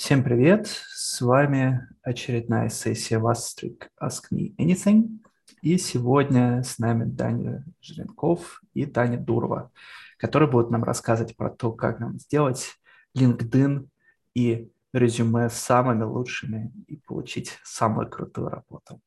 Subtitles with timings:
[0.00, 0.66] Всем привет!
[0.66, 5.18] С вами очередная сессия Vastric Ask Me Anything.
[5.60, 9.70] И сегодня с нами Даня Жиренков и Таня Дурова,
[10.16, 12.78] которые будут нам рассказывать про то, как нам сделать
[13.14, 13.88] LinkedIn
[14.32, 19.02] и резюме самыми лучшими и получить самую крутую работу.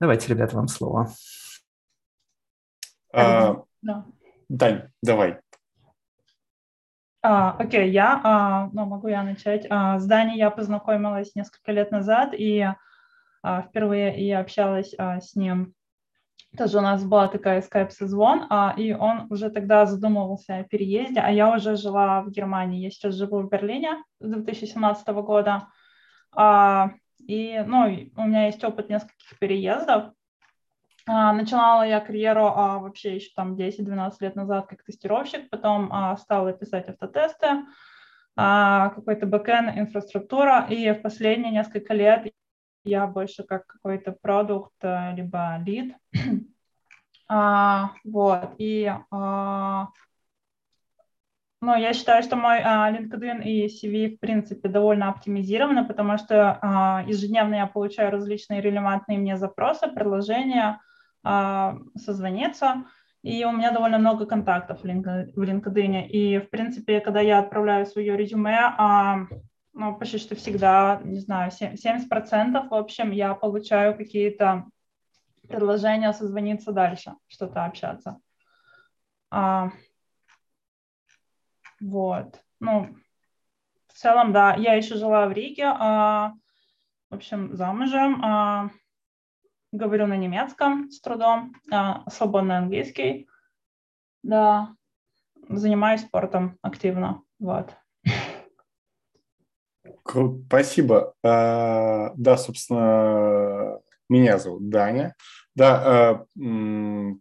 [0.00, 1.12] Давайте, ребята, вам слово.
[3.12, 4.06] А, да.
[4.48, 5.42] Дань, давай.
[7.22, 9.66] А, окей, я, а, ну, могу я начать.
[9.70, 12.66] А, с Даней я познакомилась несколько лет назад, и
[13.42, 15.72] а, впервые я общалась а, с ним.
[16.58, 21.30] Тоже у нас была такая скайп-созвон, а, и он уже тогда задумывался о переезде, а
[21.30, 22.82] я уже жила в Германии.
[22.82, 25.68] Я сейчас живу в Берлине с 2017 года.
[26.34, 30.12] А, и, ну, у меня есть опыт нескольких переездов,
[31.06, 36.52] начинала я карьеру а, вообще еще там 10-12 лет назад как тестировщик, потом а, стала
[36.52, 37.64] писать автотесты,
[38.36, 42.32] а, какой-то бэкэнд, инфраструктура, и в последние несколько лет
[42.84, 45.94] я больше как какой-то продукт, э, либо лид.
[47.28, 49.88] а, вот, и а,
[51.60, 56.58] ну, я считаю, что мой а, LinkedIn и CV, в принципе, довольно оптимизированы, потому что
[56.60, 60.91] а, ежедневно я получаю различные релевантные мне запросы, предложения, а,
[61.24, 62.84] созвониться.
[63.22, 66.08] И у меня довольно много контактов в LinkedIn.
[66.08, 69.26] И, в принципе, когда я отправляю свое резюме, а,
[69.72, 74.66] ну, почти что всегда, не знаю, 70% в общем, я получаю какие-то
[75.48, 78.18] предложения созвониться дальше, что-то общаться.
[79.30, 79.70] А,
[81.80, 82.40] вот.
[82.60, 82.94] Ну,
[83.86, 86.32] в целом, да, я еще жила в Риге, а,
[87.10, 88.20] в общем, замужем.
[88.24, 88.70] А,
[89.72, 93.26] говорю на немецком с трудом, а, свободный английский,
[94.22, 94.76] да,
[95.48, 97.74] занимаюсь спортом активно, вот.
[100.02, 101.14] Круто, спасибо.
[101.24, 105.14] А, да, собственно, меня зовут Даня.
[105.54, 106.26] Да, а,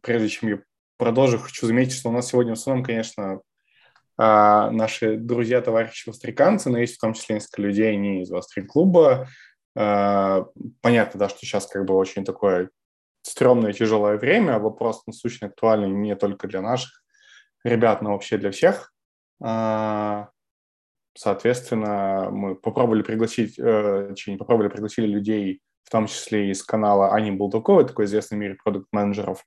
[0.01, 0.59] прежде чем я
[0.97, 3.41] продолжу, хочу заметить, что у нас сегодня в основном, конечно,
[4.17, 9.27] наши друзья, товарищи востриканцы, но есть в том числе несколько людей не из Вострик-клуба,
[9.73, 12.69] понятно, да, что сейчас как бы очень такое
[13.21, 17.03] стрёмное, тяжелое время, вопрос насущно актуальный не только для наших
[17.63, 18.93] ребят, но вообще для всех.
[19.43, 20.25] Э,
[21.15, 27.85] соответственно, мы попробовали пригласить, э, попробовали пригласили людей, в том числе из канала Ани Булдаковой,
[27.85, 29.43] такой известный в мире продукт-менеджеров,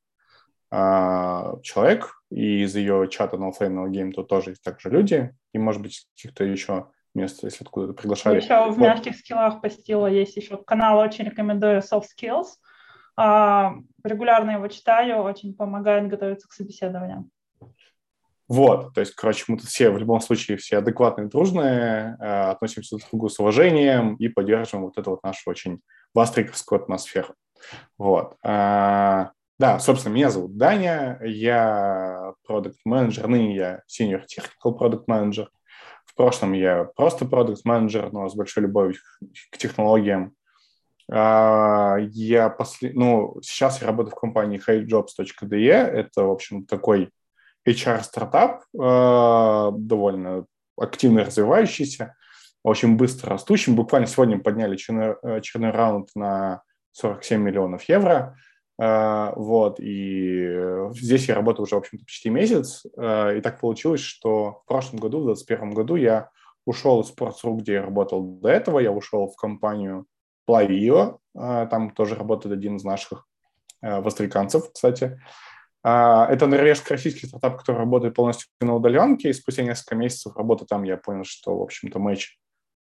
[1.62, 5.80] человек, и из ее чата Flame No Game тут тоже есть также люди, и, может
[5.80, 8.40] быть, каких-то еще место, если откуда-то приглашали.
[8.40, 12.46] Еще в мягких скиллах постила есть еще канал, очень рекомендую Soft Skills.
[13.16, 17.30] А, регулярно его читаю, очень помогает готовиться к собеседованиям.
[18.46, 22.96] Вот, то есть, короче, мы тут все, в любом случае, все адекватные, дружные, э, относимся
[22.96, 25.80] друг к другу с уважением и поддерживаем вот эту вот нашу очень
[26.12, 27.34] вастриковскую атмосферу.
[27.96, 28.36] Вот.
[28.44, 35.46] А, да, собственно, меня зовут Даня, я продукт менеджер ныне я senior technical product manager
[36.04, 38.96] в прошлом я просто продукт-менеджер, но с большой любовью
[39.50, 40.34] к технологиям.
[41.10, 42.92] А, я после...
[42.94, 45.70] ну, сейчас я работаю в компании highjobs.de.
[45.70, 47.10] Это, в общем, такой
[47.66, 52.14] HR-стартап, а, довольно активно развивающийся,
[52.62, 53.72] очень быстро растущий.
[53.72, 58.36] Буквально сегодня подняли черный, э, черный раунд на 47 миллионов евро.
[58.76, 60.48] А, вот, и
[60.94, 64.98] здесь я работаю уже, в общем-то, почти месяц, а, и так получилось, что в прошлом
[64.98, 66.30] году, в 2021 году, я
[66.64, 70.06] ушел из Sports.ru, где я работал до этого, я ушел в компанию
[70.48, 73.26] Plavio, а, там тоже работает один из наших
[73.80, 75.20] востриканцев, кстати.
[75.82, 80.96] Это норвежско-российский стартап, который работает полностью на удаленке, и спустя несколько месяцев работы там я
[80.96, 82.38] понял, что, в общем-то, матч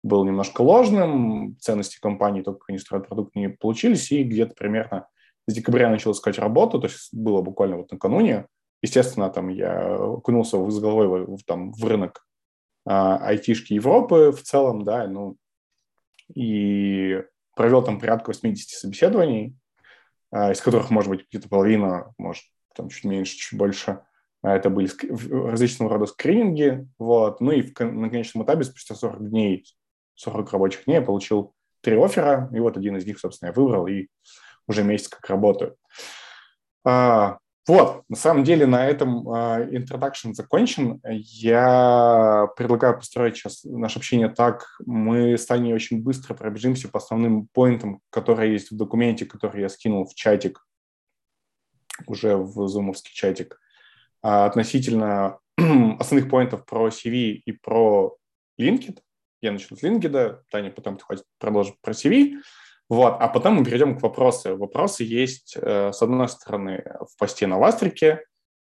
[0.04, 5.08] был немножко ложным, ценности компании, только они строят продукт, не получились, и где-то примерно
[5.50, 8.46] с декабря начал искать работу, то есть было буквально вот накануне.
[8.82, 12.26] Естественно, там я окунулся с головой в, там, в рынок
[12.86, 15.36] а, айтишки Европы в целом, да, ну,
[16.34, 17.22] и
[17.56, 19.56] провел там порядка 80 собеседований,
[20.32, 22.44] а, из которых, может быть, где-то половина, может,
[22.76, 24.02] там чуть меньше, чуть больше,
[24.42, 24.90] а это были
[25.50, 29.66] различного рода скрининги, вот, ну и в, на конечном этапе, спустя 40 дней,
[30.16, 33.88] 40 рабочих дней я получил три оффера, и вот один из них, собственно, я выбрал,
[33.88, 34.08] и
[34.70, 35.76] уже месяц как работаю.
[36.86, 41.02] А, вот, на самом деле на этом uh, introduction закончен.
[41.08, 44.66] Я предлагаю построить сейчас наше общение так.
[44.86, 49.70] Мы с Таней очень быстро пробежимся по основным поинтам, которые есть в документе, который я
[49.70, 50.66] скинул в чатик,
[52.08, 53.60] уже в зумовский чатик,
[54.26, 58.16] uh, относительно основных поинтов про CV и про
[58.60, 59.00] LinkedIn.
[59.42, 60.98] я начну с LinkedIn, Таня потом
[61.38, 62.42] продолжит про CV,
[62.90, 64.58] вот, а потом мы перейдем к вопросу.
[64.58, 68.24] Вопросы есть, э, с одной стороны, в посте на Вастрике,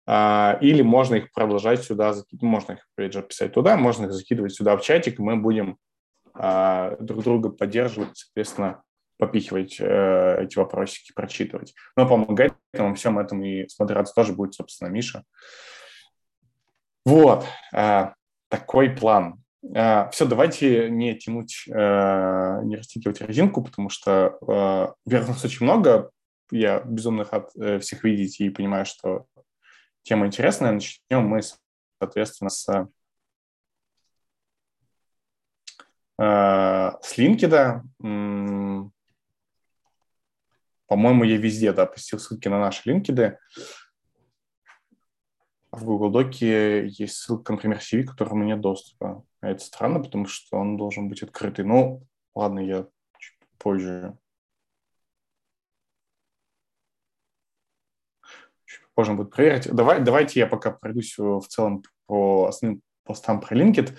[0.07, 4.53] а, или можно их продолжать сюда, можно их, опять же, писать туда, можно их закидывать
[4.53, 5.79] сюда в чатик, и мы будем
[6.35, 8.83] а, друг друга поддерживать, соответственно,
[9.21, 11.75] попихивать э, эти вопросики, прочитывать.
[11.95, 15.25] Но помогать нам всем этом и смотреться тоже будет, собственно, Миша.
[17.05, 18.13] Вот, э,
[18.49, 19.43] такой план.
[19.63, 26.11] Э, все, давайте не тянуть, э, не растягивать резинку, потому что вверх очень много.
[26.51, 29.27] Я безумно рад э, всех видеть и понимаю, что
[30.03, 30.73] тема интересная.
[30.73, 31.41] Начнем мы,
[32.01, 32.69] соответственно, с,
[36.19, 38.91] э, с LinkedIn.
[40.89, 43.37] По-моему, я везде да, опустил ссылки на наши LinkedIn.
[45.73, 49.25] В Google Доке есть ссылка, например, CV, к которому нет доступа.
[49.41, 51.65] А это странно, потому что он должен быть открытый.
[51.65, 52.03] Ну,
[52.35, 52.87] ладно, я
[53.19, 54.17] чуть позже.
[58.65, 59.73] Чуть позже будет проверить.
[59.73, 63.97] Давай, давайте я пока пройдусь в целом по основным постам про LinkedIn.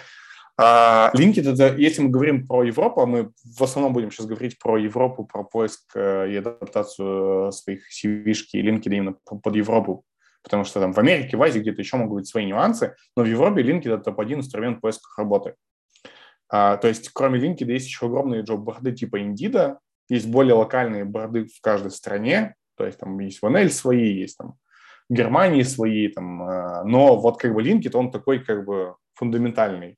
[0.57, 4.59] А, LinkedIn, это, если мы говорим про Европу, а мы в основном будем сейчас говорить
[4.59, 10.06] про Европу, про поиск э, и адаптацию э, своих CV-шки и LinkedIn именно под Европу,
[10.44, 13.28] потому что там в Америке, в Азии где-то еще могут быть свои нюансы, но в
[13.28, 15.56] Европе LinkedIn– это топ-1 инструмент поиска работы.
[16.50, 19.78] А, то есть кроме LinkedIn есть еще огромные джоб-борды типа Indeed,
[20.10, 24.38] есть более локальные борды в каждой стране, то есть там есть в НЛ свои, есть
[24.38, 24.56] там
[25.10, 29.98] в Германии свои, там, э, но вот как бы LinkedIn, он такой как бы фундаментальный.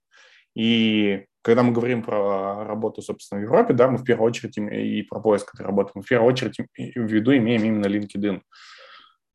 [0.55, 5.01] И когда мы говорим про работу, собственно, в Европе, да, мы в первую очередь и
[5.03, 8.41] про поиск этой работы, мы в первую очередь в виду имеем именно LinkedIn.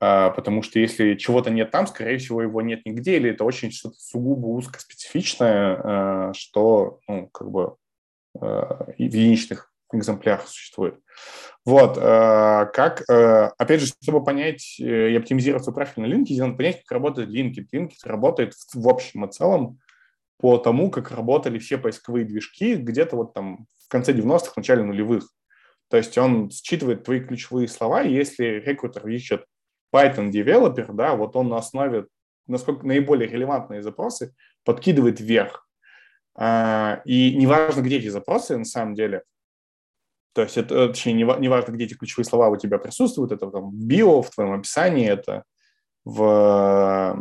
[0.01, 3.73] А, потому что если чего-то нет там, скорее всего, его нет нигде, или это очень
[3.73, 7.75] что-то сугубо узкоспецифичное, а, что, ну, как бы
[8.41, 11.01] а, в единичных экземплярах существует.
[11.65, 16.83] Вот, как, опять же, чтобы понять э, и оптимизировать свой профиль на LinkedIn, надо понять,
[16.83, 17.67] как работает LinkedIn.
[17.73, 19.79] LinkedIn работает в общем и целом
[20.39, 25.31] по тому, как работали все поисковые движки где-то вот там в конце 90-х, начале нулевых.
[25.89, 29.47] То есть он считывает твои ключевые слова, и если рекрутер ищет
[29.95, 32.07] Python девелопер, да, вот он на основе,
[32.47, 35.67] насколько наиболее релевантные запросы, подкидывает вверх.
[36.35, 39.23] А, и неважно, где эти запросы на самом деле,
[40.35, 44.23] то есть это, точнее, неважно, где эти ключевые слова у тебя присутствуют, это там био,
[44.23, 45.43] в твоем описании, это
[46.05, 47.19] в,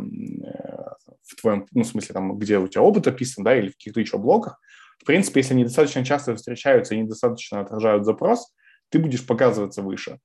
[1.24, 4.00] в твоем, ну, в смысле, там, где у тебя опыт описан, да, или в каких-то
[4.00, 4.60] еще блоках,
[4.98, 8.52] в принципе, если они достаточно часто встречаются и недостаточно отражают запрос,
[8.88, 10.18] ты будешь показываться выше.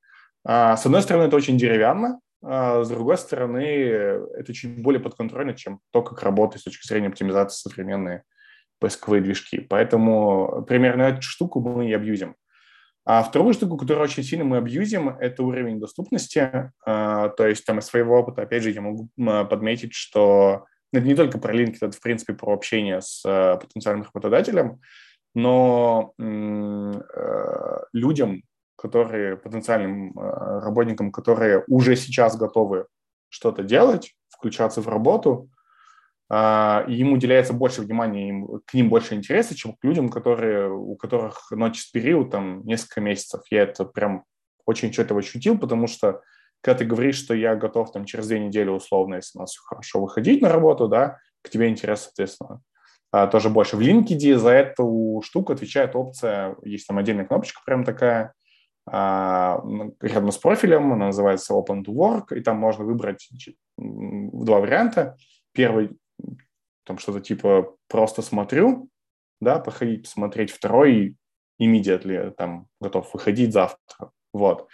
[0.43, 5.53] А, с одной стороны, это очень деревянно, а с другой стороны, это чуть более подконтрольно,
[5.53, 8.23] чем то, как работает с точки зрения оптимизации современные
[8.79, 9.59] поисковые движки.
[9.61, 12.35] Поэтому примерно эту штуку мы и абьюзим.
[13.05, 16.71] А вторую штуку, которую очень сильно мы абьюзим, это уровень доступности.
[16.85, 21.15] А, то есть там из своего опыта, опять же, я могу подметить, что это не
[21.15, 23.23] только про LinkedIn, это, в принципе, про общение с
[23.61, 24.79] потенциальным работодателем,
[25.33, 26.13] но
[27.93, 28.43] людям,
[28.83, 32.87] которые, потенциальным э, работникам, которые уже сейчас готовы
[33.29, 35.49] что-то делать, включаться в работу,
[36.29, 40.69] а, и им уделяется больше внимания, им, к ним больше интереса, чем к людям, которые,
[40.69, 43.43] у которых ночь период там несколько месяцев.
[43.49, 44.25] Я это прям
[44.65, 46.21] очень четко ощутил, потому что
[46.59, 49.61] когда ты говоришь, что я готов там через две недели условно, если у нас все
[49.63, 52.61] хорошо, выходить на работу, да, к тебе интерес, соответственно,
[53.13, 53.77] а, тоже больше.
[53.77, 58.33] В LinkedIn за эту штуку отвечает опция, есть там отдельная кнопочка прям такая,
[58.85, 63.29] рядом с профилем, она называется Open to Work, и там можно выбрать
[63.77, 65.15] два варианта.
[65.53, 65.97] Первый
[66.85, 68.89] там что-то типа просто смотрю,
[69.39, 70.51] да, походить, посмотреть.
[70.51, 71.15] Второй
[71.61, 74.11] immediately, там, готов выходить завтра.
[74.33, 74.67] Вот.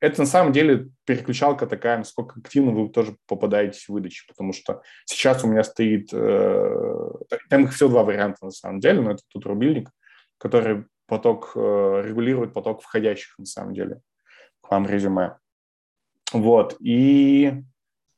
[0.00, 4.82] Это на самом деле переключалка такая, насколько активно вы тоже попадаете в выдачу, потому что
[5.04, 7.10] сейчас у меня стоит, э,
[7.50, 9.90] там их все два варианта на самом деле, но это тут рубильник,
[10.38, 14.00] который поток, э, регулирует поток входящих на самом деле
[14.62, 15.36] к вам резюме.
[16.32, 16.76] Вот.
[16.80, 17.62] И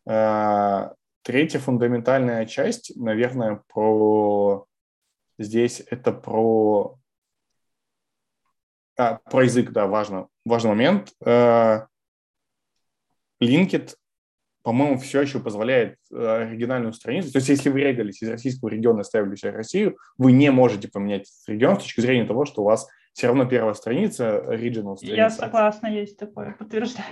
[0.07, 0.91] э,
[1.23, 4.67] Третья фундаментальная часть, наверное, про
[5.39, 6.99] здесь это про
[8.99, 11.13] а, про язык, да, важно, важный момент.
[11.25, 11.87] Э,
[13.41, 13.95] Linkit,
[14.63, 17.33] по-моему, все еще позволяет э, оригинальную страницу.
[17.33, 20.89] То есть, если вы регались из российского региона и ставили себе Россию, вы не можете
[20.89, 25.17] поменять регион с точки зрения того, что у вас все равно первая страница, original страница.
[25.17, 27.07] Я согласна, есть такое, подтверждаю.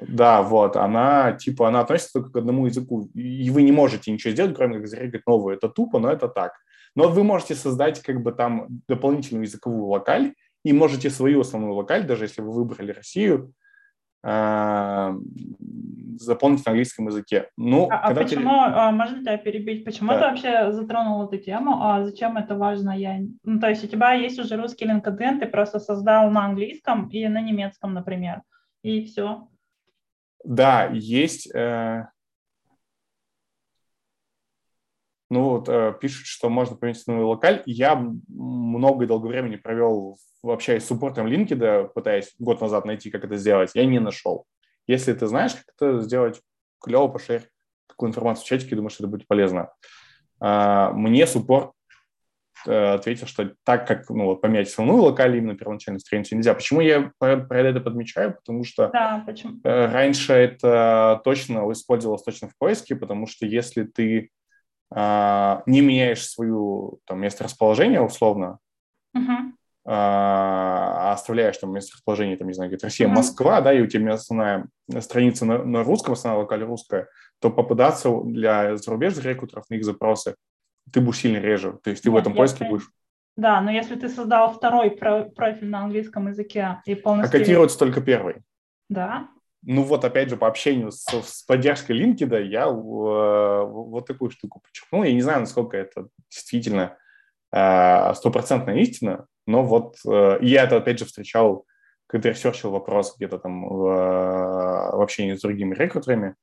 [0.00, 4.32] Да, вот, она, типа, она относится только к одному языку, и вы не можете ничего
[4.32, 5.56] сделать, кроме как зарегать новую.
[5.56, 6.54] Это тупо, но это так.
[6.96, 10.34] Но вы можете создать как бы там дополнительную языковую локаль
[10.64, 13.52] и можете свою основную локаль, даже если вы выбрали Россию,
[16.18, 17.50] заполнить на английском языке.
[17.56, 18.72] Ну, а, а почему, ты...
[18.74, 20.18] А, можно тебя перебить, почему да.
[20.18, 22.96] ты вообще затронул эту тему, а зачем это важно?
[22.96, 23.20] Я...
[23.42, 27.26] Ну, то есть у тебя есть уже русский LinkedIn, ты просто создал на английском и
[27.28, 28.42] на немецком, например,
[28.82, 29.48] и все.
[30.44, 31.54] Да, есть...
[31.54, 32.06] Э...
[35.34, 37.64] Ну вот, э, пишут, что можно поменять новый локаль.
[37.66, 37.96] Я
[38.28, 43.36] много и долгое времени провел, общаясь с суппортом LinkedIn, пытаясь год назад найти, как это
[43.36, 43.72] сделать.
[43.74, 44.46] Я не нашел.
[44.86, 46.40] Если ты знаешь, как это сделать,
[46.80, 47.48] клево пошерь
[47.88, 49.72] такую информацию в чатике, думаю, что это будет полезно.
[50.38, 51.72] А, мне суппорт
[52.68, 56.54] э, ответил, что так как ну, поменять основную локаль именно первоначальную страницу нельзя.
[56.54, 58.34] Почему я про, про это подмечаю?
[58.36, 59.54] Потому что да, почему?
[59.64, 64.30] Э, раньше это точно использовалось точно в поиске, потому что если ты
[64.94, 68.58] не меняешь свою там, место расположения условно,
[69.16, 69.52] uh-huh.
[69.84, 73.12] а оставляешь там место расположения, там, не знаю, говорит, Россия, uh-huh.
[73.12, 74.66] Москва, да, и у тебя основная
[75.00, 77.08] страница на, на русском, основная локаль русская,
[77.40, 80.36] то попадаться для зарубежных рекрутеров на их запросы
[80.92, 81.78] ты будешь сильно реже.
[81.82, 82.90] То есть ты Нет, в этом поиске будешь...
[83.36, 87.36] Да, но если ты создал второй профиль на английском языке и полностью...
[87.36, 88.36] А котируется только первый.
[88.88, 89.28] Да.
[89.66, 94.60] Ну вот опять же по общению с, с поддержкой LinkedIn я э, вот такую штуку
[94.60, 95.04] подчеркнул.
[95.04, 96.96] Я не знаю, насколько это действительно
[97.52, 101.64] э, стопроцентная истина, но вот э, я это опять же встречал,
[102.06, 106.34] когда ресерчил вопрос где-то там в, в общении с другими рекрутерами.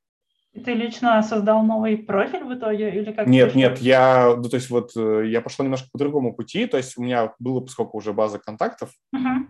[0.53, 3.27] Ты лично создал новый профиль в итоге или как?
[3.27, 6.97] Нет, нет, я, ну, то есть вот я пошел немножко по другому пути, то есть
[6.97, 9.45] у меня было, поскольку уже база контактов, uh-huh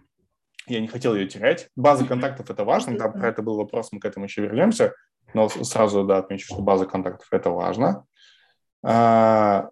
[0.67, 1.69] я не хотел ее терять.
[1.75, 4.93] База контактов– это важно, да, про это был вопрос, мы к этому еще вернемся,
[5.33, 8.05] но сразу, да, отмечу, что база контактов– это важно.
[8.83, 9.69] А,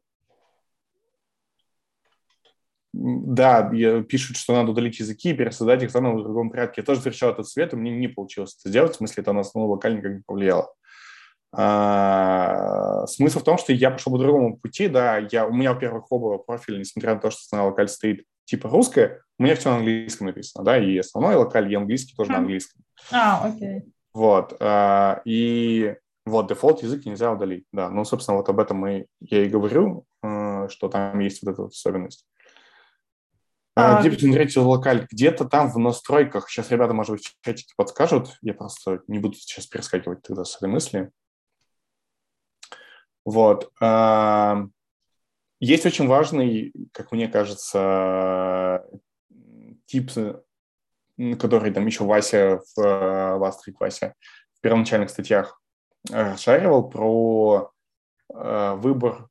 [2.92, 3.64] да,
[4.02, 6.82] пишут, что надо удалить языки и пересоздать их заново в другом порядке.
[6.82, 9.42] Я тоже встречал этот совет, и мне не получилось это сделать, в смысле, это на
[9.42, 10.74] основу локально никак не повлияло.
[11.52, 16.12] А, смысл в том, что я пошел по другому пути, да, я, у меня, во-первых,
[16.12, 19.78] оба профиля, несмотря на то, что на локаль стоит типа русская, у меня все на
[19.78, 22.82] английском написано, да, и основной локаль, и английский тоже на английском.
[23.12, 23.84] А, окей.
[24.14, 27.90] Вот, а, и вот, дефолт язык нельзя удалить, да.
[27.90, 31.62] Ну, собственно, вот об этом мы, я и говорю, э, что там есть вот эта
[31.62, 32.26] вот особенность.
[33.76, 35.08] А, а, где посмотреть локаль?
[35.10, 36.50] Где-то там в настройках.
[36.50, 38.38] Сейчас ребята, может быть, в чатике подскажут.
[38.42, 41.12] Я просто не буду сейчас перескакивать тогда с этой мысли.
[43.26, 43.72] Вот.
[45.60, 48.86] Есть очень важный, как мне кажется,
[49.86, 50.12] тип,
[51.38, 54.14] который там еще Вася в, в Астрик Вася
[54.58, 55.62] в первоначальных статьях
[56.10, 57.72] расшаривал про
[58.34, 59.28] э, выбор,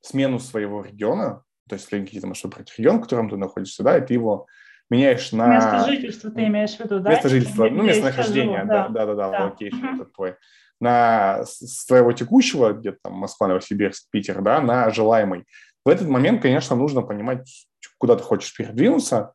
[0.00, 3.98] смену своего региона, то есть если какие-то можешь выбрать регион, в котором ты находишься, да,
[3.98, 4.46] и ты его
[4.88, 5.48] меняешь на...
[5.48, 7.10] Место жительства ты имеешь в виду, да?
[7.10, 9.44] Место жительства, ну, местонахождение, да, да, да, да, да.
[9.46, 9.94] location да.
[9.94, 10.36] этот твой
[10.80, 15.44] на своего текущего, где-то там Москва, Новосибирск, Питер, да, на желаемый.
[15.84, 17.68] В этот момент, конечно, нужно понимать,
[17.98, 19.32] куда ты хочешь передвинуться.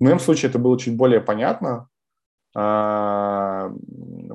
[0.00, 1.88] В моем случае это было чуть более понятно.
[2.54, 3.70] А,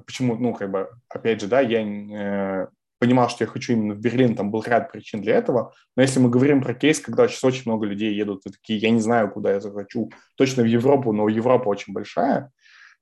[0.05, 2.67] почему, ну, как бы, опять же, да, я э,
[2.99, 6.19] понимал, что я хочу именно в Берлин, там был ряд причин для этого, но если
[6.19, 9.29] мы говорим про кейс, когда сейчас очень много людей едут и такие, я не знаю,
[9.29, 12.51] куда я захочу, точно в Европу, но Европа очень большая,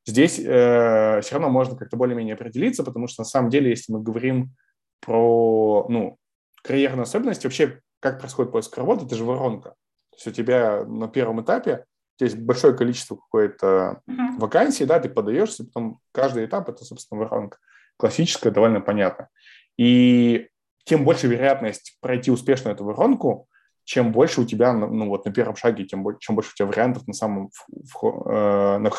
[0.06, 4.02] Здесь э, все равно можно как-то более-менее определиться, потому что на самом деле, если мы
[4.02, 4.56] говорим
[5.00, 6.18] про ну,
[6.64, 9.70] карьерные особенности, вообще как происходит поиск работы, это же воронка.
[10.12, 11.86] То есть у тебя на первом этапе
[12.20, 14.38] есть большое количество какой-то uh-huh.
[14.40, 17.58] вакансий, да, ты подаешься, потом каждый этап– это, собственно, воронка.
[17.98, 19.30] Классическая, довольно понятно.
[19.78, 20.50] И
[20.86, 23.48] тем больше вероятность пройти успешно эту воронку,
[23.84, 26.68] чем больше у тебя, ну вот на первом шаге, тем больше, чем больше у тебя
[26.68, 28.90] вариантов на самом в, в, э, на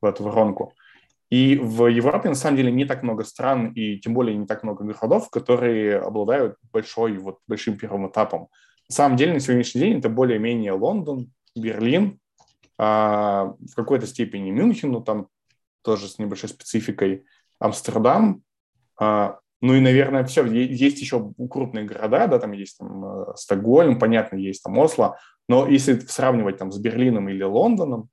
[0.00, 0.74] в эту воронку.
[1.30, 4.62] И в Европе, на самом деле, не так много стран и тем более не так
[4.62, 8.48] много городов, которые обладают большой, вот, большим первым этапом.
[8.88, 12.18] На самом деле, на сегодняшний день это более-менее Лондон, Берлин,
[12.78, 15.28] а, в какой-то степени Мюнхен, ну, там
[15.82, 17.24] тоже с небольшой спецификой,
[17.58, 18.42] Амстердам,
[18.98, 20.44] а, ну и, наверное, все.
[20.46, 25.66] Есть еще крупные города, да, там есть там, э, Стокгольм, понятно, есть там Осло, но
[25.66, 28.08] если сравнивать там с Берлином или Лондоном,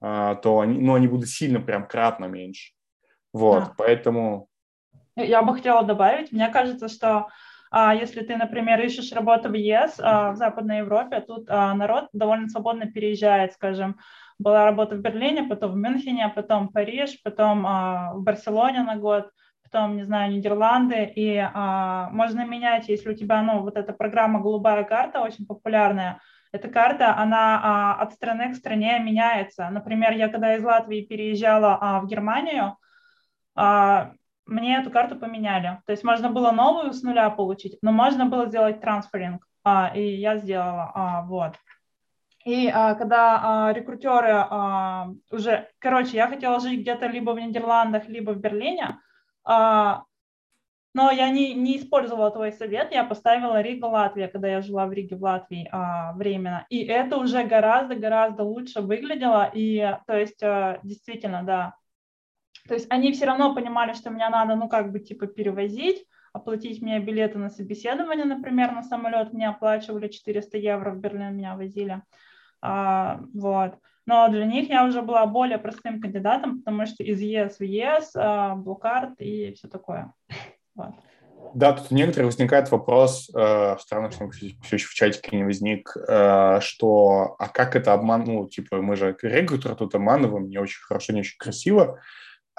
[0.00, 2.72] то они, ну, они будут сильно прям кратно меньше.
[3.32, 3.72] Вот, да.
[3.76, 4.48] поэтому...
[5.16, 7.28] Я бы хотела добавить, мне кажется, что
[7.70, 12.08] а, если ты, например, ищешь работу в ЕС, а, в Западной Европе, тут а, народ
[12.12, 13.98] довольно свободно переезжает, скажем,
[14.38, 18.96] была работа в Берлине, потом в Мюнхене, потом в Париж, потом а, в Барселоне на
[18.96, 19.30] год,
[19.62, 24.40] потом, не знаю, Нидерланды, и а, можно менять, если у тебя, ну, вот эта программа
[24.40, 26.20] «Голубая карта» очень популярная,
[26.52, 29.68] эта карта, она а, от страны к стране меняется.
[29.70, 32.76] Например, я когда из Латвии переезжала а, в Германию,
[33.54, 34.12] а,
[34.46, 35.80] мне эту карту поменяли.
[35.86, 39.46] То есть можно было новую с нуля получить, но можно было сделать трансферинг,
[39.94, 41.54] и я сделала, вот.
[42.48, 48.08] И а, когда а, рекрутеры а, уже, короче, я хотела жить где-то либо в Нидерландах,
[48.08, 48.98] либо в Берлине,
[49.44, 50.04] а,
[50.98, 54.92] но я не, не использовала твой совет, я поставила Рига, Латвия, когда я жила в
[54.92, 56.66] Риге, в Латвии а, временно.
[56.70, 59.48] И это уже гораздо-гораздо лучше выглядело.
[59.54, 61.76] И, то есть, а, действительно, да.
[62.66, 66.82] То есть они все равно понимали, что меня надо, ну, как бы, типа, перевозить, оплатить
[66.82, 72.02] мне билеты на собеседование, например, на самолет мне оплачивали 400 евро, в Берлин меня возили.
[72.60, 73.78] А, вот.
[74.04, 78.16] Но для них я уже была более простым кандидатом, потому что из ЕС в ЕС,
[78.16, 80.12] а, блокарт и все такое.
[80.78, 80.94] Вот.
[81.54, 85.96] Да, тут у некоторых возникает вопрос, э, странно, что все еще в чатике не возник,
[85.96, 90.82] э, что, а как это обман, ну, типа, мы же регулятор тут обманываем, не очень
[90.82, 92.00] хорошо, не очень красиво.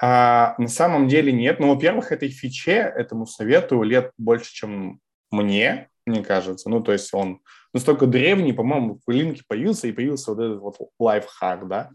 [0.02, 1.60] А на самом деле нет.
[1.60, 5.00] Ну, во-первых, этой фиче, этому совету лет больше, чем
[5.30, 6.70] мне, мне кажется.
[6.70, 7.40] Ну, то есть он
[7.74, 11.90] настолько древний, по-моему, в линке появился, и появился вот этот вот лайфхак, да,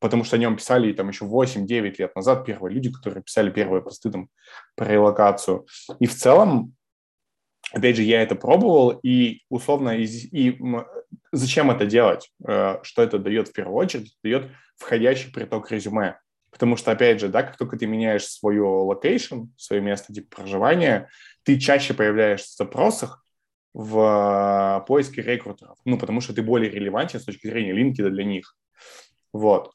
[0.00, 3.82] потому что о нем писали там еще 8-9 лет назад первые люди, которые писали первые
[3.82, 4.28] посты там
[4.74, 5.66] про релокацию.
[6.00, 6.74] И в целом,
[7.72, 10.58] опять же, я это пробовал, и условно, и, и
[11.32, 12.30] зачем это делать?
[12.46, 14.08] Э, что это дает в первую очередь?
[14.08, 16.18] Это дает входящий приток резюме.
[16.50, 21.10] Потому что, опять же, да, как только ты меняешь свое location, свое место типа проживания,
[21.42, 23.26] ты чаще появляешься в запросах,
[23.76, 28.56] в поиске рекрутеров, ну, потому что ты более релевантен с точки зрения LinkedIn для них.
[29.34, 29.70] Вот.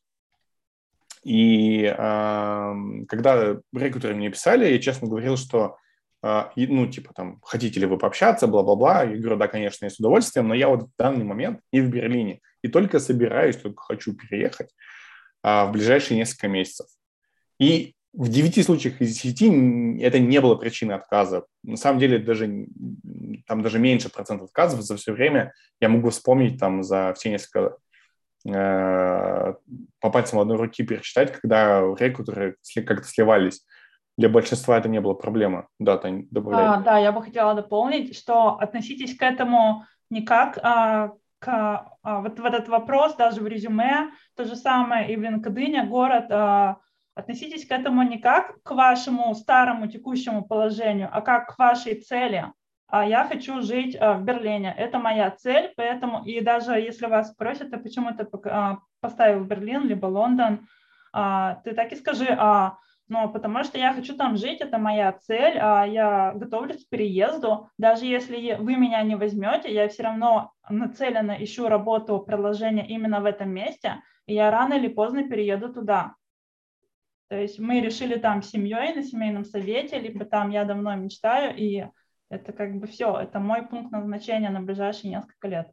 [1.23, 2.73] И э,
[3.07, 5.77] когда рекрутеры мне писали, я честно говорил, что,
[6.23, 9.03] э, ну, типа, там, хотите ли вы пообщаться, бла-бла-бла.
[9.03, 11.89] Я говорю, да, конечно, я с удовольствием, но я вот в данный момент не в
[11.89, 12.41] Берлине.
[12.63, 14.69] И только собираюсь, только хочу переехать
[15.43, 16.87] э, в ближайшие несколько месяцев.
[17.59, 21.45] И в 9 случаях из 10 это не было причиной отказа.
[21.63, 22.67] На самом деле даже,
[23.47, 25.53] там даже меньше процентов отказов за все время.
[25.79, 27.77] Я могу вспомнить там за все несколько
[28.43, 33.63] по пальцам одной руки пересчитать, когда рекрутеры как-то сливались.
[34.17, 35.67] Для большинства это не было проблемы.
[35.79, 36.65] Да, Тань, добавляй.
[36.65, 41.47] А, да, я бы хотела дополнить, что относитесь к этому не как а, к
[42.03, 46.25] а, вот в этот вопрос, даже в резюме, то же самое и в LinkedIn, город,
[46.29, 46.77] а,
[47.15, 52.45] относитесь к этому не как к вашему старому текущему положению, а как к вашей цели
[52.99, 54.75] я хочу жить а, в Берлине.
[54.77, 59.87] Это моя цель, поэтому и даже если вас спросят, а почему ты а, поставил Берлин
[59.87, 60.67] либо Лондон,
[61.13, 62.77] ты так и скажи, а,
[63.09, 67.69] ну, потому что я хочу там жить, это моя цель, а я готовлюсь к переезду.
[67.77, 73.25] Даже если вы меня не возьмете, я все равно нацеленно ищу работу, предложение именно в
[73.25, 76.15] этом месте, и я рано или поздно перееду туда.
[77.27, 81.85] То есть мы решили там семьей на семейном совете, либо там я давно мечтаю, и
[82.31, 85.67] это как бы все, это мой пункт назначения на ближайшие несколько лет.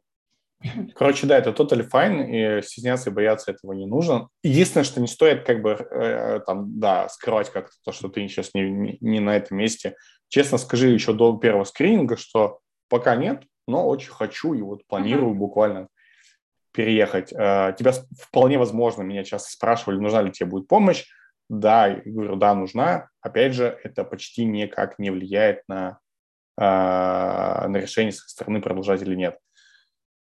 [0.95, 4.27] Короче, да, это totally fine, и стесняться и бояться этого не нужно.
[4.43, 8.53] Единственное, что не стоит как бы э, там, да, скрывать как-то то, что ты сейчас
[8.53, 9.95] не, не, не на этом месте.
[10.27, 15.33] Честно скажи еще до первого скрининга, что пока нет, но очень хочу и вот планирую
[15.33, 15.37] mm-hmm.
[15.37, 15.87] буквально
[16.73, 17.31] переехать.
[17.31, 21.05] Э, тебя вполне возможно, меня часто спрашивали, нужна ли тебе будет помощь.
[21.47, 23.07] Да, я говорю, да, нужна.
[23.21, 25.99] Опять же, это почти никак не влияет на
[26.59, 29.37] на решение со стороны продолжать или нет.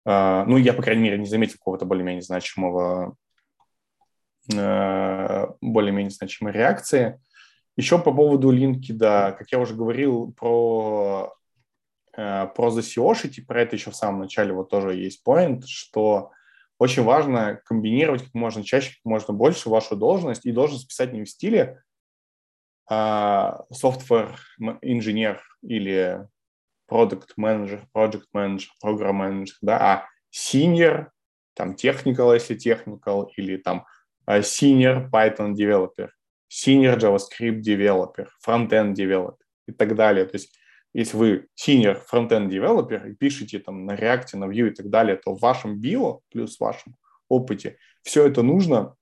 [0.06, 3.16] А, ну, я, по крайней мере, не заметил какого-то более-менее значимого,
[4.56, 7.20] а, более-менее значимой реакции.
[7.76, 11.34] Еще по поводу линки, да, как я уже говорил про,
[12.12, 16.30] про The SEOшить, про это еще в самом начале вот тоже есть point, что
[16.78, 21.24] очень важно комбинировать как можно чаще, как можно больше вашу должность, и должность писать не
[21.24, 21.82] в стиле
[22.88, 24.36] software
[24.82, 26.26] инженер или
[26.88, 31.06] product manager, project manager, program manager, да, а senior,
[31.54, 33.84] там technical, если technical, или там
[34.26, 36.10] а, senior Python developer,
[36.48, 40.24] senior JavaScript developer, front-end developer и так далее.
[40.26, 40.56] То есть
[40.92, 45.16] если вы senior front-end developer и пишете там на React, на Vue и так далее,
[45.16, 46.96] то в вашем био плюс в вашем
[47.28, 48.94] опыте все это нужно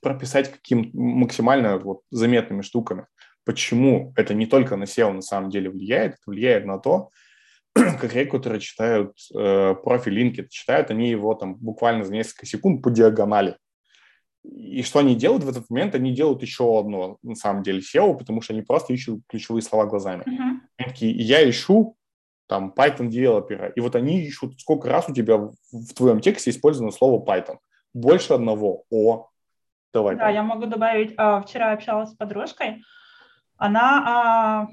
[0.00, 3.06] прописать каким максимально вот заметными штуками.
[3.44, 7.10] Почему это не только на SEO на самом деле влияет, это влияет на то,
[7.74, 12.90] как рекрутеры читают э, профиль LinkedIn, читают они его там буквально за несколько секунд по
[12.90, 13.56] диагонали.
[14.44, 15.94] и что они делают в этот момент?
[15.94, 19.86] Они делают еще одно, на самом деле, SEO, потому что они просто ищут ключевые слова
[19.86, 20.22] глазами.
[20.22, 20.60] Uh-huh.
[20.78, 21.96] Они такие, я ищу
[22.46, 26.50] там Python девелопера, и вот они ищут, сколько раз у тебя в, в твоем тексте
[26.50, 27.58] использовано слово Python.
[27.94, 28.84] Больше одного.
[28.90, 29.28] О,
[29.92, 30.16] давай.
[30.16, 31.14] Да, я могу добавить.
[31.16, 32.82] А, вчера общалась с подружкой.
[33.56, 34.68] Она, а,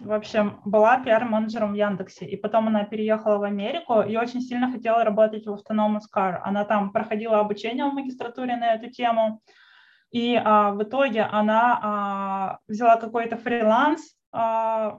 [0.00, 4.70] в общем, была пиар-менеджером в Яндексе, и потом она переехала в Америку и очень сильно
[4.70, 6.40] хотела работать в Autonomous Car.
[6.44, 9.40] Она там проходила обучение в магистратуре на эту тему,
[10.10, 14.98] и а, в итоге она а, взяла какой-то фриланс, а,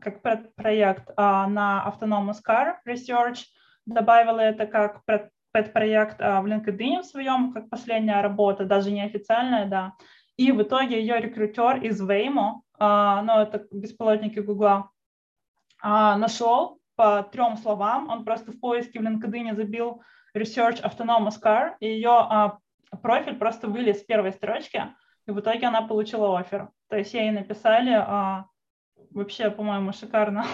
[0.00, 0.22] как
[0.54, 3.44] проект а, на Autonomous Car Research,
[3.86, 5.02] добавила это как
[5.52, 9.92] пэт-проект а, в LinkedIn в своем, как последняя работа, даже неофициальная, да.
[10.36, 14.90] И в итоге ее рекрутер из Waymo, а, ну, это беспилотники Гугла,
[15.82, 20.02] а, нашел по трем словам, он просто в поиске в LinkedIn забил
[20.36, 22.58] Research Autonomous Car, и ее а,
[23.02, 24.94] профиль просто вылез с первой строчки,
[25.26, 26.70] и в итоге она получила офер.
[26.88, 28.44] То есть ей написали
[29.10, 30.44] вообще, по-моему, шикарно.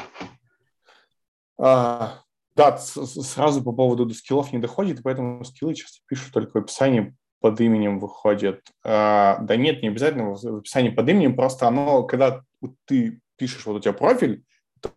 [1.58, 2.20] А,
[2.54, 7.60] да, сразу по поводу скиллов не доходит, поэтому скиллы часто пишут только в описании под
[7.60, 8.62] именем выходит.
[8.84, 12.42] А, да нет, не обязательно в описании под именем, просто оно, когда
[12.86, 14.42] ты пишешь, вот у тебя профиль,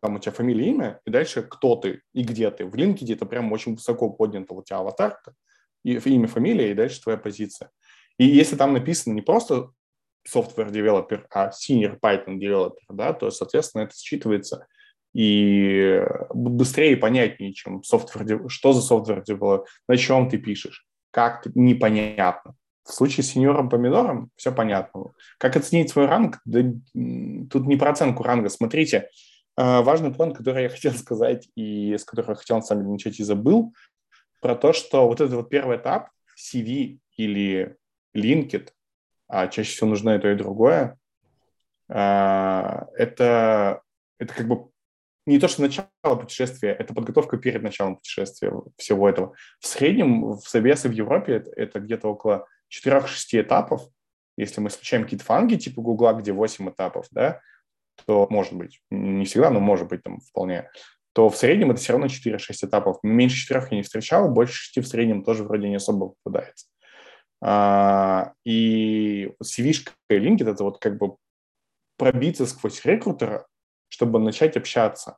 [0.01, 2.65] там у тебя фамилия, имя, и дальше кто ты и где ты.
[2.65, 5.33] В LinkedIn это прям очень высоко поднято, у тебя аватарка,
[5.83, 7.71] и имя, фамилия, и дальше твоя позиция.
[8.17, 9.71] И если там написано не просто
[10.27, 14.65] software developer, а senior Python developer, да, то, соответственно, это считывается
[15.13, 21.45] и быстрее и понятнее, чем software, что за software developer, на чем ты пишешь, как
[21.55, 22.55] непонятно.
[22.83, 25.11] В случае с сеньором-помидором все понятно.
[25.37, 26.39] Как оценить свой ранг?
[26.45, 28.49] Да, тут не про оценку ранга.
[28.49, 29.09] Смотрите,
[29.57, 33.19] э, важный point, который я хотел сказать и с которого я хотел самом деле начать
[33.19, 33.73] и забыл,
[34.41, 37.75] про то, что вот этот вот первый этап CV или
[38.15, 38.69] LinkedIn,
[39.27, 40.97] а чаще всего нужно и то, и другое,
[41.89, 43.81] а, это,
[44.17, 44.69] это как бы
[45.29, 49.35] не то, что начало путешествия, это подготовка перед началом путешествия всего этого.
[49.59, 53.83] В среднем в собесе в Европе это, это где-то около 4-6 этапов.
[54.37, 57.41] Если мы исключаем какие-то фанги типа Гугла, где 8 этапов, да,
[58.05, 60.69] то может быть, не всегда, но может быть там вполне,
[61.13, 62.97] то в среднем это все равно 4-6 этапов.
[63.03, 66.65] Меньше 4 я не встречал, больше 6 в среднем тоже вроде не особо попадается.
[67.41, 71.17] А, и CV-шка и LinkedIn– это вот как бы
[71.97, 73.45] пробиться сквозь рекрутера,
[73.89, 75.17] чтобы начать общаться.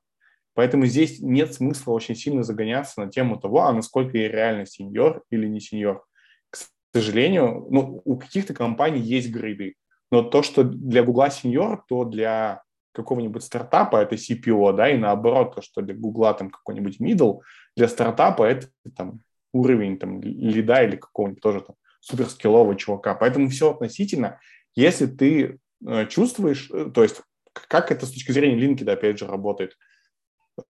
[0.53, 5.23] Поэтому здесь нет смысла очень сильно загоняться на тему того, а насколько я реально сеньор
[5.29, 6.05] или не сеньор.
[6.49, 6.57] К
[6.93, 9.75] сожалению, ну, у каких-то компаний есть грейды,
[10.11, 15.55] но то, что для Гугла сеньор, то для какого-нибудь стартапа это CPO, да, и наоборот,
[15.55, 17.39] то, что для Гугла там какой-нибудь middle,
[17.77, 19.21] для стартапа это там
[19.53, 23.15] уровень там лида или какого-нибудь тоже там суперскиллового чувака.
[23.15, 24.39] Поэтому все относительно.
[24.75, 27.21] Если ты э, чувствуешь, э, то есть
[27.53, 29.77] как это с точки зрения LinkedIn, опять же, работает.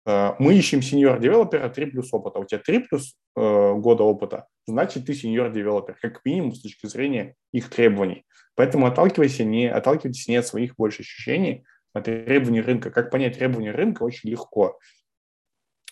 [0.06, 2.40] Э, мы ищем senior developer а 3 плюс опыта.
[2.40, 6.88] У тебя 3 плюс э, года опыта, значит, ты senior developer, как минимум с точки
[6.88, 8.26] зрения их требований.
[8.56, 11.64] Поэтому отталкивайся не, отталкивайтесь не от своих больше ощущений,
[11.94, 12.92] а требований рынка.
[12.92, 14.04] Как понять требования рынка?
[14.04, 14.80] Очень легко.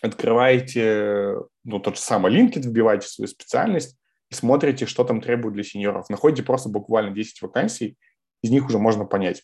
[0.02, 3.98] Открываете ну, тот же самый LinkedIn, вбиваете свою специальность,
[4.30, 6.10] и смотрите, что там требуют для сеньоров.
[6.10, 7.98] Находите просто буквально 10 вакансий,
[8.42, 9.44] из них уже можно понять.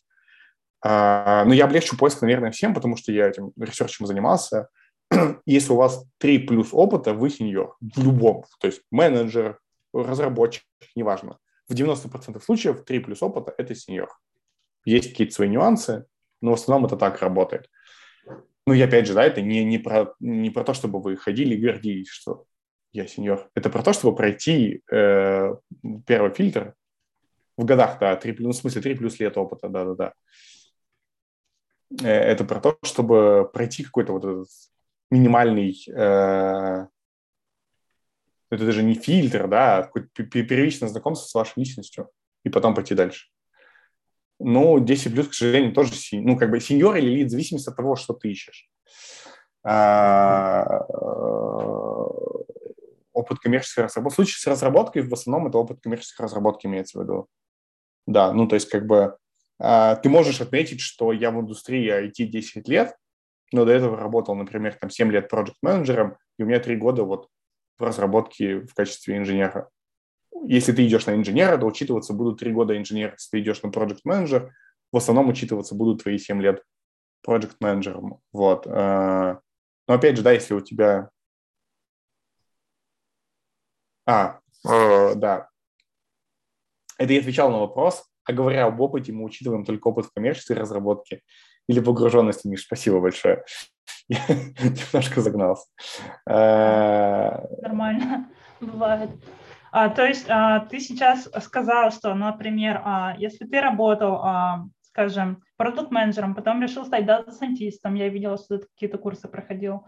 [0.87, 4.67] А, но я облегчу поиск, наверное, всем, потому что я этим ресерчем занимался.
[5.47, 9.57] Если у вас 3 плюс опыта, вы сеньор в любом, то есть менеджер,
[9.95, 11.39] разработчик, неважно.
[11.67, 14.09] В 90% случаев 3 плюс опыта– это сеньор.
[14.85, 16.05] Есть какие-то свои нюансы,
[16.39, 17.67] но в основном это так работает.
[18.67, 21.55] Ну и опять же, да, это не, не, про, не про то, чтобы вы ходили
[21.55, 22.45] и гордились, что
[22.93, 23.49] я сеньор.
[23.55, 25.55] Это про то, чтобы пройти э,
[26.05, 26.75] первый фильтр
[27.57, 30.13] в годах, да, 3, ну, в смысле 3 плюс лет опыта, да-да-да.
[32.03, 34.47] Э, это про то, чтобы пройти какой-то вот этот
[35.11, 36.87] минимальный, э,
[38.49, 42.09] это даже не фильтр, да, а первичное знакомство с вашей личностью,
[42.43, 43.27] и потом пойти дальше.
[44.39, 47.75] Ну, 10 плюс, к сожалению, тоже, ну, как бы сеньор или лид, в зависимости от
[47.75, 48.69] того, что ты ищешь.
[49.63, 50.63] А,
[53.13, 54.13] опыт коммерческой разработки.
[54.13, 57.27] В случае с разработкой в основном это опыт коммерческой разработки имеется в виду.
[58.05, 59.24] Да, ну то есть как бы э,
[59.57, 62.95] ты можешь отметить, что я в индустрии IT 10 лет,
[63.51, 67.29] но до этого работал, например, там 7 лет проект-менеджером, и у меня 3 года вот
[67.77, 69.69] в разработке в качестве инженера.
[70.45, 73.11] Если ты идешь на инженера, то учитываться будут 3 года инженера.
[73.11, 74.53] Если ты идешь на проект-менеджер,
[74.91, 76.63] в основном учитываться будут твои 7 лет
[77.21, 78.19] проект-менеджером.
[78.31, 78.67] Вот.
[78.67, 79.37] Э,
[79.87, 81.09] но опять же, да, если у тебя
[84.05, 85.49] а, э, да.
[86.97, 90.57] это я отвечал на вопрос, а говоря об опыте, мы учитываем только опыт в коммерческой
[90.57, 91.21] разработке
[91.67, 92.47] или погруженности.
[92.47, 93.43] Миш, спасибо большое.
[94.07, 95.67] Я немножко загнался.
[96.29, 99.09] Э, Нормально, бывает.
[99.71, 105.43] А, то есть а, ты сейчас сказал, что, например, а, если ты работал, а, скажем,
[105.57, 109.81] продукт-менеджером, потом решил стать data scientist ом, я видела, что ты какие-то курсы проходил.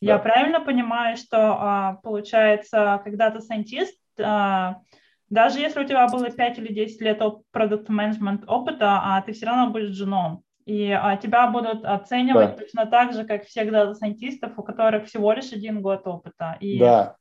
[0.00, 0.14] Да.
[0.14, 4.80] Я правильно понимаю, что а, получается, когда ты scientist, а,
[5.30, 9.46] даже если у тебя было 5 или 10 лет product management опыта, а ты все
[9.46, 10.42] равно будешь джуном.
[10.64, 12.56] И а, тебя будут оценивать да.
[12.56, 16.58] точно так же, как всех data scientist ов, у которых всего лишь один год опыта.
[16.60, 16.78] И...
[16.78, 17.16] Да,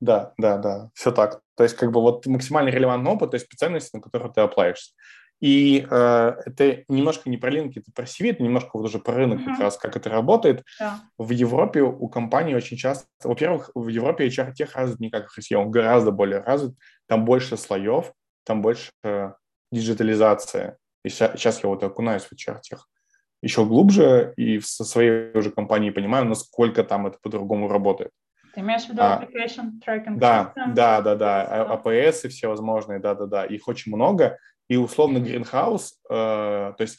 [0.00, 1.40] да, да, да, все так.
[1.56, 4.92] То есть как бы вот максимально релевантный опыт, то есть специальность, на которую ты апплаишься.
[5.40, 9.14] И э, это немножко не про LinkedIn, это про CV, это немножко вот уже про
[9.14, 9.44] рынок mm-hmm.
[9.52, 10.64] как раз, как это работает.
[10.80, 10.94] Yeah.
[11.18, 15.36] В Европе у компаний очень часто, во-первых, в Европе HR tech развит не как в
[15.36, 16.74] России, он гораздо более развит,
[17.06, 18.12] там больше слоев,
[18.44, 19.32] там больше э,
[19.70, 20.78] диджитализация.
[21.04, 22.88] И сейчас я вот окунаюсь в HR тех
[23.42, 28.10] еще глубже и со своей уже компанией понимаю, насколько там это по-другому работает.
[28.54, 30.72] Ты имеешь в виду а, application tracking да, system?
[30.74, 36.76] Да, да, да, АПС и всевозможные, да-да-да, их очень много, и условно Greenhouse, э, то
[36.78, 36.98] есть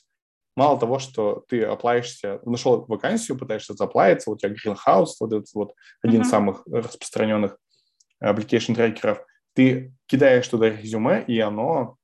[0.56, 5.73] мало того, что ты оплаешься, нашел вакансию, пытаешься заплавиться, у тебя Greenhouse, вот этот вот
[6.01, 6.23] один mm-hmm.
[6.23, 7.58] из самых распространенных
[8.23, 11.97] application трекеров, ты кидаешь туда резюме, и оно,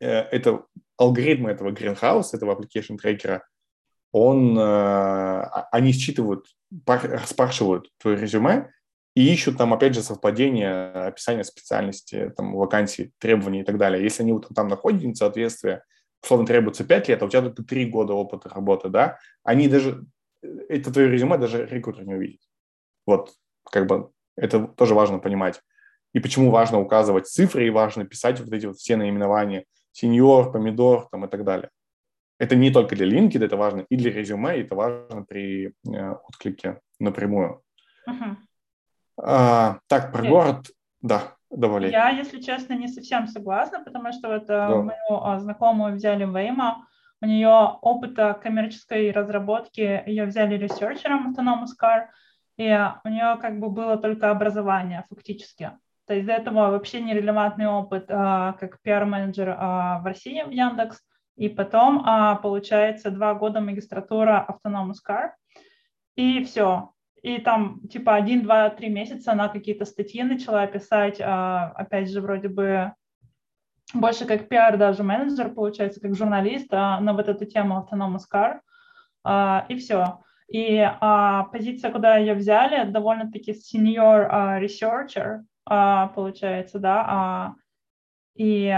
[0.00, 0.64] э, это
[0.96, 3.44] алгоритмы этого Greenhouse, этого application трекера,
[4.12, 6.46] он, э, а, они считывают,
[6.84, 8.72] пар, спрашивают твое резюме,
[9.20, 14.02] и ищут там, опять же, совпадение, описание специальности, там, вакансий, требований и так далее.
[14.02, 15.82] Если они вот там находят несоответствие,
[16.22, 20.06] условно требуется 5 лет, а у тебя только 3 года опыта работы, да, они даже,
[20.70, 22.40] это твое резюме даже рекрутер не увидит.
[23.06, 23.34] Вот,
[23.70, 25.60] как бы, это тоже важно понимать.
[26.14, 31.08] И почему важно указывать цифры, и важно писать вот эти вот все наименования, сеньор, помидор,
[31.10, 31.68] там, и так далее.
[32.38, 36.12] Это не только для LinkedIn, это важно и для резюме, и это важно при э,
[36.26, 37.60] отклике напрямую.
[38.08, 38.36] Uh-huh.
[39.22, 40.30] А, так, про Нет.
[40.30, 40.66] город,
[41.02, 41.90] да, добавляй.
[41.90, 44.68] Я, если честно, не совсем согласна, потому что вот э, да.
[44.68, 46.86] мою а, знакомую взяли в Вейма,
[47.22, 52.06] у нее опыта коммерческой разработки, ее взяли ресерчером Autonomous Car,
[52.56, 52.66] и
[53.04, 55.72] у нее как бы было только образование фактически.
[56.06, 61.00] То есть до этого вообще нерелевантный опыт а, как пиар-менеджер а, в России в Яндекс,
[61.36, 65.30] и потом а, получается два года магистратура Autonomous Car,
[66.16, 66.90] и все
[67.22, 72.20] и там типа один, два, три месяца она какие-то статьи начала писать, а, опять же,
[72.20, 72.92] вроде бы
[73.94, 78.60] больше как пиар даже менеджер, получается, как журналист а, на вот эту тему Autonomous Car,
[79.24, 80.20] а, и все.
[80.48, 80.84] И
[81.52, 87.54] позиция, куда ее взяли, довольно-таки senior researcher, получается, да,
[88.34, 88.74] и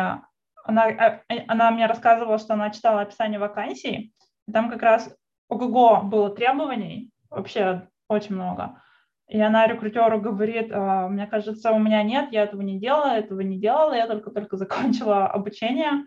[0.64, 4.12] она, а, она мне рассказывала, что она читала описание вакансий,
[4.46, 5.14] и там как раз
[5.48, 8.80] ого-го было требований, вообще очень много.
[9.28, 13.40] И она рекрутеру говорит, «А, мне кажется, у меня нет, я этого не делала, этого
[13.40, 16.04] не делала, я только-только закончила обучение.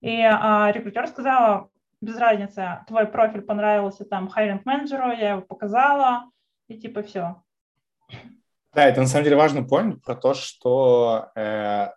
[0.00, 1.68] И а, рекрутер сказала,
[2.00, 6.24] без разницы, твой профиль понравился там хайринг менеджеру, я его показала,
[6.68, 7.42] и типа все.
[8.74, 11.88] Да, это на самом деле важный point про то, что э,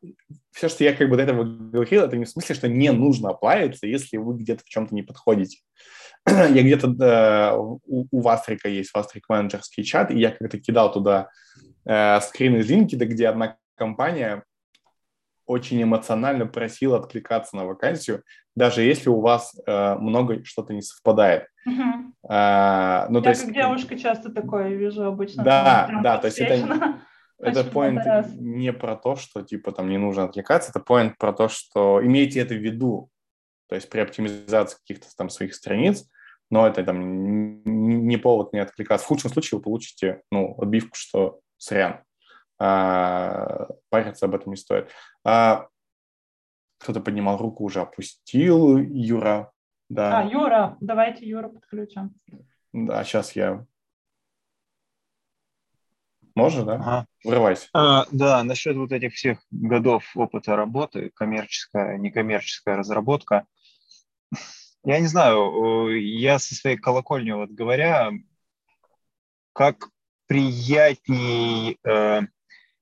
[0.51, 3.29] все, что я как бы до этого говорил, это не в смысле, что не нужно
[3.29, 5.59] оплавиться, если вы где-то в чем-то не подходите.
[6.27, 11.29] я где-то э, у, у Вастрика есть Вастрик менеджерский чат, и я как-то кидал туда
[11.85, 14.43] э, скрин из LinkedIn, где одна компания
[15.45, 18.23] очень эмоционально просила откликаться на вакансию,
[18.55, 21.47] даже если у вас э, много что-то не совпадает.
[21.67, 22.11] Uh-huh.
[22.27, 25.43] А, ну, Я то есть, как девушка часто такое вижу обычно.
[25.43, 26.99] Да, да, то есть это,
[27.39, 31.47] это point не про то, что типа там не нужно отвлекаться, это point про то,
[31.47, 33.09] что имейте это в виду.
[33.67, 36.07] То есть при оптимизации каких-то там своих страниц
[36.49, 39.05] но это там не повод не откликаться.
[39.05, 42.03] В худшем случае вы получите ну, отбивку, что сорян,
[42.59, 44.89] а, париться об этом не стоит.
[45.23, 45.67] А,
[46.79, 49.51] кто-то поднимал руку, уже опустил, Юра.
[49.89, 50.19] Да.
[50.19, 52.13] А, Юра, давайте Юра подключим.
[52.73, 53.65] Да, сейчас я...
[56.35, 56.73] Можно, да?
[56.75, 57.05] Ага.
[57.23, 57.69] Врывайся.
[57.73, 63.45] А, да, насчет вот этих всех годов опыта работы, коммерческая, некоммерческая разработка,
[64.85, 68.11] я не знаю, я со своей колокольни вот говоря,
[69.53, 69.89] как
[70.27, 72.21] приятней, э,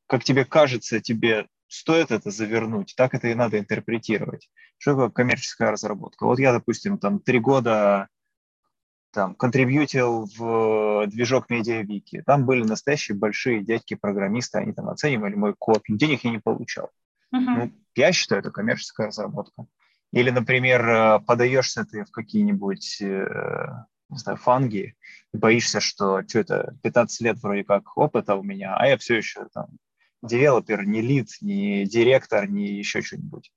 [0.08, 4.50] как тебе кажется, тебе стоит это завернуть, так это и надо интерпретировать.
[4.78, 6.26] Что такое коммерческая разработка?
[6.26, 8.08] Вот я, допустим, там три года
[9.12, 12.24] там контрибьютил в движок медиавики.
[12.26, 16.90] Там были настоящие большие дядьки-программисты, они там оценивали мой код, денег я не получал.
[17.34, 17.40] Uh-huh.
[17.40, 19.68] Ну, я считаю, это коммерческая разработка.
[20.14, 23.68] Или, например, э, подаешься ты в какие-нибудь, э,
[24.10, 24.96] не знаю, фанги,
[25.34, 29.18] и боишься, что что это, 15 лет вроде как опыта у меня, а я все
[29.18, 29.70] еще там
[30.22, 33.52] девелопер, не лид, не директор, не еще что-нибудь.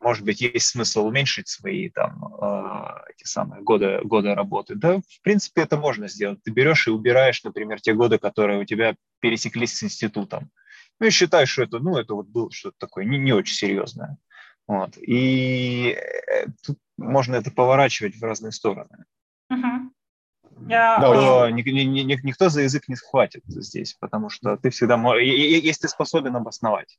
[0.00, 4.74] Может быть, есть смысл уменьшить свои там э, эти самые годы, годы работы.
[4.74, 6.42] Да, в принципе, это можно сделать.
[6.42, 10.50] Ты берешь и убираешь, например, те годы, которые у тебя пересеклись с институтом.
[11.00, 14.18] Ну и считаешь, что это, ну, это вот было что-то такое не, не очень серьезное.
[14.68, 14.96] Вот.
[14.98, 19.04] И э, тут можно это поворачивать в разные стороны.
[19.50, 19.88] Uh-huh.
[20.68, 24.96] Я, да, ни, ни, ни, никто за язык не схватит здесь, потому что ты всегда
[24.96, 26.98] можешь, если ты способен обосновать.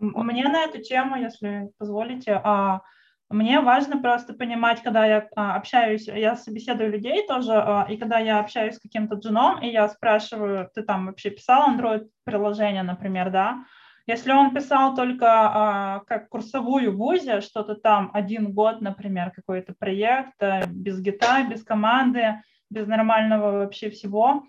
[0.00, 2.80] Мне на эту тему, если позволите, а,
[3.28, 8.18] мне важно просто понимать, когда я а, общаюсь, я собеседую людей тоже, а, и когда
[8.18, 13.64] я общаюсь с каким-то джуном, и я спрашиваю, ты там вообще писал Android-приложение, например, да,
[14.06, 19.74] если он писал только а, как курсовую в ВУЗе, что-то там один год, например, какой-то
[19.74, 22.40] проект, а, без гита, без команды,
[22.70, 24.44] без нормального вообще всего,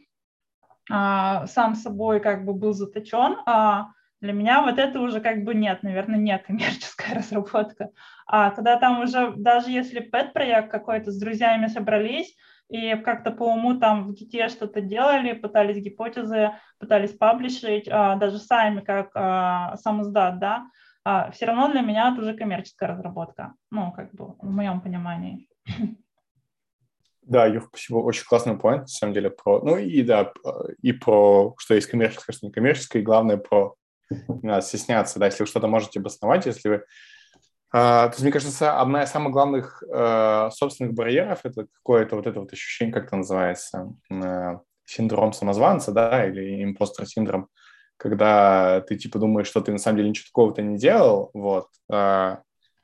[0.89, 3.87] а, сам собой как бы был заточен, а,
[4.21, 7.89] для меня вот это уже как бы нет, наверное, не коммерческая разработка.
[8.25, 12.35] А когда там уже, даже если пэт-проект какой-то с друзьями собрались,
[12.69, 18.39] и как-то по уму там в Гите что-то делали, пытались гипотезы, пытались паблишить, а, даже
[18.39, 20.69] сами как а, сам издат, да,
[21.03, 25.47] а, все равно для меня это уже коммерческая разработка, ну, как бы в моем понимании.
[27.21, 27.97] Да, Юр, спасибо.
[27.97, 30.31] Очень классный point, на самом деле, про, ну и да,
[30.81, 33.75] и про, что есть коммерческое, что не коммерческое, и главное, про
[34.09, 36.83] не надо стесняться, да, если вы что-то можете обосновать, если вы
[37.71, 42.39] то есть, мне кажется, одна из самых главных э, собственных барьеров– это какое-то вот это
[42.39, 47.49] вот ощущение, как это называется, э, синдром самозванца, да, или импостер-синдром,
[47.97, 51.67] когда ты, типа, думаешь, что ты на самом деле ничего такого-то не делал, вот.
[51.91, 52.37] Э,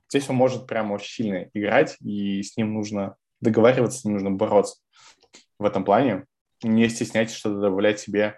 [0.10, 4.32] здесь он может прямо очень сильно играть, и с ним нужно договариваться, с ним нужно
[4.32, 4.76] бороться
[5.60, 6.26] в этом плане.
[6.62, 8.38] Не стесняйтесь что-то добавлять себе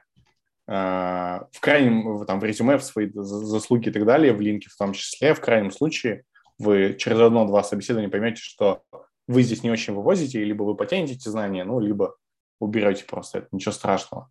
[0.68, 4.78] э, в крайнем, там, в резюме, в свои заслуги и так далее, в линке в
[4.78, 6.22] том числе, в крайнем случае–
[6.58, 8.84] вы через одно-два собеседования поймете, что
[9.28, 12.16] вы здесь не очень вывозите, либо вы потянете эти знания, ну, либо
[12.60, 14.30] уберете просто это, ничего страшного.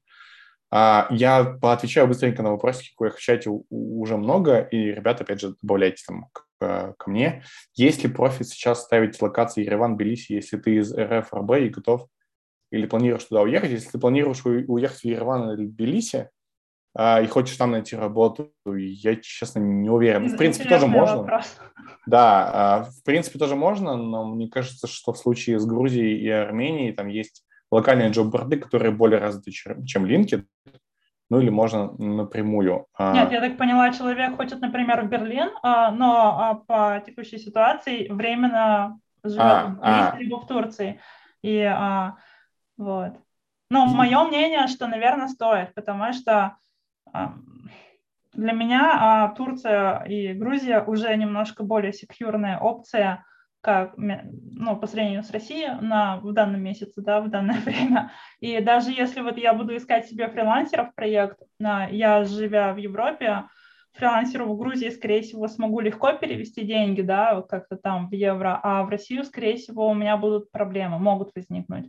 [0.71, 5.55] А, я поотвечаю быстренько на вопросики, коих в чате уже много, и, ребята, опять же,
[5.63, 7.45] добавляйте там к, ко мне.
[7.75, 12.09] Есть ли профит сейчас ставить локации Ереван, Белиси, если ты из РФ, РБ и готов
[12.71, 13.71] или планируешь туда уехать?
[13.71, 16.29] Если ты планируешь уехать в Ереван или Тбилиси, а,
[16.97, 20.29] и хочешь там найти работу, я, честно, не уверен.
[20.29, 21.17] В принципе, тоже можно.
[21.19, 21.57] Вопрос.
[22.07, 26.29] Да, а, в принципе, тоже можно, но мне кажется, что в случае с Грузией и
[26.29, 30.45] Арменией там есть локальные джоб-борды, которые более развиты, чем LinkedIn,
[31.31, 32.87] ну или можно напрямую.
[32.95, 33.13] А.
[33.13, 39.41] Нет, я так поняла, человек хочет, например, в Берлин, но по текущей ситуации временно живет
[39.41, 41.01] а, в Греции либо в Турции.
[41.43, 41.69] И
[42.77, 43.15] вот.
[43.71, 46.57] Но мое мнение, что, наверное, стоит, потому что
[48.35, 53.25] для меня а, Турция и Грузия уже немножко более секьюрная опция,
[53.61, 58.11] как, ну, по сравнению с Россией на, в данном месяце, да, в данное время.
[58.41, 63.45] И даже если вот я буду искать себе фрилансеров проект, я, живя в Европе,
[63.93, 68.83] фрилансеру в Грузии, скорее всего, смогу легко перевести деньги, да, как-то там в евро, а
[68.83, 71.89] в Россию, скорее всего, у меня будут проблемы, могут возникнуть.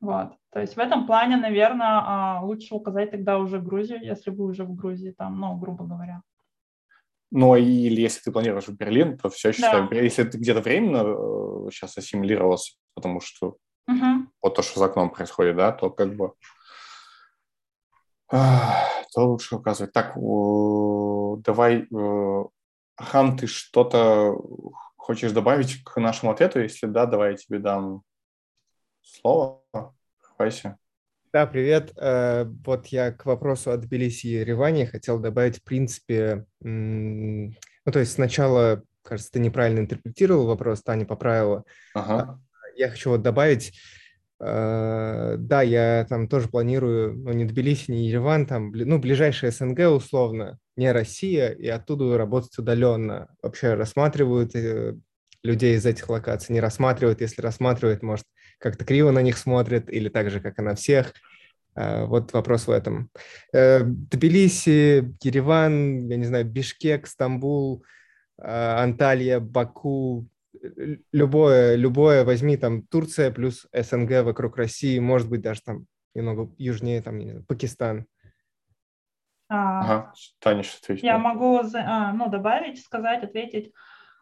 [0.00, 0.32] Вот.
[0.50, 4.64] То есть в этом плане, наверное, а, лучше указать тогда уже Грузию, если вы уже
[4.64, 6.22] в Грузии, там, ну, грубо говоря.
[7.30, 9.96] Ну, или если ты планируешь в Берлин, то все считаю, да.
[9.96, 13.56] если ты где-то временно сейчас э, ассимилировался, потому что
[13.86, 14.26] угу.
[14.40, 16.32] вот то, что за окном происходит, да, то как бы
[18.30, 19.92] то лучше указывать.
[19.92, 22.44] Так, давай, э,
[22.96, 24.36] Хан, ты что-то
[24.96, 26.60] хочешь добавить к нашему ответу?
[26.60, 28.02] Если да, давай я тебе дам
[29.08, 29.62] слово.
[30.38, 30.76] Вася.
[31.32, 31.92] Да, привет.
[31.96, 37.52] Э, вот я к вопросу о Тбилиси и Ереване хотел добавить, в принципе, ну,
[37.92, 41.64] то есть сначала, кажется, ты неправильно интерпретировал вопрос, Таня поправила.
[41.94, 42.40] Ага.
[42.76, 43.78] Я хочу вот добавить,
[44.40, 49.80] э, да, я там тоже планирую, ну, не Тбилиси, не Ереван, там, ну, ближайшая СНГ
[49.90, 53.28] условно, не Россия, и оттуда работать удаленно.
[53.42, 54.94] Вообще рассматривают э,
[55.42, 58.24] людей из этих локаций, не рассматривают, если рассматривают, может,
[58.58, 61.12] как-то криво на них смотрят или так же, как и на всех.
[61.74, 63.10] А, вот вопрос в этом.
[63.52, 67.84] Э, Тбилиси, Ереван, я не знаю, Бишкек, Стамбул,
[68.40, 70.26] а, Анталия, Баку,
[71.12, 77.00] любое, любое возьми, там Турция плюс СНГ вокруг России, может быть, даже там немного южнее,
[77.00, 78.06] там, знаю, Пакистан.
[79.50, 81.04] Ага, Таня сейчас ответит.
[81.04, 83.72] Я могу ну, добавить, сказать, ответить.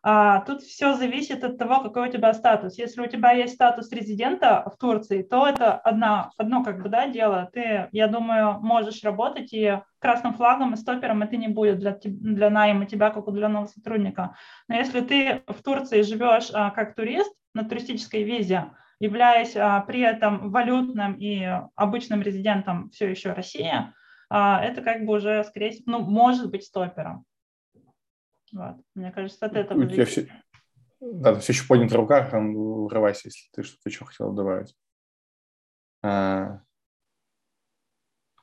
[0.09, 2.79] А, тут все зависит от того, какой у тебя статус.
[2.79, 7.09] Если у тебя есть статус резидента в Турции, то это одна, одно как бы, да,
[7.09, 7.51] дело.
[7.53, 12.51] Ты, я думаю, можешь работать, и красным флагом и стопером это не будет для, для
[12.51, 14.37] найма тебя, как удаленного сотрудника.
[14.69, 18.67] Но если ты в Турции живешь а, как турист на туристической визе,
[19.01, 21.45] являясь а, при этом валютным и
[21.75, 23.73] обычным резидентом все еще России,
[24.31, 27.25] а, это как бы уже, скорее всего, ну, может быть стопером.
[28.53, 28.77] Вот.
[28.95, 30.29] Мне кажется, от этого У тебя все...
[31.01, 34.75] Да, ты все еще поднята рука, врывайся, если ты что-то еще хотел добавить.
[36.03, 36.61] А...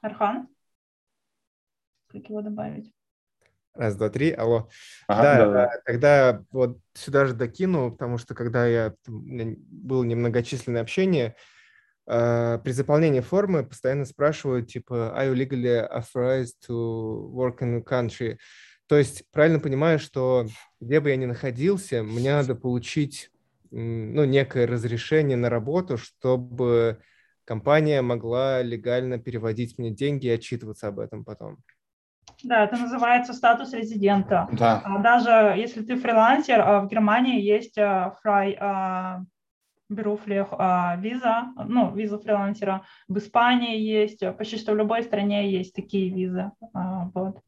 [0.01, 0.47] Архан?
[2.07, 2.93] Как его добавить?
[3.73, 4.69] Раз, два, три, алло.
[5.07, 10.83] Ага, да, да, да, тогда вот сюда же докину, потому что когда я был немногочисленное
[10.83, 11.35] общение,
[12.05, 17.83] э, при заполнении формы постоянно спрашивают, типа, are you legally authorized to work in the
[17.83, 18.37] country?
[18.87, 20.45] То есть правильно понимаю, что
[20.79, 23.31] где бы я ни находился, мне надо получить
[23.71, 26.99] ну, некое разрешение на работу, чтобы
[27.45, 31.57] компания могла легально переводить мне деньги и отчитываться об этом потом.
[32.43, 34.47] Да, это называется статус резидента.
[34.51, 34.81] Да.
[34.83, 38.57] А даже если ты фрилансер, а в Германии есть фрай
[39.89, 40.47] Беруфлих
[40.97, 42.83] виза, ну, виза фрилансера.
[43.07, 46.51] В Испании есть, почти что в любой стране есть такие визы.
[46.73, 47.39] А, вот.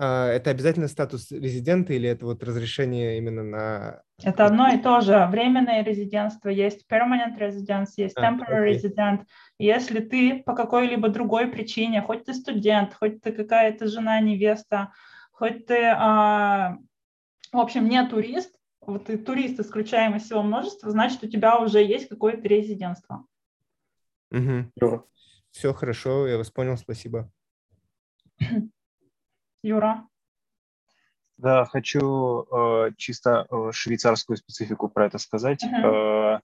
[0.00, 4.02] А, это обязательно статус резидента или это вот разрешение именно на...
[4.22, 5.26] Это одно и то же.
[5.26, 8.80] Временное резидентство есть, permanent residence есть, а, temporary okay.
[8.80, 9.24] resident.
[9.58, 14.92] Если ты по какой-либо другой причине, хоть ты студент, хоть ты какая-то жена, невеста,
[15.32, 16.76] хоть ты, а,
[17.52, 21.82] в общем, не турист, вот ты турист, исключаем из всего множества, значит, у тебя уже
[21.82, 23.26] есть какое-то резидентство.
[24.30, 25.04] Угу.
[25.50, 27.30] Все хорошо, я вас понял, спасибо.
[29.62, 30.06] Юра?
[31.36, 35.64] Да, хочу э, чисто э, швейцарскую специфику про это сказать.
[35.64, 36.36] Uh-huh.
[36.36, 36.40] Э,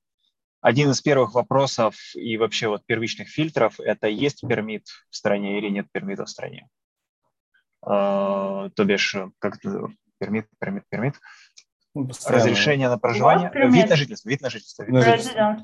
[0.60, 5.68] один из первых вопросов и вообще вот первичных фильтров– это есть пермит в стране или
[5.68, 6.68] нет пермита в стране.
[7.84, 9.88] Э, то бишь, как это,
[10.18, 11.14] пермит, пермит, пермит.
[11.94, 14.82] Ну, разрешение на проживание, вид на жительство, вид на жительство.
[14.82, 15.58] Вид на жительство.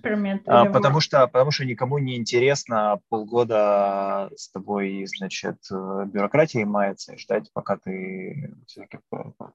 [0.46, 7.14] А, потому, что, потому что никому не интересно полгода с тобой, значит, э, бюрократией мается
[7.14, 9.00] и ждать, пока ты все-таки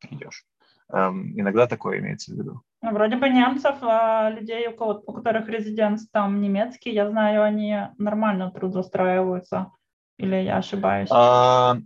[0.02, 0.44] придешь.
[0.92, 2.62] Эм, иногда такое имеется в виду.
[2.82, 7.44] Ну, вроде бы немцев, а людей, у, кого, у которых резиденс там немецкий, я знаю,
[7.44, 9.72] они нормально трудоустраиваются.
[10.18, 11.10] Или я ошибаюсь?
[11.12, 11.78] А,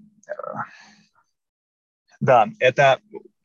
[2.19, 2.99] да, это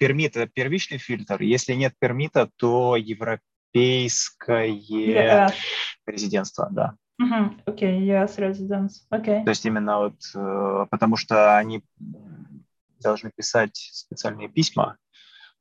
[0.05, 1.41] пермит– это первичный фильтр.
[1.41, 5.55] Если нет пермита, то европейское yes.
[6.07, 6.95] резидентство, да.
[7.65, 8.91] Окей, okay, yes, residence.
[9.11, 9.45] Okay.
[9.45, 11.83] То есть именно вот, э, потому что они
[13.01, 14.99] должны писать специальные письма,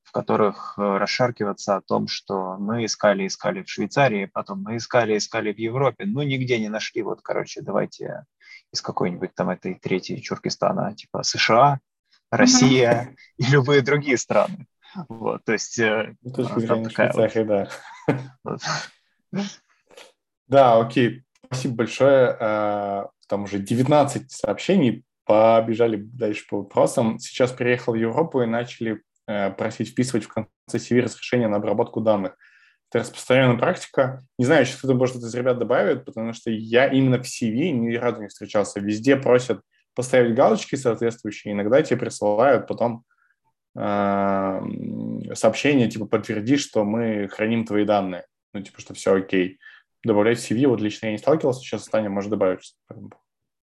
[0.02, 5.18] в которых э, расшаркиваться о том, что мы искали, искали в Швейцарии, потом мы искали,
[5.18, 7.02] искали в Европе, ну нигде не нашли.
[7.02, 8.26] Вот, короче, давайте
[8.74, 11.80] из какой-нибудь там этой третьей Чуркистана, типа США,
[12.38, 14.68] Россия и любые другие страны.
[15.10, 15.74] Вот, то есть...
[15.80, 17.70] С точки зрения Швейцарии, да.
[20.48, 21.24] Да, окей.
[21.46, 22.38] Спасибо большое.
[22.40, 25.04] Э, там уже 19 сообщений.
[25.26, 27.18] Побежали дальше по вопросам.
[27.18, 32.02] Сейчас приехал в Европу и начали э, просить вписывать в конце CV разрешение на обработку
[32.02, 32.36] данных.
[32.90, 34.24] Это распространенная практика.
[34.38, 37.96] Не знаю, сейчас кто-то, может, из ребят добавит, потому что я именно в CV ни
[37.96, 38.80] разу не встречался.
[38.80, 39.62] Везде просят
[39.96, 43.04] поставить галочки соответствующие, иногда тебе присылают потом
[43.76, 44.62] э,
[45.34, 48.26] сообщение, типа, подтверди, что мы храним твои данные.
[48.54, 49.60] Ну, типа, что все окей.
[50.04, 52.76] Добавлять CV, вот лично я не сталкивался, сейчас Таня может добавить.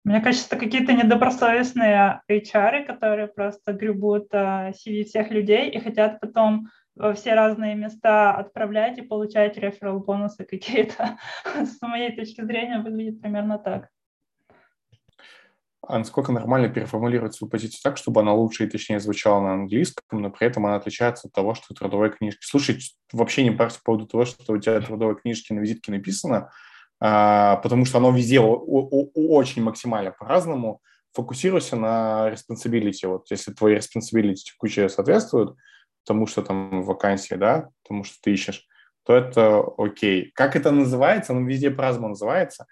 [0.06, 6.22] Мне кажется, это какие-то недобросовестные HR, которые просто гребут uh, CV всех людей и хотят
[6.22, 11.18] потом во все разные места отправлять и получать реферал бонусы какие-то.
[11.56, 13.90] С моей точки зрения выглядит примерно так
[15.82, 20.22] а насколько нормально переформулировать свою позицию так, чтобы она лучше и точнее звучала на английском,
[20.22, 22.46] но при этом она отличается от того, что трудовой книжки.
[22.46, 22.80] Слушай,
[23.14, 26.52] вообще не парься по поводу того, что у тебя трудовой книжки на визитке написано,
[27.00, 30.82] а, потому что оно везде очень максимально по-разному.
[31.14, 33.08] Фокусируйся на responsibility.
[33.08, 35.56] Вот если твои responsibility текущие соответствуют
[36.06, 38.68] тому, что там в вакансии, да, тому, что ты ищешь,
[39.06, 40.32] то это окей.
[40.36, 41.34] Как это называется?
[41.34, 42.68] Ну, везде по-разному называется.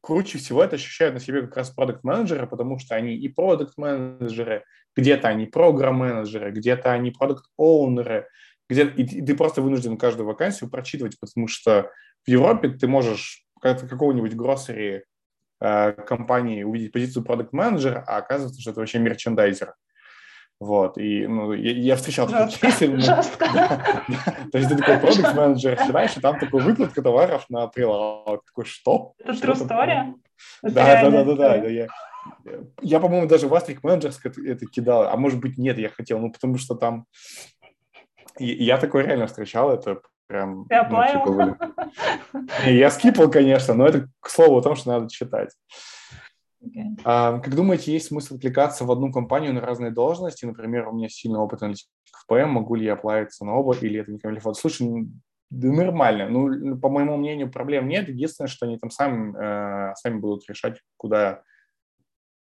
[0.00, 4.64] Круче всего это ощущают на себе как раз продукт-менеджеры, потому что они и продукт-менеджеры,
[4.96, 8.28] где-то они программ-менеджеры, где-то они продукт-оунеры,
[8.68, 11.90] где и ты просто вынужден каждую вакансию прочитывать, потому что
[12.24, 15.04] в Европе ты можешь какого-нибудь гроссери
[15.60, 19.74] э, компании увидеть позицию продукт-менеджера, а оказывается, что это вообще мерчендайзер.
[20.60, 22.94] Вот, и ну, я, я встречал такие кейсы.
[23.00, 23.46] Жестко.
[23.52, 24.36] Да, да.
[24.52, 28.44] То есть ты такой продукт-менеджер, знаешь, и там такой выкладка товаров на прилавок.
[28.44, 29.14] Такой, что?
[29.18, 30.14] Это true story?
[30.62, 31.54] Да, да, да, да, да.
[31.66, 31.86] Я,
[32.82, 36.30] я, по-моему, даже в Asterisk Managers это кидал, а может быть, нет, я хотел, ну,
[36.30, 37.06] потому что там...
[38.38, 40.66] Я такой реально встречал, это прям...
[40.66, 41.72] Ты ну, типа,
[42.66, 45.50] я скипал, конечно, но это к слову о том, что надо читать.
[46.62, 47.00] Okay.
[47.04, 50.44] А, как думаете, есть смысл отвлекаться в одну компанию на разные должности?
[50.44, 54.00] Например, у меня сильный опыт аналитиков в ПМ, могу ли я оплавиться на оба, или
[54.00, 54.58] это не комилифот?
[54.58, 55.08] Слушай,
[55.48, 56.28] да нормально.
[56.28, 58.08] Ну, по моему мнению, проблем нет.
[58.08, 61.42] Единственное, что они там сами, э, сами будут решать, куда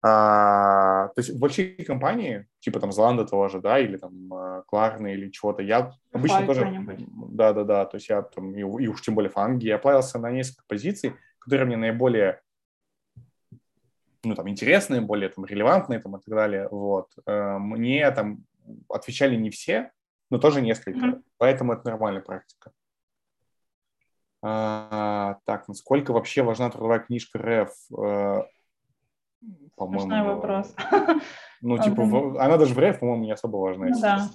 [0.03, 5.31] а, то есть большие компании, типа там Зланда тоже, да, или там э, Кларны или
[5.31, 6.85] чего-то, я обычно тоже,
[7.31, 10.63] да-да-да, то есть я там, и, и уж тем более фанги, я плавился на несколько
[10.67, 12.41] позиций, которые мне наиболее,
[14.27, 17.09] ну, там, интересные, более там релевантные, там, и так далее, вот.
[17.25, 18.43] Э, мне там
[18.89, 19.91] отвечали не все,
[20.29, 21.23] но тоже несколько, mm-hmm.
[21.37, 22.71] поэтому это нормальная практика.
[24.43, 27.71] А, так, насколько вообще важна трудовая книжка РФ?
[27.97, 28.43] Э,
[29.75, 30.01] по-моему.
[30.01, 30.75] Смешной вопрос.
[31.61, 34.29] Ну, типа, в, она даже в РФ, по-моему, не особо важна, если да.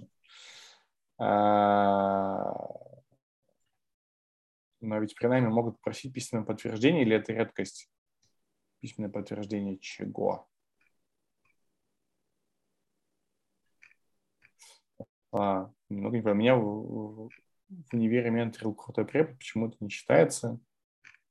[1.19, 2.53] А,
[4.81, 7.89] но ведь при найме могут просить письменное подтверждение, или это редкость?
[8.83, 10.49] Письменное подтверждение чего?
[15.31, 16.37] А, немного не понимаю.
[16.37, 20.59] Меня в, в универе менторил крутой препод, почему это не считается.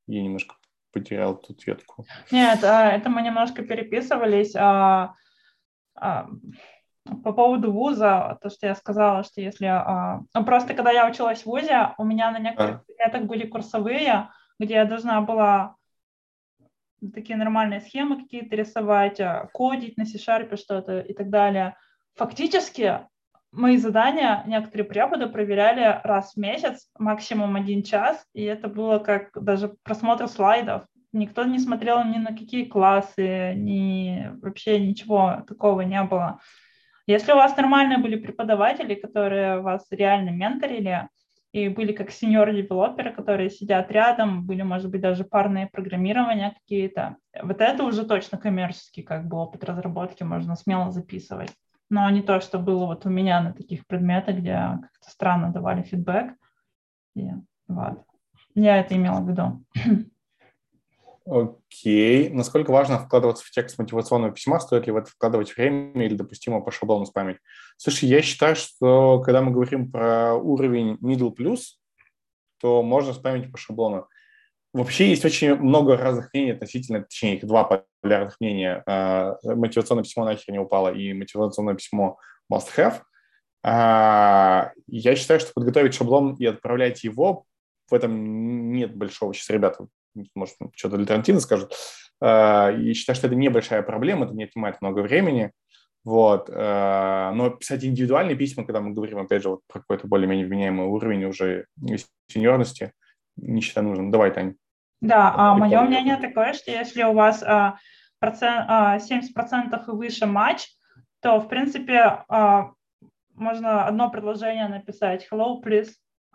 [0.08, 0.56] Я немножко
[0.94, 2.06] потерял тут ветку.
[2.32, 4.56] Нет, а, это мы немножко переписывались.
[4.56, 5.16] А,
[5.94, 6.30] а,
[7.04, 9.68] по поводу вуза, то, что я сказала, что если...
[10.34, 14.76] Ну, просто когда я училась в вузе, у меня на некоторых предметах были курсовые, где
[14.76, 15.76] я должна была
[17.14, 19.20] такие нормальные схемы какие-то рисовать,
[19.54, 21.76] кодить на C-Sharp что-то и так далее.
[22.16, 23.02] Фактически
[23.52, 29.30] мои задания некоторые преподы проверяли раз в месяц, максимум один час, и это было как
[29.34, 30.84] даже просмотр слайдов.
[31.14, 36.40] Никто не смотрел ни на какие классы, ни вообще ничего такого не было.
[37.08, 41.10] Если у вас нормальные были преподаватели, которые вас реально менторили,
[41.52, 47.18] и были как сеньор-девелоперы, которые сидят рядом, были, может быть, даже парные программирования какие-то.
[47.42, 51.52] Вот это уже точно коммерческий как бы опыт разработки можно смело записывать
[51.92, 55.84] но не то, что было вот у меня на таких предметах, где как-то странно давали
[55.84, 56.34] фидбэк.
[57.16, 57.30] И,
[57.68, 58.06] вот.
[58.56, 59.64] Я это имела в виду.
[61.26, 62.30] Окей.
[62.30, 64.60] Насколько важно вкладываться в текст мотивационного письма?
[64.60, 67.38] Стоит ли в это вкладывать время или допустимо по шаблону спамить?
[67.78, 71.78] Слушай, я считаю, что когда мы говорим про уровень middle plus,
[72.60, 74.08] то можно спамить по шаблону.
[74.74, 78.84] Вообще есть очень много разных мнений относительно, точнее, их два популярных мнения.
[78.88, 82.18] А, мотивационное письмо нахер не упало и мотивационное письмо
[82.52, 83.02] must have.
[83.64, 87.46] А, я считаю, что подготовить шаблон и отправлять его,
[87.90, 89.34] в этом нет большого.
[89.34, 89.88] Сейчас ребята,
[90.36, 91.74] может, что-то альтернативно скажут.
[92.22, 95.52] А, и считаю, что это небольшая проблема, это не отнимает много времени.
[96.04, 96.50] Вот.
[96.50, 101.26] Но писать индивидуальные письма, когда мы говорим, опять же, вот про какой-то более-менее вменяемый уровень
[101.26, 101.68] уже
[102.28, 102.92] сеньорности,
[103.38, 104.10] не считаю нужным.
[104.10, 104.56] Давай, Таня.
[105.02, 107.78] Да, а мое мнение такое, что если у вас а,
[108.20, 110.68] процент, а, 70% и выше матч,
[111.22, 112.72] то, в принципе, а,
[113.34, 115.90] можно одно предложение написать «Hello, please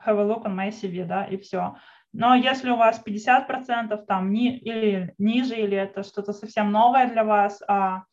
[0.04, 1.76] have a look on my CV», да, и все.
[2.18, 7.24] Но если у вас 50% там ни, или ниже, или это что-то совсем новое для
[7.24, 8.04] вас, а,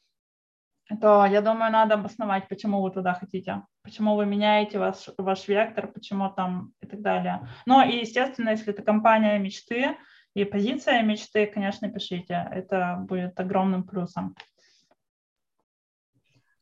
[1.01, 5.87] то, я думаю, надо обосновать, почему вы туда хотите, почему вы меняете ваш, ваш вектор,
[5.87, 7.47] почему там и так далее.
[7.65, 9.97] Ну и, естественно, если это компания мечты,
[10.35, 12.47] и позиция мечты, конечно, пишите.
[12.51, 14.35] Это будет огромным плюсом.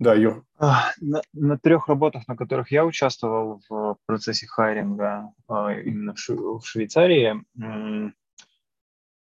[0.01, 0.43] Да, Юр.
[0.59, 7.45] На, на трех работах, на которых я участвовал в процессе хайринга а, именно в Швейцарии,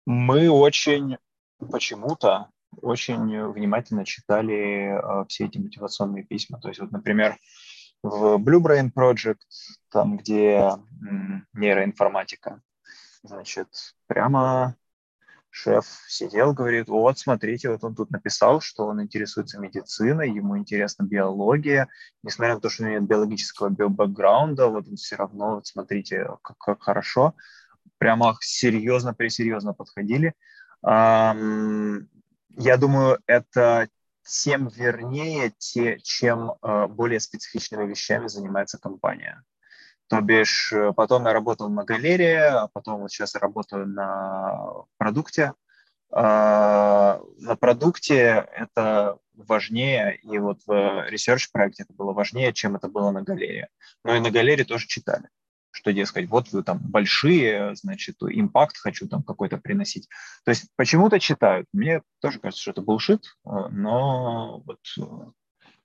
[0.07, 1.17] мы очень
[1.71, 2.49] почему-то
[2.81, 6.59] очень внимательно читали а, все эти мотивационные письма.
[6.59, 7.37] То есть вот, например,
[8.01, 9.37] в Blue Brain Project,
[9.91, 10.71] там, где
[11.53, 12.63] нейроинформатика,
[13.23, 13.67] Значит,
[14.07, 14.75] прямо
[15.51, 21.03] шеф сидел, говорит, вот, смотрите, вот он тут написал, что он интересуется медициной, ему интересна
[21.03, 21.89] биология,
[22.23, 26.25] несмотря на то, что у него нет биологического биобэкграунда, вот он все равно, вот смотрите,
[26.41, 27.35] как, как хорошо,
[27.97, 30.33] прямо серьезно, пресерьезно подходили.
[30.83, 33.87] Я думаю, это
[34.23, 39.43] тем вернее, те, чем э, более специфичными вещами занимается компания.
[40.11, 45.53] То бишь, э, потом я работал на галерее, а потом вот сейчас работаю на продукте.
[46.11, 52.89] А, на продукте это важнее, и вот в research проекте это было важнее, чем это
[52.89, 53.69] было на галерее.
[54.03, 55.29] Но и на галерее тоже читали,
[55.71, 60.09] что, дескать, вот вы там большие, значит, импакт хочу там какой-то приносить.
[60.43, 61.67] То есть почему-то читают.
[61.71, 64.79] Мне тоже кажется, что это булшит, но вот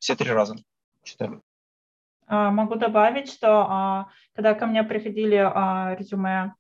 [0.01, 0.57] все три раза
[1.05, 1.41] читали.
[2.27, 5.37] А, могу добавить, что а, когда ко мне приходили
[5.97, 6.55] резюме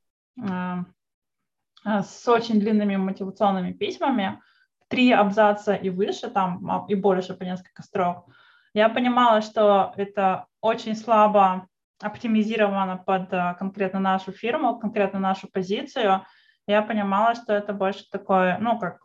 [1.84, 4.40] с очень длинными мотивационными письмами,
[4.88, 8.26] три абзаца и выше, там и больше по несколько строк,
[8.74, 11.68] я понимала, что это очень слабо
[12.02, 16.26] оптимизировано под конкретно нашу фирму, конкретно нашу позицию.
[16.66, 18.98] Я понимала, что это больше такое, ну, как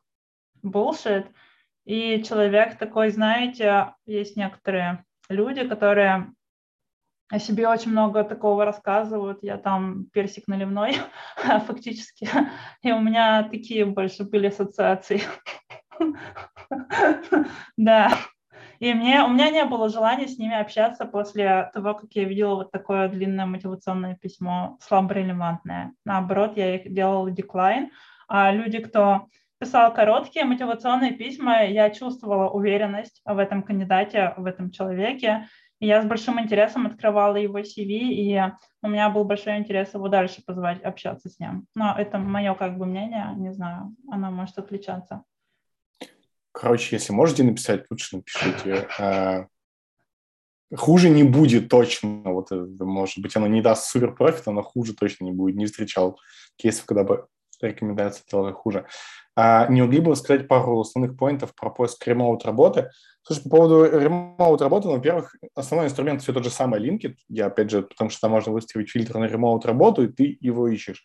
[0.64, 1.28] bullshit.
[1.86, 6.34] И человек такой, знаете, есть некоторые люди, которые
[7.32, 9.40] о себе очень много такого рассказывают.
[9.42, 10.98] Я там персик наливной
[11.66, 12.30] фактически.
[12.84, 15.22] И у меня такие больше были ассоциации.
[17.78, 18.12] Да.
[18.80, 22.56] И мне, у меня не было желания с ними общаться после того, как я видела
[22.56, 25.94] вот такое длинное мотивационное письмо, слабо релевантное.
[26.06, 27.92] Наоборот, я их делала деклайн.
[28.28, 29.28] А люди, кто
[29.60, 35.48] писал короткие мотивационные письма, я чувствовала уверенность в этом кандидате, в этом человеке.
[35.84, 38.40] Я с большим интересом открывала его CV, и
[38.84, 41.66] у меня был большой интерес его дальше позвать общаться с ним.
[41.74, 45.24] Но это мое как бы мнение, не знаю, оно может отличаться.
[46.52, 48.88] Короче, если можете написать, лучше напишите.
[49.00, 49.48] А,
[50.76, 52.22] хуже не будет точно.
[52.26, 55.56] Вот, может быть, оно не даст супер профита, но хуже точно не будет.
[55.56, 56.20] Не встречал
[56.58, 57.28] кейсов, когда бы
[57.60, 58.86] рекомендация делала хуже.
[59.36, 62.90] А не могли бы вы сказать пару основных поинтов про поиск ремоут работы?
[63.24, 67.16] Слушай, по поводу ремоут работы, ну, во-первых, основной инструмент все тот же самый LinkedIn.
[67.30, 70.68] Я, опять же, потому что там можно выставить фильтр на ремоут работу, и ты его
[70.68, 71.04] ищешь.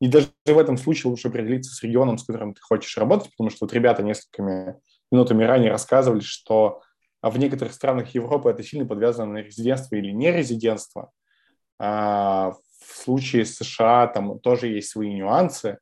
[0.00, 3.50] И даже в этом случае лучше определиться с регионом, с которым ты хочешь работать, потому
[3.50, 4.76] что вот ребята несколькими
[5.10, 6.82] минутами ранее рассказывали, что
[7.22, 11.10] в некоторых странах Европы это сильно подвязано на резидентство или нерезидентство.
[11.78, 15.78] А в случае США там тоже есть свои нюансы.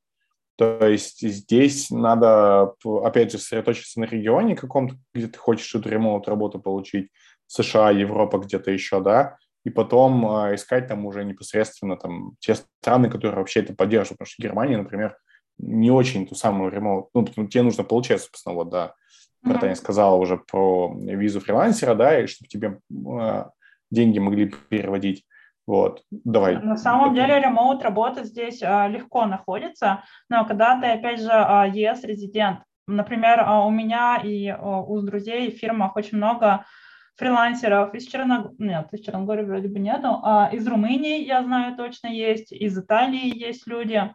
[0.56, 6.28] То есть здесь надо, опять же, сосредоточиться на регионе каком-то, где ты хочешь эту ремоут
[6.28, 7.10] работу получить,
[7.46, 13.10] США, Европа, где-то еще, да, и потом э, искать там уже непосредственно там те страны,
[13.10, 15.16] которые вообще это поддерживают, потому что Германия, например,
[15.58, 18.94] не очень ту самую ремоут, ну, тебе нужно получать, собственно, вот, да,
[19.46, 19.58] mm-hmm.
[19.60, 23.44] Таня сказала уже про визу фрилансера, да, и чтобы тебе э,
[23.90, 25.24] деньги могли переводить.
[25.66, 26.60] Вот, давай.
[26.60, 31.66] На самом деле ремоут работа здесь а, легко находится, но когда ты, опять же, а,
[31.66, 36.66] ЕС-резидент, например, а, у меня и у друзей в фирмах очень много
[37.16, 42.08] фрилансеров из Черногории, нет, из Черногории вроде бы нету, а из Румынии, я знаю, точно
[42.08, 44.12] есть, из Италии есть люди,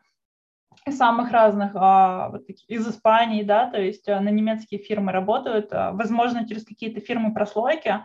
[0.86, 6.64] из самых разных, вот, из Испании, да, то есть на немецкие фирмы работают, возможно, через
[6.64, 8.04] какие-то фирмы прослойки,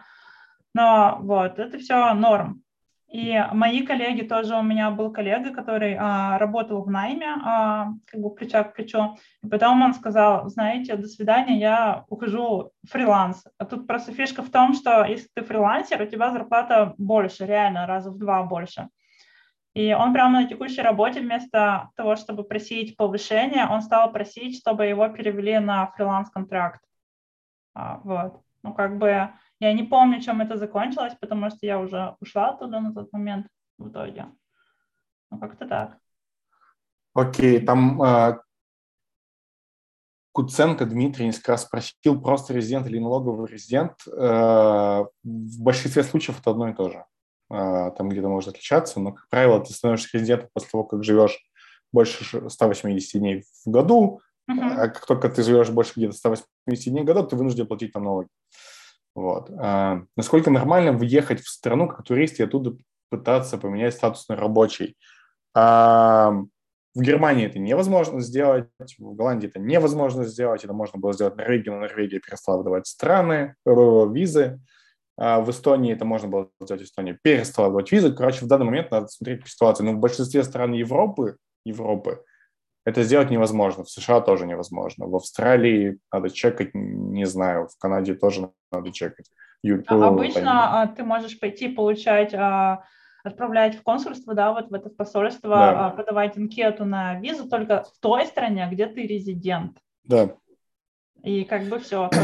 [0.74, 2.63] но вот, это все норм.
[3.14, 8.20] И мои коллеги тоже, у меня был коллега, который а, работал в найме, а, как
[8.20, 13.44] бы плеча к плечу, и потом он сказал, знаете, до свидания, я ухожу в фриланс.
[13.56, 17.86] А тут просто фишка в том, что если ты фрилансер, у тебя зарплата больше, реально,
[17.86, 18.88] раза в два больше.
[19.74, 24.86] И он прямо на текущей работе вместо того, чтобы просить повышение, он стал просить, чтобы
[24.86, 26.80] его перевели на фриланс-контракт.
[27.74, 28.40] А, вот.
[28.64, 32.80] Ну, как бы я не помню, чем это закончилось, потому что я уже ушла оттуда
[32.80, 33.46] на тот момент
[33.78, 34.26] в итоге.
[35.30, 35.98] Ну, как-то так.
[37.14, 38.38] Окей, там э,
[40.32, 43.92] Куценко Дмитрий несколько раз спросил, просто резидент или налоговый резидент.
[44.06, 47.04] Э, в большинстве случаев это одно и то же.
[47.50, 51.38] Э, там где-то может отличаться, но, как правило, ты становишься резидентом после того, как живешь
[51.92, 54.74] больше 180 дней в году, uh-huh.
[54.76, 58.02] а как только ты живешь больше где-то 180 дней в году, ты вынужден платить там
[58.02, 58.28] налоги.
[59.14, 59.50] Вот.
[59.58, 62.76] А, насколько нормально въехать в страну как турист и оттуда
[63.10, 64.96] пытаться поменять статус на рабочий?
[65.54, 66.32] А,
[66.94, 71.36] в Германии это невозможно сделать, в Голландии это невозможно сделать, это можно было сделать в
[71.36, 73.70] Норвегии, но Норвегия перестала выдавать страны, э,
[74.12, 74.60] визы.
[75.16, 78.12] А в Эстонии это можно было сделать, Эстония перестала выдавать визы.
[78.12, 79.84] Короче, в данный момент надо смотреть по ситуации.
[79.84, 82.24] Но в большинстве стран Европы, Европы
[82.84, 83.84] это сделать невозможно.
[83.84, 85.06] В США тоже невозможно.
[85.06, 89.26] В Австралии надо чекать, не знаю, в Канаде тоже надо чекать.
[89.62, 92.84] Юль, а обычно а, ты можешь пойти получать, а,
[93.22, 95.90] отправлять в консульство, да, вот в это посольство, да.
[95.90, 99.78] подавать анкету на визу только в той стране, где ты резидент.
[100.04, 100.36] Да.
[101.22, 102.10] И как бы все.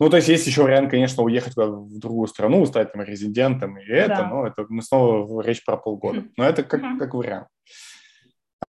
[0.00, 3.84] Ну, то есть есть еще вариант, конечно, уехать в другую страну, стать там резидентом и
[3.84, 4.26] это, да.
[4.26, 6.24] но это мы снова речь про полгода.
[6.36, 7.46] Но это как, как вариант.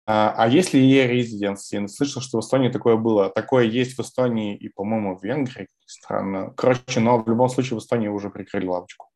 [0.07, 1.89] А если e-residency?
[1.89, 3.31] Слышал, что в Эстонии такое было.
[3.31, 5.69] Такое есть в Эстонии и, по-моему, в Венгрии.
[5.87, 6.53] Странно.
[6.57, 9.09] Короче, но в любом случае в Эстонии уже прикрыли лавочку.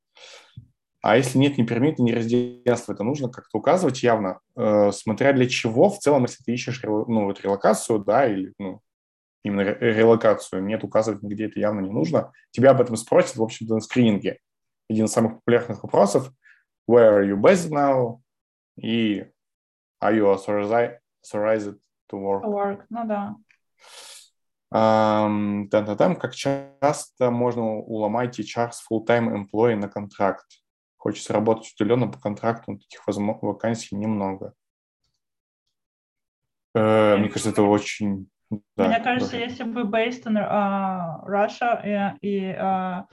[1.02, 5.48] А если нет ни пермита, ни резидентства, это нужно как-то указывать явно, э, смотря для
[5.48, 5.90] чего.
[5.90, 8.80] В целом, если ты ищешь ну, вот релокацию, да, или ну,
[9.44, 12.32] именно релокацию, нет указывать нигде, это явно не нужно.
[12.50, 14.38] Тебя об этом спросят, в общем-то, на скрининге.
[14.90, 16.32] Один из самых популярных вопросов–
[16.88, 18.20] where are you based now?
[18.76, 19.26] И
[20.00, 21.78] are you authorized, authorized
[22.08, 22.42] to work?
[22.42, 23.36] To work, ну да.
[24.70, 30.44] Um, там, там, как часто можно уломать HR с full-time employee на контракт?
[30.98, 34.52] Хочется работать удаленно по контракту, но таких вакансий немного.
[36.76, 38.28] Uh, мне кажется, это очень...
[38.76, 39.38] Да, Мне кажется, да.
[39.38, 43.04] если вы based in uh, Russia и, и uh,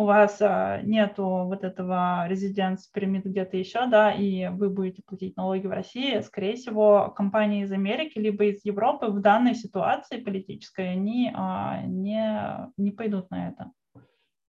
[0.00, 5.36] у вас uh, нету вот этого резиденс пермит где-то еще, да, и вы будете платить
[5.36, 10.92] налоги в России, скорее всего, компании из Америки либо из Европы в данной ситуации политической,
[10.92, 13.72] они uh, не, не пойдут на это.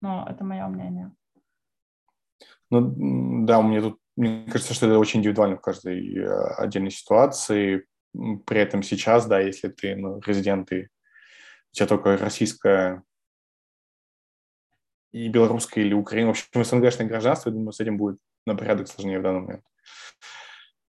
[0.04, 1.12] Но это мое мнение.
[2.70, 6.28] Ну, да, меня тут, мне кажется, что это очень индивидуально в каждой э,
[6.58, 7.88] отдельной ситуации.
[8.46, 10.88] При этом сейчас, да, если ты ну, резидент, и у
[11.72, 13.04] тебя только российское
[15.12, 18.88] и белорусское или Украина, в общем, СНГшное гражданство, я думаю, с этим будет на порядок
[18.88, 19.64] сложнее в данный момент.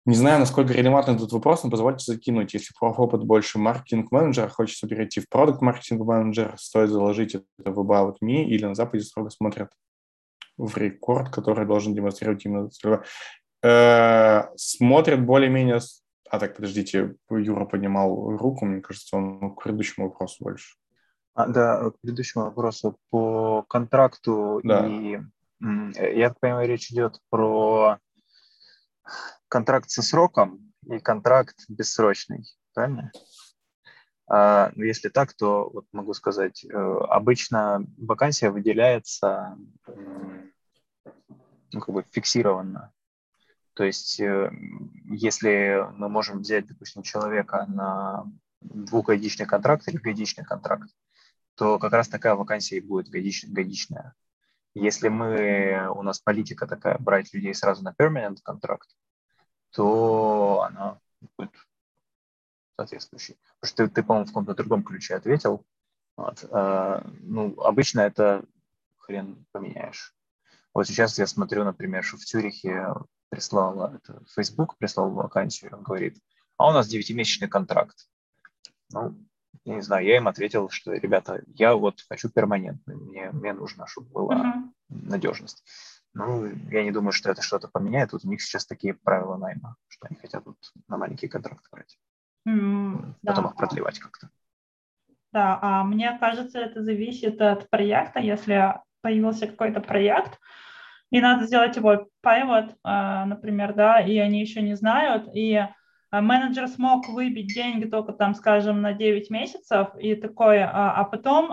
[0.06, 2.54] Не знаю, насколько релевантен этот вопрос, но позвольте закинуть.
[2.54, 8.46] Если профопыт больше маркетинг-менеджера, хочется перейти в продукт маркетинг-менеджер, стоит заложить это в About Me
[8.46, 9.70] или на Западе строго смотрят
[10.56, 12.70] в рекорд, который должен демонстрировать именно
[13.64, 15.80] э, смотрят более-менее...
[16.30, 20.76] А так, подождите, Юра поднимал руку, мне кажется, он к предыдущему вопросу больше.
[21.38, 24.60] А, да, к предыдущему вопросу по контракту.
[24.64, 24.88] Да.
[24.88, 25.20] И,
[25.60, 28.00] я так понимаю, речь идет про
[29.48, 33.12] контракт со сроком и контракт бессрочный, правильно?
[34.28, 39.60] А, ну, если так, то вот могу сказать, э, обычно вакансия выделяется
[41.72, 42.92] ну, как бы фиксированно.
[43.76, 44.50] То есть, э,
[45.06, 48.26] если мы можем взять, допустим, человека на
[48.62, 50.90] двухгодичный контракт или годичный контракт,
[51.58, 54.14] то как раз такая вакансия и будет годичная.
[54.76, 58.88] Если мы, у нас политика такая, брать людей сразу на permanent контракт,
[59.72, 61.00] то она
[61.36, 61.52] будет
[62.76, 63.38] соответствующей.
[63.60, 65.66] Потому что ты, ты по-моему, в каком-то другом ключе ответил.
[66.16, 66.46] Вот.
[66.52, 68.46] А, ну, обычно это
[68.98, 70.16] хрен поменяешь.
[70.76, 72.94] Вот сейчас я смотрю, например, что в Цюрихе
[73.30, 76.22] прислал, это Facebook прислал вакансию, он говорит,
[76.58, 78.08] а у нас девятимесячный контракт.
[78.92, 79.18] Ну,
[79.66, 83.86] я не знаю, я им ответил, что, ребята, я вот хочу перманентный, мне, мне нужно,
[83.88, 84.72] чтобы была uh-huh.
[84.90, 85.64] надежность.
[86.14, 88.12] Ну, я не думаю, что это что-то поменяет.
[88.12, 92.00] Тут у них сейчас такие правила найма, что они хотят вот на маленький контракт брать.
[92.48, 93.50] Mm, Потом да.
[93.50, 94.30] их продлевать как-то.
[95.32, 98.20] Да, а мне кажется, это зависит от проекта.
[98.20, 100.40] Если появился какой-то проект,
[101.12, 105.68] и надо сделать его pivot, а, например, да, и они еще не знают, и
[106.12, 111.52] менеджер смог выбить деньги только там, скажем, на 9 месяцев, и такое, а, а потом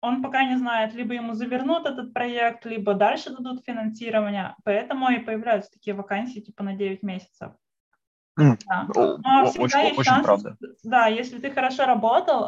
[0.00, 5.18] он пока не знает, либо ему завернут этот проект, либо дальше дадут финансирование, поэтому и
[5.18, 7.52] появляются такие вакансии типа на 9 месяцев.
[8.36, 8.86] Да.
[8.94, 10.56] Но всегда очень, есть очень правда.
[10.84, 12.44] Да, если ты хорошо работал,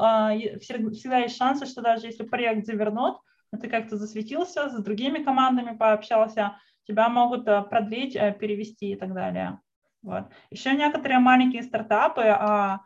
[0.61, 3.19] всегда есть шансы, что даже если проект завернут,
[3.61, 9.59] ты как-то засветился, с другими командами пообщался, тебя могут продлить, перевести и так далее.
[10.03, 10.25] Вот.
[10.51, 12.81] Еще некоторые маленькие стартапы, а,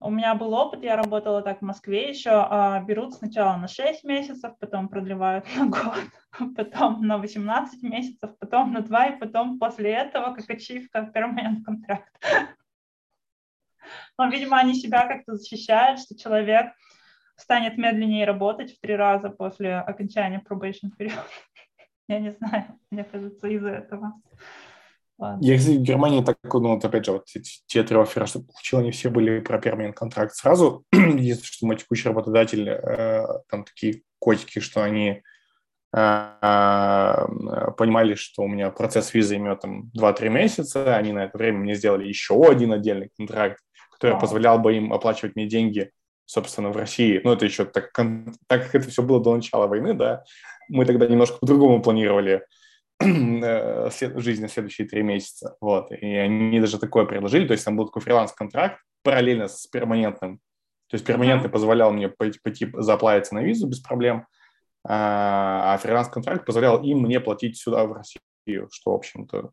[0.00, 4.02] у меня был опыт, я работала так в Москве еще, а, берут сначала на 6
[4.04, 6.00] месяцев, потом продлевают на год,
[6.56, 12.08] потом на 18 месяцев, потом на 2, и потом после этого как ачивка permanent контракт.
[14.18, 16.72] Но, видимо, они себя как-то защищают, что человек
[17.36, 21.24] станет медленнее работать в три раза после окончания probation периода.
[22.08, 24.14] Я не знаю, мне кажется, из-за этого.
[25.20, 25.44] Ладно.
[25.44, 27.26] Я, в Германии так, ну, вот опять же, вот
[27.66, 30.86] те три оффера, что получил, они все были про перманент контракт сразу.
[30.92, 35.22] Единственное, что мой текущий работодатель, э, там такие котики, что они
[35.94, 37.26] э,
[37.76, 41.74] понимали, что у меня процесс визы имеет там 2-3 месяца, они на это время мне
[41.74, 43.60] сделали еще один отдельный контракт,
[43.92, 44.20] который wow.
[44.20, 45.90] позволял бы им оплачивать мне деньги
[46.24, 49.94] собственно, в России, ну, это еще так, так как это все было до начала войны,
[49.94, 50.22] да,
[50.68, 52.44] мы тогда немножко по-другому планировали
[53.00, 57.76] э, жизнь на следующие три месяца, вот, и они даже такое предложили, то есть там
[57.76, 60.38] был такой фриланс-контракт параллельно с перманентным,
[60.88, 61.52] то есть перманентный mm-hmm.
[61.52, 64.26] позволял мне пойти, пойти заплатиться на визу без проблем,
[64.86, 69.52] а, а фриланс-контракт позволял им мне платить сюда, в Россию, что, в общем-то,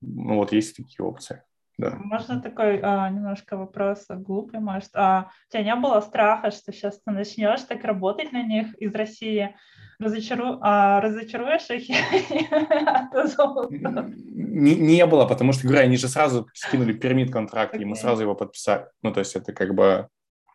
[0.00, 1.42] ну, вот есть такие опции.
[1.80, 1.96] Да.
[1.96, 4.90] Можно такой а, немножко вопрос глупый, может.
[4.94, 8.94] А, у тебя не было страха, что сейчас ты начнешь так работать на них из
[8.94, 9.54] России,
[9.98, 10.58] разочару...
[10.60, 11.88] а, разочаруешь их
[14.50, 17.82] не, не было, потому что, говорю, они же сразу скинули пермит контракт, okay.
[17.82, 18.86] и мы сразу его подписали.
[19.02, 20.08] Ну, то есть это как бы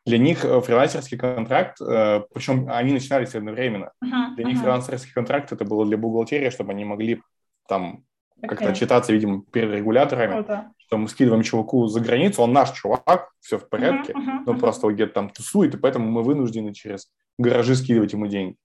[0.06, 3.92] для них э, фрилансерский контракт, э, причем они начинались одновременно.
[4.04, 4.48] Uh-huh, для uh-huh.
[4.48, 7.22] них фрилансерский контракт это было для бухгалтерии, чтобы они могли
[7.68, 8.04] там
[8.46, 8.50] okay.
[8.50, 13.32] как-то отчитаться, видимо, перед регуляторами, oh, что мы скидываем чуваку за границу, он наш чувак,
[13.40, 14.60] все в порядке, uh-huh, uh-huh, но uh-huh.
[14.60, 18.56] просто где-то там тусует, и поэтому мы вынуждены через гаражи скидывать ему деньги.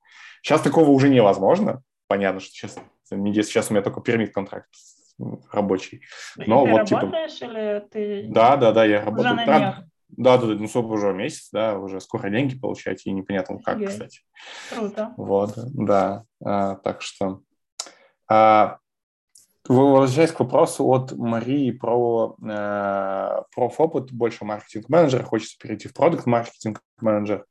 [0.42, 1.82] Сейчас такого уже невозможно.
[2.08, 2.78] Понятно, что сейчас,
[3.08, 4.68] сейчас у меня только пермит контракт
[5.52, 6.02] рабочий.
[6.36, 7.50] Но и вот, ты типа работаешь типа...
[7.50, 8.26] или ты...
[8.30, 9.34] Да, да, да, я работаю.
[9.34, 13.58] Уже да, да, да, ну, сколько уже месяц, да, уже скоро деньги получать, и непонятно
[13.60, 13.92] как, Есть.
[13.92, 14.20] кстати.
[14.74, 15.14] Круто.
[15.16, 17.42] Вот, да, а, так что...
[18.28, 18.78] А,
[19.68, 27.44] возвращаясь к вопросу от Марии про э, профопыт, больше маркетинг-менеджера, хочется перейти в продукт-маркетинг-менеджер.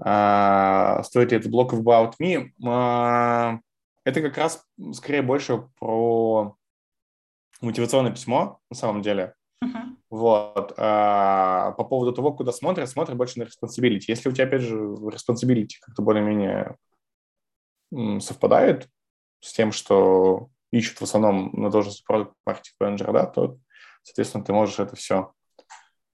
[0.00, 2.50] А, стоит ли это блок в About Me?
[2.64, 3.58] А,
[4.04, 6.56] это как раз скорее больше про
[7.60, 9.34] мотивационное письмо, на самом деле.
[9.62, 9.96] Uh-huh.
[10.10, 10.72] Вот.
[10.76, 14.04] А, по поводу того, куда смотрят, смотрят больше на responsibility.
[14.08, 16.76] Если у тебя, опять же, responsibility как-то более-менее
[18.20, 18.88] совпадает
[19.40, 23.58] с тем, что ищут в основном на должность продукт маркетинг менеджера, да, то,
[24.02, 25.32] соответственно, ты можешь это все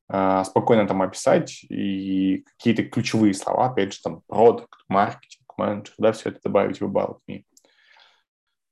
[0.09, 6.13] а, спокойно там описать и какие-то ключевые слова, опять же, там, продукт, маркетинг, менеджер, да,
[6.13, 7.45] все это добавить в About Me.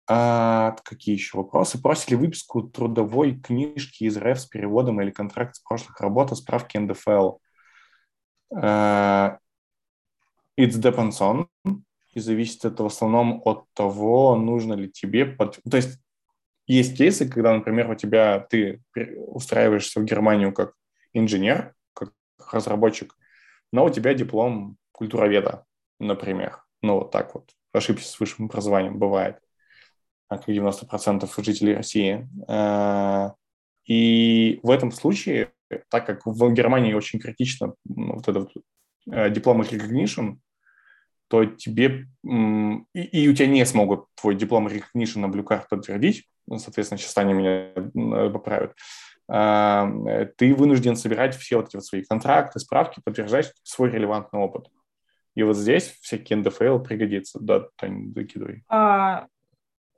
[0.09, 1.81] А, какие еще вопросы?
[1.81, 7.39] Просили выписку трудовой книжки из РФ с переводом или контракт с прошлых работ, справки НДФЛ.
[8.55, 9.39] Uh,
[10.59, 11.47] it's depends on.
[12.13, 15.25] И зависит это в основном от того, нужно ли тебе...
[15.27, 15.61] Под...
[15.69, 15.99] То есть
[16.67, 20.75] есть кейсы, когда, например, у тебя ты устраиваешься в Германию как
[21.13, 22.13] инженер, как
[22.53, 23.17] разработчик,
[23.73, 25.65] но у тебя диплом культуроведа,
[25.99, 26.63] например.
[26.83, 27.51] Ну, вот так вот.
[27.73, 29.39] Ошибся с высшим образованием, бывает
[30.29, 32.29] как 90% жителей России.
[32.49, 33.31] Э,
[33.85, 35.53] и в этом случае,
[35.89, 38.51] так как в Германии очень критично вот этот
[39.11, 40.39] э, диплом recognition,
[41.33, 46.29] то тебе и, и у тебя не смогут твой диплом recognition на Blue Card подтвердить,
[46.59, 48.77] соответственно, сейчас они меня э, поправят,
[50.37, 54.67] ты вынужден собирать все вот эти вот свои контракты, справки, подтверждать свой релевантный опыт.
[55.35, 57.39] И вот здесь всякий НДФЛ пригодится.
[57.41, 58.63] Да, Тань, закидывай.
[58.69, 59.29] А,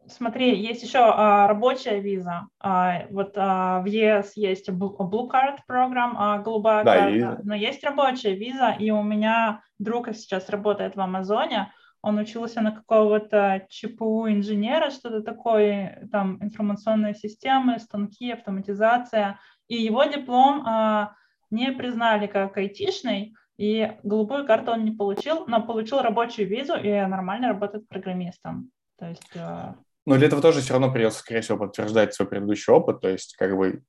[0.06, 2.48] Смотри, есть еще а, рабочая виза.
[2.60, 7.46] А, вот а, в ЕС есть Blue Card программ, а, голубая да, карта, и...
[7.46, 11.72] но есть рабочая виза, и у меня друг сейчас работает в Амазоне,
[12.04, 20.04] он учился на какого-то ЧПУ инженера, что-то такое, там информационные системы, станки, автоматизация, и его
[20.04, 21.14] диплом а,
[21.50, 26.90] не признали как айтишный, и голубую карту он не получил, но получил рабочую визу и
[27.06, 28.70] нормально работает программистом.
[28.98, 29.76] То есть а,
[30.06, 33.00] но для этого тоже все равно придется, скорее всего, подтверждать свой предыдущий опыт.
[33.00, 33.82] То есть, как бы...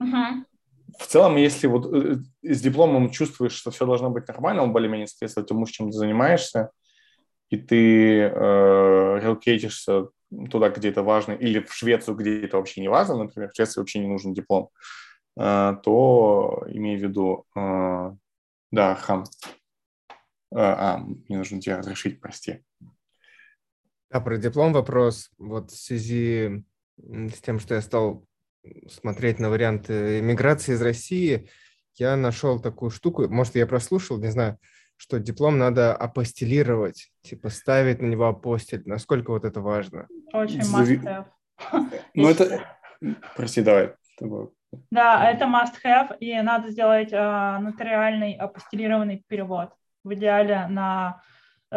[0.00, 0.44] Uh-huh.
[0.98, 5.06] В целом, если вот э, с дипломом чувствуешь, что все должно быть нормально, он более-менее
[5.06, 6.70] соответствует тому, чем ты занимаешься,
[7.48, 8.30] и ты э,
[9.20, 10.08] релокейтишься
[10.50, 13.80] туда, где это важно, или в Швецию, где это вообще не важно, например, в Швеции
[13.80, 14.70] вообще не нужен диплом,
[15.38, 18.12] э, то имей в виду, э,
[18.70, 19.24] да, хам,
[20.52, 22.62] э, а, мне нужно тебе разрешить, прости.
[24.10, 25.30] А про диплом вопрос.
[25.38, 26.64] Вот в связи
[26.98, 28.24] с тем, что я стал
[28.88, 31.48] смотреть на варианты миграции из России,
[31.94, 34.58] я нашел такую штуку, может, я прослушал, не знаю,
[34.96, 38.82] что диплом надо апостелировать, типа ставить на него апостиль.
[38.84, 40.08] Насколько вот это важно?
[40.32, 41.24] Очень must
[42.14, 42.76] Ну, это...
[43.36, 43.94] Прости, давай.
[44.90, 49.70] Да, это must-have, и надо сделать э, нотариальный апостелированный перевод.
[50.04, 51.22] В идеале на
[51.70, 51.76] э,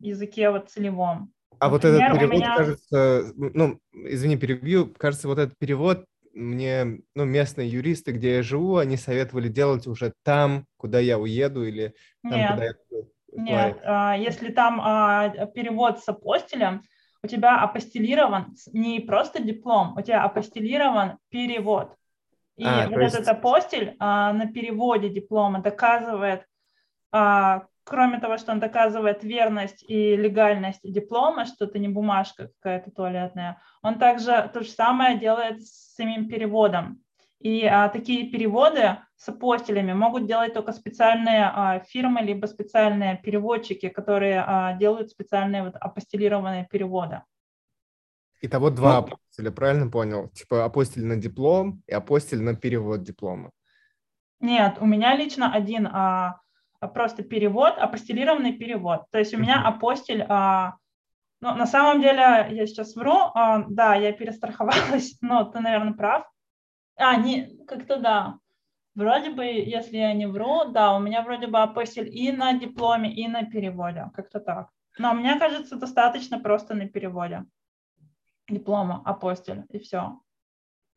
[0.00, 1.32] языке вот целевом.
[1.58, 2.56] А вот этот перевод, меня...
[2.56, 8.76] кажется, ну, извини, перебью, кажется, вот этот перевод мне, ну, местные юристы, где я живу,
[8.76, 12.50] они советовали делать уже там, куда я уеду, или там, Нет.
[12.50, 12.72] куда я...
[13.32, 16.82] Нет, а, если там а, перевод с апостилем,
[17.22, 21.94] у тебя апостилирован не просто диплом, у тебя апостилирован перевод.
[22.56, 23.14] И а, вот есть...
[23.14, 26.46] этот апостиль а, на переводе диплома доказывает
[27.12, 32.90] а, кроме того, что он доказывает верность и легальность диплома, что это не бумажка какая-то
[32.90, 37.00] туалетная, он также то же самое делает с самим переводом.
[37.38, 43.88] И а, такие переводы с апостилями могут делать только специальные а, фирмы, либо специальные переводчики,
[43.88, 47.22] которые а, делают специальные вот, апостилированные переводы.
[48.40, 50.28] Итого два ну, апостиля, правильно понял?
[50.30, 53.50] Типа апостиль на диплом и апостиль на перевод диплома.
[54.40, 56.40] Нет, у меня лично один а,
[56.80, 59.04] просто перевод, апостилированный перевод.
[59.10, 60.74] То есть у меня апостиль, а,
[61.40, 66.30] ну, на самом деле, я сейчас вру, а, да, я перестраховалась, но ты, наверное, прав.
[66.96, 68.38] А, не, как-то да.
[68.94, 73.12] Вроде бы, если я не вру, да, у меня вроде бы апостиль и на дипломе,
[73.12, 74.70] и на переводе, как-то так.
[74.98, 77.44] Но мне кажется, достаточно просто на переводе
[78.48, 80.18] диплома апостиль, и все.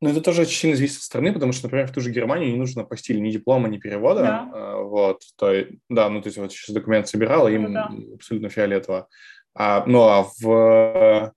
[0.01, 2.51] Ну, это тоже очень сильно зависит от страны, потому что, например, в ту же Германию
[2.51, 4.21] не нужно апостиль ни диплома, ни перевода.
[4.21, 4.51] Да.
[4.53, 7.91] А, вот, то, да, ну, то есть вот сейчас документ собирал, им да.
[8.15, 9.09] абсолютно фиолетово.
[9.53, 11.33] А, ну, а в,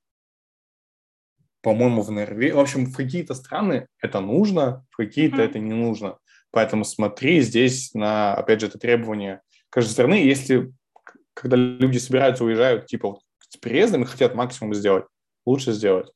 [1.61, 5.45] по-моему, в Норвегии, в общем, в какие-то страны это нужно, в какие-то mm-hmm.
[5.45, 6.19] это не нужно.
[6.53, 9.41] Поэтому смотри здесь на, опять же, это требование
[9.71, 10.15] каждой страны.
[10.15, 10.73] Если,
[11.35, 15.07] когда люди собираются, уезжают, типа, с приездом и хотят максимум сделать,
[15.47, 16.13] лучше сделать.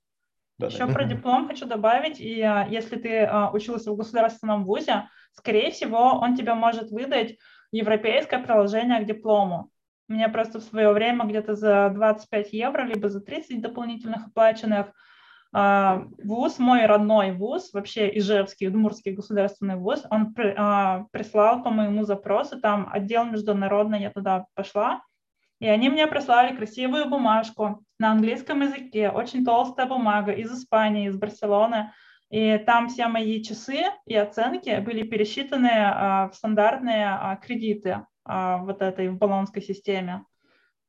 [0.59, 0.93] Да, Еще да.
[0.93, 6.19] про диплом хочу добавить, и а, если ты а, учился в государственном вузе, скорее всего,
[6.19, 7.37] он тебе может выдать
[7.73, 9.71] европейское приложение к диплому.
[10.09, 14.87] Мне просто в свое время где-то за 25 евро, либо за 30 дополнительных оплаченных
[15.53, 20.53] а, вуз, мой родной вуз, вообще Ижевский, Удмуртский государственный вуз, он при,
[21.11, 25.03] прислал по моему запросу, там отдел международный, я туда пошла,
[25.59, 31.17] и они мне прислали красивую бумажку на английском языке, очень толстая бумага из Испании, из
[31.17, 31.93] Барселоны.
[32.29, 38.59] И там все мои часы и оценки были пересчитаны а, в стандартные а, кредиты а,
[38.59, 40.25] вот этой в баллонской системе.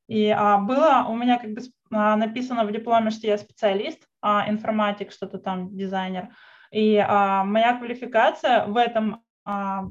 [0.08, 1.62] И а, было у меня как бы
[1.92, 6.30] а, написано в дипломе, что я специалист, а, информатик, что-то там, дизайнер.
[6.72, 9.86] И а, моя квалификация в этом а,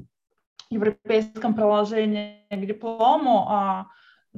[0.69, 3.87] европейском приложении к диплому а,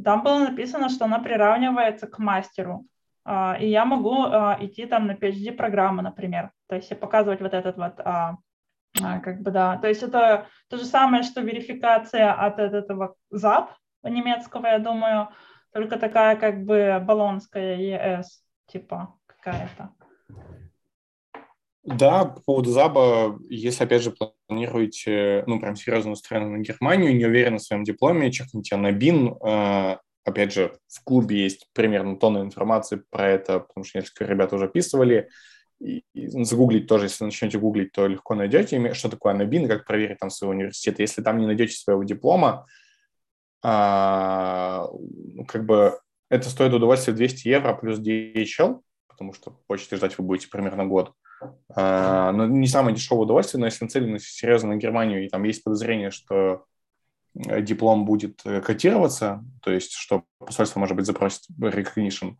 [0.03, 2.85] там было написано, что она приравнивается к мастеру.
[3.25, 6.51] А, и я могу а, идти там на PhD-программу, например.
[6.67, 8.37] То есть показывать вот этот вот, а,
[8.95, 9.77] как бы, да.
[9.77, 13.71] То есть это то же самое, что верификация от этого ЗАП
[14.03, 15.29] немецкого, я думаю,
[15.73, 19.91] только такая как бы баллонская ЕС, типа какая-то.
[21.83, 24.13] Да, по поводу ЗАБа, если, опять же,
[24.47, 29.35] планируете, ну, прям серьезно устроены на Германию, не уверены в своем дипломе, чекните на БИН.
[29.41, 34.51] Э, опять же, в клубе есть примерно тонна информации про это, потому что несколько ребят
[34.53, 35.29] уже описывали.
[35.79, 40.29] И, загуглить тоже, если начнете гуглить, то легко найдете, что такое Анабин как проверить там
[40.29, 40.99] свой университет.
[40.99, 42.65] Если там не найдете своего диплома,
[43.63, 45.97] а, ну, как бы
[46.29, 51.09] это стоит удовольствие 200 евро плюс DHL, потому что почты ждать вы будете примерно год.
[51.09, 51.13] А,
[51.75, 56.11] но не самое дешевое удовольствие, но если нацелены серьезно на Германию, и там есть подозрение,
[56.11, 56.65] что
[57.35, 62.35] э, диплом будет э, котироваться, то есть что посольство, может быть, запросит recognition,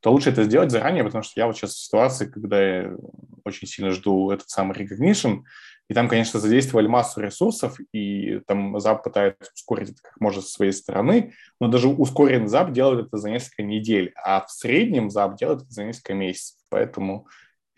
[0.00, 2.94] то лучше это сделать заранее, потому что я вот сейчас в ситуации, когда я
[3.44, 5.44] очень сильно жду этот самый recognition,
[5.88, 10.52] и там, конечно, задействовали массу ресурсов, и там ZAP пытается ускорить это как может с
[10.52, 15.36] своей стороны, но даже ускоренный ZAP делает это за несколько недель, а в среднем ZAP
[15.36, 16.56] делает это за несколько месяцев.
[16.70, 17.26] Поэтому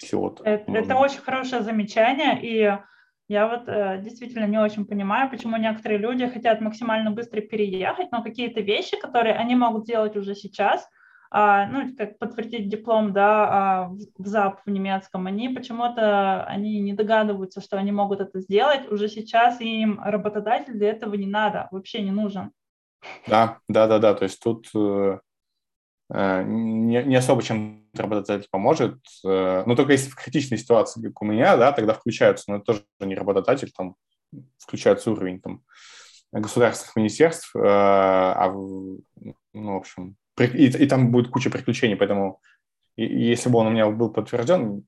[0.00, 0.84] если вот это, можно...
[0.84, 2.78] это очень хорошее замечание, и
[3.28, 8.22] я вот э, действительно не очень понимаю, почему некоторые люди хотят максимально быстро переехать, но
[8.22, 10.88] какие-то вещи, которые они могут сделать уже сейчас,
[11.28, 16.92] а, ну, как подтвердить диплом, да, а, в ЗАП в немецком, они почему-то, они не
[16.92, 22.02] догадываются, что они могут это сделать уже сейчас, им работодатель для этого не надо, вообще
[22.02, 22.52] не нужен.
[23.26, 25.25] Да, да, да, да, то есть тут э, Э,
[26.08, 28.98] не, не особо чем работодатель поможет.
[29.24, 32.64] Э, но только если в критичной ситуации, как у меня, да, тогда включаются, но это
[32.64, 33.96] тоже не работодатель, там
[34.58, 35.62] включается уровень там,
[36.32, 39.02] государственных министерств, э, а, ну,
[39.52, 42.40] в общем, и, и там будет куча приключений, поэтому
[42.96, 44.84] и, если бы он у меня был подтвержден,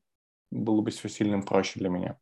[0.51, 2.17] было бы все сильно проще для меня.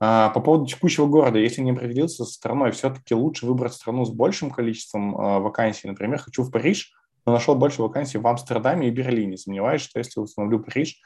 [0.00, 4.10] А, по поводу текущего города, если не определился с страной, все-таки лучше выбрать страну с
[4.10, 5.88] большим количеством вакансий.
[5.88, 6.92] Например, хочу в Париж–
[7.26, 9.36] но нашел больше вакансий в Амстердаме и Берлине.
[9.36, 11.00] Сомневаюсь, что если установлю Париж,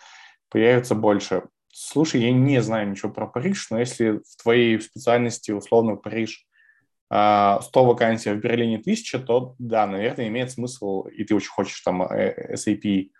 [0.48, 1.44] появится больше.
[1.72, 6.46] Слушай, я не знаю ничего про Париж, но если в твоей специальности условно Париж
[7.08, 11.50] 100 а, вакансий, а в Берлине 1000, то да, наверное, имеет смысл, и ты очень
[11.50, 13.10] хочешь там э, SAP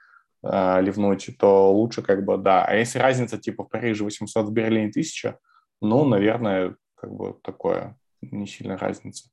[0.42, 2.64] а, ливнуть, то лучше как бы да.
[2.64, 5.38] А если разница типа в Париже 800, в Берлине 1000,
[5.82, 9.28] ну, наверное, как бы такое, не сильная разница.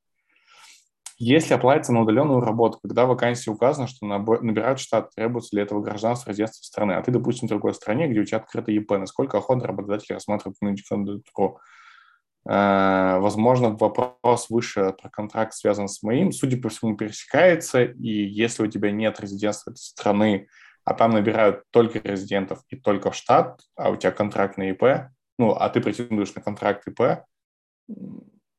[1.26, 6.28] Если оплатится на удаленную работу, когда вакансия указана, что набирают штат, требуется ли этого гражданства
[6.28, 9.66] резидентства страны, а ты, допустим, в другой стране, где у тебя открыто ЕП, насколько охотно
[9.66, 11.60] работодатель рассматривает кандидатуру?
[12.46, 18.62] Э, возможно, вопрос выше про контракт связан с моим, судя по всему, пересекается, и если
[18.62, 20.48] у тебя нет резидентства этой страны,
[20.84, 25.08] а там набирают только резидентов и только в штат, а у тебя контракт на ИП,
[25.38, 27.24] ну, а ты претендуешь на контракт ИП,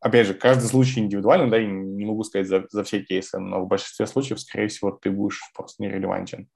[0.05, 3.61] опять же, каждый случай индивидуальный, да, и не могу сказать за, за все кейсы, но
[3.61, 6.47] в большинстве случаев, скорее всего, ты будешь просто нерелевантен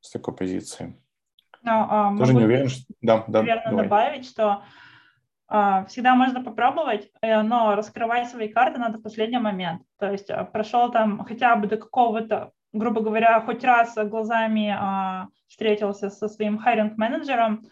[0.00, 0.98] с такой позиции.
[1.62, 2.82] Но, а, Тоже не уверен, что...
[3.02, 3.84] Да, да, наверное, давай.
[3.84, 4.62] добавить, что
[5.48, 9.82] а, всегда можно попробовать, э, но раскрывать свои карты надо в последний момент.
[9.98, 15.28] То есть а, прошел там хотя бы до какого-то, грубо говоря, хоть раз глазами а,
[15.46, 17.64] встретился со своим хайринг-менеджером,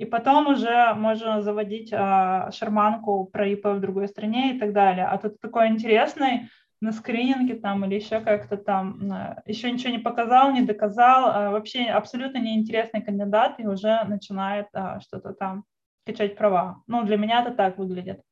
[0.00, 5.04] и потом уже можно заводить а, шарманку про ИП в другой стране и так далее.
[5.04, 6.48] А тут такой интересный
[6.80, 9.12] на скрининге там или еще как-то там,
[9.44, 15.00] еще ничего не показал, не доказал, а вообще абсолютно неинтересный кандидат и уже начинает а,
[15.00, 15.64] что-то там
[16.06, 16.82] качать права.
[16.86, 18.22] Ну, для меня это так выглядит.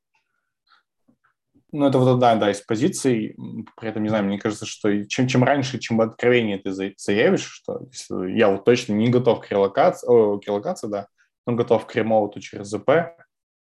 [1.71, 3.37] Ну, это вот да, да, из позиций.
[3.77, 7.61] При этом, не знаю, мне кажется, что чем, чем раньше, чем откровеннее ты заявишь,
[7.93, 11.09] что я вот точно не готов к релокации, о, к релокации, да,
[11.49, 12.91] но готов к ремоуту через ЗП.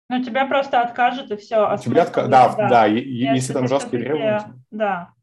[0.10, 1.68] Ну, тебя просто откажут, и все.
[1.68, 2.28] А тебя отка...
[2.28, 4.54] да, да, да, если, если там жесткие требования.
[4.72, 5.14] Да.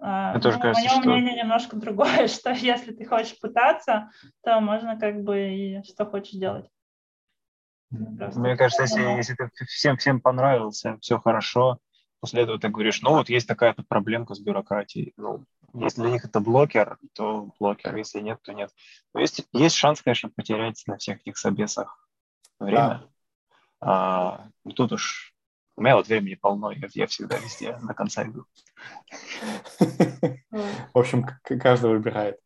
[0.00, 1.08] А, тоже ну, кажется, мое что...
[1.08, 4.10] мнение немножко другое, что если ты хочешь пытаться,
[4.42, 6.68] то можно как бы и что хочешь делать.
[8.18, 11.78] Просто Мне кажется, если, если ты всем всем понравился, все хорошо,
[12.20, 15.12] после этого ты говоришь, ну вот есть такая-то проблемка с бюрократией.
[15.16, 15.44] Ну,
[15.80, 18.70] если для них это блокер, то блокер, если нет, то нет.
[19.12, 22.08] То есть есть шанс, конечно, потерять на всех этих собесах
[22.58, 22.78] время.
[22.78, 23.08] Да.
[23.80, 25.34] А, ну, тут уж
[25.76, 28.46] у меня вот времени полно, я, я всегда везде на конца иду.
[30.50, 32.40] В общем, каждый выбирает.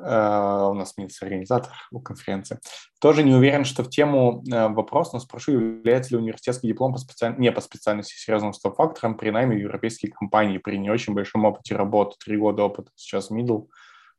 [0.00, 2.60] Uh, у нас министр-организатор у конференции,
[3.00, 6.98] тоже не уверен, что в тему uh, вопрос, но спрошу, является ли университетский диплом по
[6.98, 7.34] специаль...
[7.36, 11.74] не по специальности серьезным стоп-фактором при найме в европейские компании при не очень большом опыте
[11.74, 13.66] работы, три года опыта, сейчас middle,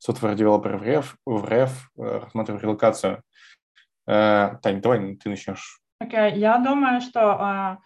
[0.06, 3.24] software developer в РФ, в РФ uh, рассматриваю релокацию.
[4.06, 5.80] Таня, давай ты начнешь.
[6.04, 6.36] Okay.
[6.36, 7.78] Я думаю, что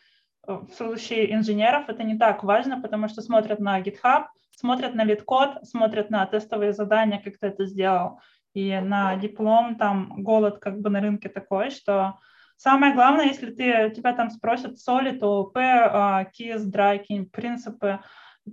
[0.45, 4.25] в случае инженеров это не так важно, потому что смотрят на GitHub,
[4.55, 8.19] смотрят на LeetCode, смотрят на тестовые задания, как ты это сделал.
[8.53, 12.19] И на диплом там голод как бы на рынке такой, что
[12.57, 17.99] самое главное, если ты, тебя там спросят SOLID, OOP, KISS, DRY, принципы,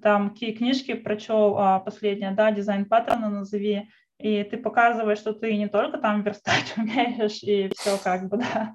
[0.01, 5.57] там какие книжки прочел а, последние, да, дизайн паттерна назови, и ты показываешь, что ты
[5.57, 8.75] не только там верстать умеешь и все как бы, да,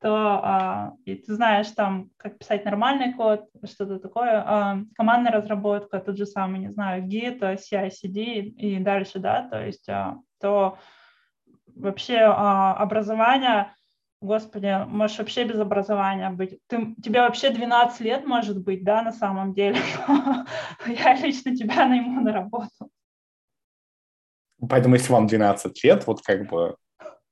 [0.00, 6.00] то а, и ты знаешь там, как писать нормальный код, что-то такое, а, командная разработка,
[6.00, 10.78] тот же самый, не знаю, Git, CI/CD и дальше, да, то есть а, то
[11.74, 13.74] вообще а, образование,
[14.20, 19.12] господи, можешь вообще без образования быть, ты, тебе вообще 12 лет может быть, да, на
[19.12, 19.78] самом деле,
[20.86, 22.90] я лично тебя найму на работу.
[24.68, 26.76] Поэтому если вам 12 лет, вот как бы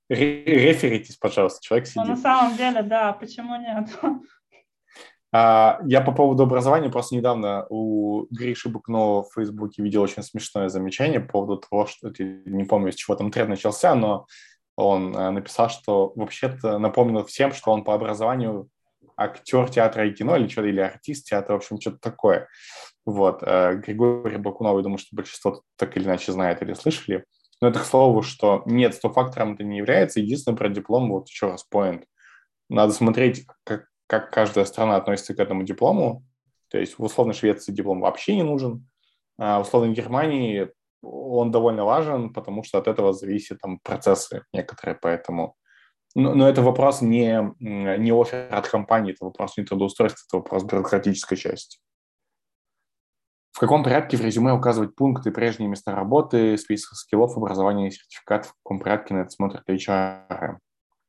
[0.09, 2.03] Реферитесь, пожалуйста, человек сидит.
[2.05, 3.89] Ну, на самом деле, да, почему нет?
[5.37, 10.69] А, я по поводу образования просто недавно у Гриши Букнова в Фейсбуке видел очень смешное
[10.69, 14.27] замечание по поводу того, что, не помню, с чего там тренд начался, но
[14.77, 18.69] он э, написал, что вообще-то напомнил всем, что он по образованию
[19.17, 22.49] актер театра и кино или что-то, или артист театра, в общем, что-то такое.
[23.05, 23.43] Вот.
[23.43, 27.25] Э, Григорий Бакунов, я думаю, что большинство так или иначе знает или слышали.
[27.61, 30.21] Но это к слову, что нет, стоп-фактором это не является.
[30.21, 32.05] Единственное про диплом, вот еще раз point.
[32.69, 36.25] Надо смотреть, как, как каждая страна относится к этому диплому.
[36.69, 38.89] То есть в условной Швеции диплом вообще не нужен.
[39.39, 40.71] А в условной Германии
[41.03, 45.57] он довольно важен, потому что от этого зависят там процессы некоторые, поэтому...
[46.15, 50.63] Но, но это вопрос не, не офер от компании, это вопрос не трудоустройства, это вопрос
[50.65, 51.79] бюрократической части.
[53.55, 58.47] В каком порядке в резюме указывать пункты, прежние места работы, список скиллов, образования и сертификат,
[58.47, 60.57] в каком порядке на это смотрят HR?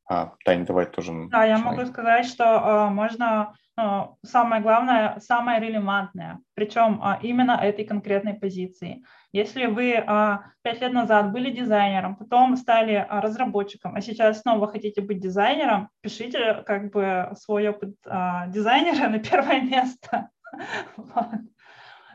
[0.08, 1.12] А, Таня, давай тоже.
[1.32, 7.54] Да, я могу сказать, что э, можно э, самое главное, самое релевантное, причем э, именно
[7.54, 9.04] этой конкретной позиции.
[9.32, 14.68] Если вы э, пять лет назад были дизайнером, потом стали э, разработчиком, а сейчас снова
[14.68, 18.12] хотите быть дизайнером, пишите как бы свой опыт э,
[18.50, 20.30] дизайнера на первое место.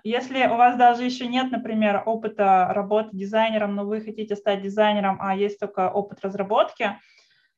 [0.02, 5.18] Если у вас даже еще нет, например, опыта работы дизайнером, но вы хотите стать дизайнером,
[5.20, 6.98] а есть только опыт разработки,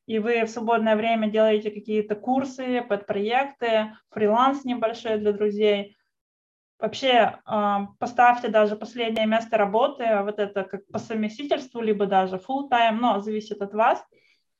[0.05, 5.95] и вы в свободное время делаете какие-то курсы, подпроекты, фриланс небольшой для друзей,
[6.79, 12.69] вообще а, поставьте даже последнее место работы, вот это как по совместительству, либо даже full
[12.69, 14.05] time, но зависит от вас,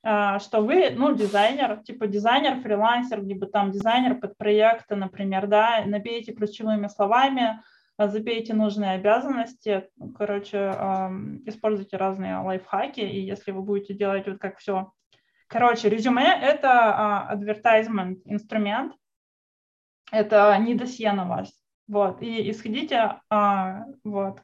[0.04, 5.84] а, что вы, ну, дизайнер, типа дизайнер, фрилансер, либо там дизайнер под проекты, например, да,
[5.86, 7.62] набейте ключевыми словами,
[7.98, 10.58] забейте нужные обязанности, короче,
[11.46, 14.92] используйте разные лайфхаки, и если вы будете делать вот как все
[15.54, 18.94] Короче, резюме– это а, advertisement инструмент,
[20.12, 21.54] это не досье на вас.
[21.88, 24.42] Вот, и исходите а, вот,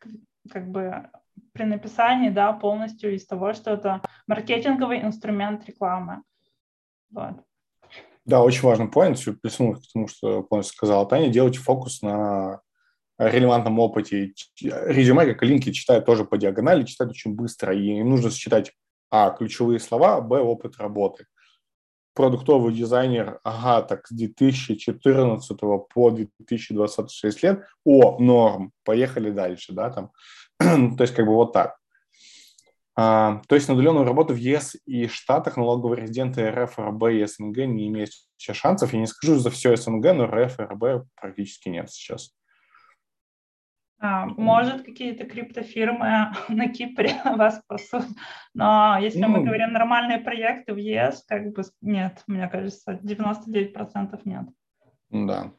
[0.52, 1.10] как бы
[1.54, 6.22] при написании, да, полностью из того, что это маркетинговый инструмент рекламы.
[7.10, 7.44] Вот.
[8.26, 12.62] Да, очень важный point, все к тому, что полностью сказала Таня, делайте фокус на
[13.20, 14.34] релевантном опыте.
[14.62, 18.74] Резюме, как и линки, читают тоже по диагонали, читают очень быстро, и им нужно считать
[19.12, 19.32] а.
[19.32, 20.40] Ключевые слова, Б.
[20.40, 21.26] Опыт работы.
[22.14, 25.58] Продуктовый дизайнер, ага, так с 2014
[25.94, 30.12] по 2026 лет, о, норм, поехали дальше, да, там.
[30.60, 31.78] то есть как бы вот так.
[32.96, 37.26] А, то есть на удаленную работу в ЕС и Штатах налоговые резиденты РФ, РБ и
[37.26, 38.92] СНГ не имеют сейчас шансов.
[38.92, 42.34] Я не скажу за все СНГ, но РФ и РБ практически нет сейчас.
[44.02, 48.06] А, может, какие-то криптофирмы на Кипре вас спасут,
[48.54, 54.22] но если ну, мы говорим нормальные проекты в ЕС, как бы нет, мне кажется, 99%
[54.24, 54.46] нет.
[55.10, 55.52] Да.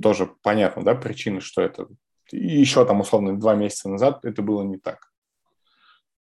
[0.00, 1.88] Тоже понятно, да, причины, что это.
[2.30, 5.12] И еще там, условно, два месяца назад это было не так.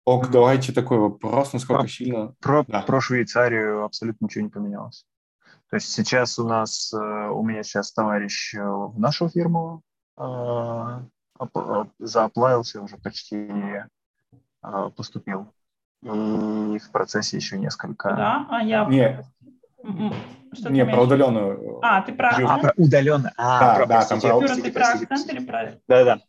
[0.07, 2.35] Ок, давайте такой вопрос, насколько про, сильно...
[2.41, 2.81] Про, да.
[2.81, 5.05] про Швейцарию абсолютно ничего не поменялось.
[5.69, 9.83] То есть сейчас у нас, э, у меня сейчас товарищ э, в нашу фирму
[10.21, 11.03] а,
[11.99, 13.49] зааплавился, уже почти
[14.61, 15.53] а, поступил.
[16.03, 16.07] И
[16.79, 18.15] в процессе еще несколько...
[18.15, 18.85] Да, а я...
[18.87, 19.25] Не,
[20.53, 21.79] что не про удаленную.
[21.83, 22.31] А, ты про...
[22.31, 23.33] А, про удаленную.
[23.37, 24.29] А, да, про, да, там про...
[24.29, 25.81] Юра, ты про акцент или про...
[25.89, 26.21] Да, да.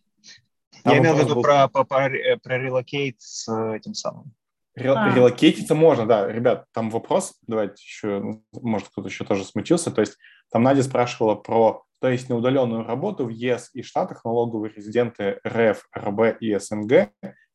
[0.86, 2.10] Я имел в виду про, про, про,
[2.42, 4.32] про relocate с этим самым.
[4.76, 6.32] Релокейтиться можно, да.
[6.32, 9.92] Ребят, там вопрос, давайте еще, может, кто-то еще тоже смутился.
[9.92, 10.18] То есть
[10.50, 15.40] там Надя спрашивала про то есть на удаленную работу в ЕС и Штатах налоговые резиденты
[15.48, 17.12] РФ, РБ и СНГ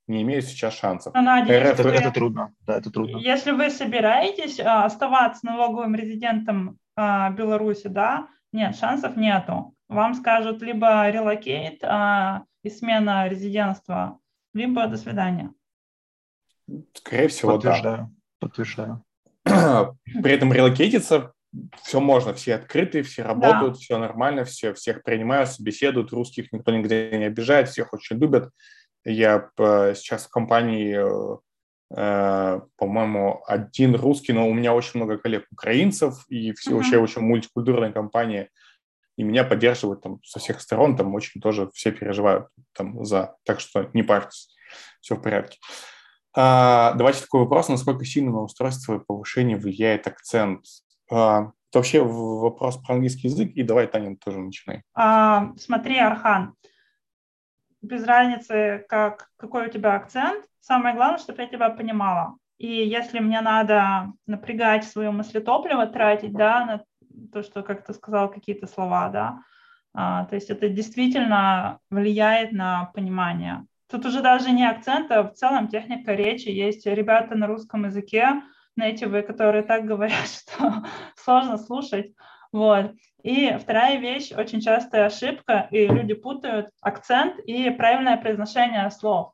[0.06, 1.14] не имеют сейчас шансов.
[1.14, 2.54] Но, Надя, РФ, это, это трудно.
[2.60, 3.18] Да, это трудно.
[3.18, 9.74] Если вы собираетесь а, оставаться налоговым резидентом а, Беларуси, да, нет, шансов нету.
[9.88, 14.20] Вам скажут либо релокейт а, и смена резидентства,
[14.54, 15.52] либо до свидания.
[16.94, 17.96] Скорее всего, Подтверждаю.
[17.96, 18.10] да.
[18.38, 19.04] Подтверждаю.
[19.44, 21.32] При этом релокейтиться
[21.82, 23.78] все можно, все открыты, все работают, да.
[23.78, 28.50] все нормально, все, всех принимают, беседуют, русских никто нигде не обижает, всех очень любят.
[29.04, 30.98] Я сейчас в компании,
[31.94, 36.74] э, по-моему, один русский, но у меня очень много коллег украинцев, и все, mm-hmm.
[36.74, 38.50] вообще очень мультикультурная компания,
[39.16, 43.60] и меня поддерживают там со всех сторон, там очень тоже все переживают там за, так
[43.60, 44.54] что не парьтесь,
[45.00, 45.58] все в порядке.
[46.34, 50.66] А, давайте такой вопрос, насколько сильно на устройство повышение влияет акцент
[51.08, 54.82] это вообще вопрос про английский язык, и давай, Таня, тоже начинай.
[54.94, 56.54] А, смотри, Архан,
[57.82, 62.36] без разницы, как, какой у тебя акцент, самое главное, чтобы я тебя понимала.
[62.58, 66.84] И если мне надо напрягать свое мыслетопливо, тратить, да, на
[67.32, 69.40] то, что, как ты сказал, какие-то слова, да,
[69.94, 73.66] а, то есть это действительно влияет на понимание.
[73.88, 76.48] Тут уже даже не акцент, а в целом техника речи.
[76.48, 78.42] Есть ребята на русском языке,
[78.76, 80.84] нейтивы, которые так говорят, что
[81.16, 82.12] сложно слушать.
[82.52, 82.92] Вот.
[83.22, 89.32] И вторая вещь, очень частая ошибка, и люди путают акцент и правильное произношение слов.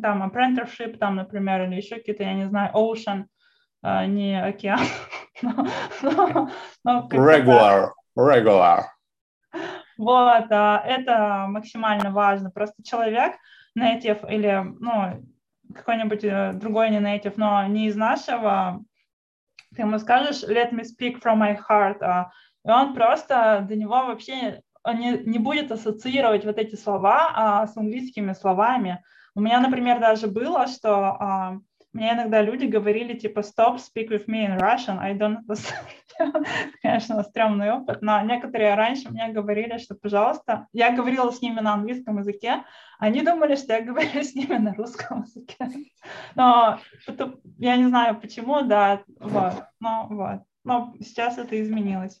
[0.00, 3.24] Там apprenticeship, там, например, или еще какие-то, я не знаю, ocean,
[3.82, 4.80] а, не океан.
[6.84, 8.84] regular, regular.
[9.98, 12.50] Вот, а, это максимально важно.
[12.50, 13.34] Просто человек
[13.76, 15.24] native или, ну,
[15.72, 18.82] какой-нибудь э, другой не native, но не из нашего,
[19.74, 22.30] ты ему скажешь let me speak from my heart, а,
[22.64, 27.76] и он просто до него вообще не, не будет ассоциировать вот эти слова а, с
[27.76, 29.02] английскими словами.
[29.34, 31.58] У меня, например, даже было, что а,
[31.92, 36.46] мне иногда люди говорили, типа, stop, speak with me in Russian, I don't understand.
[36.82, 41.74] Конечно, стрёмный опыт, но некоторые раньше мне говорили, что, пожалуйста, я говорила с ними на
[41.74, 42.64] английском языке,
[42.98, 45.68] они думали, что я говорю с ними на русском языке.
[46.34, 46.78] Но
[47.58, 50.42] я не знаю почему, да, вот, но вот.
[50.64, 52.20] Но сейчас это изменилось.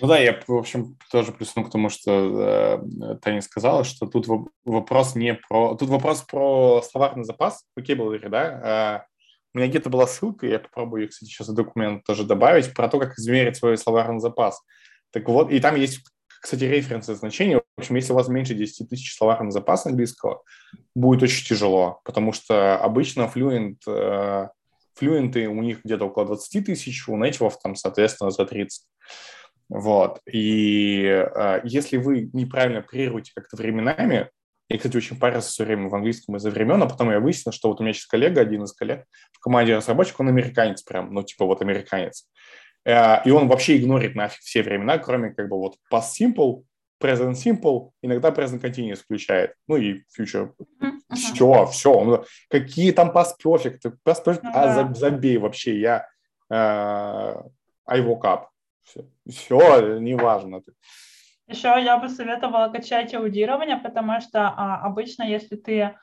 [0.00, 4.26] Ну да, я, в общем, тоже плюсну к тому, что э, Таня сказала, что тут
[4.64, 5.74] вопрос не про...
[5.74, 9.04] Тут вопрос про словарный запас vocabulary, да?
[9.04, 9.10] Э,
[9.52, 12.98] у меня где-то была ссылка, я попробую, кстати, сейчас в документ тоже добавить, про то,
[12.98, 14.62] как измерить свой словарный запас.
[15.10, 16.00] Так вот, и там есть,
[16.40, 17.58] кстати, референсы значения.
[17.58, 20.42] В общем, если у вас меньше 10 тысяч словарного запаса английского,
[20.94, 24.48] будет очень тяжело, потому что обычно fluent, э,
[24.94, 28.86] флюенты у них где-то около 20 тысяч, у нейтивов там, соответственно, за 30.
[29.70, 30.20] Вот.
[30.30, 34.28] И э, если вы неправильно оперируете как-то временами,
[34.68, 37.68] я, кстати, очень парился все время в английском из-за времен, а потом я выяснил, что
[37.68, 41.22] вот у меня сейчас коллега, один из коллег в команде разработчик, он американец прям, ну,
[41.22, 42.28] типа вот американец.
[42.84, 46.64] Э, и он вообще игнорит нафиг все времена, кроме как бы вот past simple,
[47.00, 50.52] present simple, иногда present continuous включает, ну и future.
[50.58, 51.14] Uh-huh.
[51.14, 51.92] Все, все.
[51.92, 53.80] Он, какие там past perfect?
[54.04, 54.52] Past perfect, uh-huh.
[54.52, 56.08] а забей вообще, я
[56.52, 57.48] uh,
[57.86, 58.46] I woke up.
[58.82, 60.62] Все, все неважно.
[61.46, 65.96] Еще я бы советовала качать аудирование, потому что а, обычно, если ты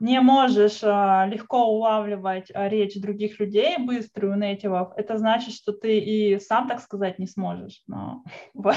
[0.00, 5.98] не можешь а, легко улавливать а, речь других людей, быструю нейтивов, это значит, что ты
[5.98, 7.82] и сам, так сказать, не сможешь.
[7.86, 8.24] Но
[8.54, 8.76] вот,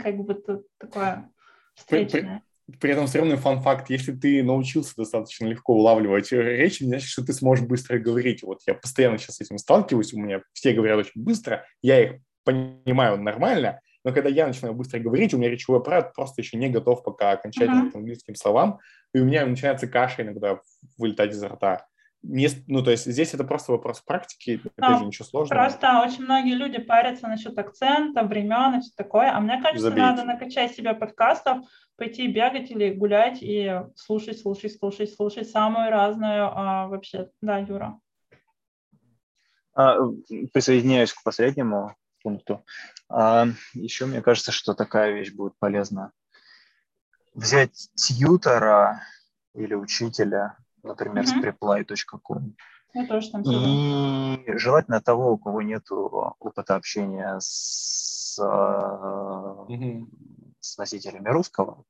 [0.00, 1.28] как бы тут такое
[1.74, 2.44] встречное.
[2.66, 6.86] При, при, при этом все равно фан-факт, если ты научился достаточно легко улавливать речь, не
[6.86, 8.44] значит, что ты сможешь быстро говорить.
[8.44, 12.20] Вот я постоянно сейчас с этим сталкиваюсь, у меня все говорят очень быстро, я их
[12.44, 16.68] понимаю нормально, но когда я начинаю быстро говорить, у меня речевой аппарат просто еще не
[16.68, 17.92] готов пока окончательно uh-huh.
[17.92, 18.80] к английским словам,
[19.14, 20.60] и у меня начинается каша иногда
[20.98, 21.86] вылетать изо рта.
[22.22, 25.60] Не, ну, то есть здесь это просто вопрос практики, опять же, ничего сложного.
[25.60, 30.02] Просто очень многие люди парятся насчет акцента, времен и все такое, а мне кажется, Забейте.
[30.02, 31.66] надо накачать себя подкастов,
[31.96, 37.28] пойти бегать или гулять и слушать, слушать, слушать, слушать самую разную а, вообще.
[37.40, 37.98] Да, Юра.
[39.74, 39.96] А,
[40.52, 42.64] присоединяюсь к последнему пункту.
[43.08, 46.12] А еще мне кажется, что такая вещь будет полезна.
[47.34, 49.02] Взять тьютера
[49.54, 51.40] или учителя, например, mm-hmm.
[51.40, 52.56] с preply.com.
[54.46, 60.06] И желательно того, у кого нет опыта общения с, mm-hmm.
[60.60, 61.84] с носителями русского,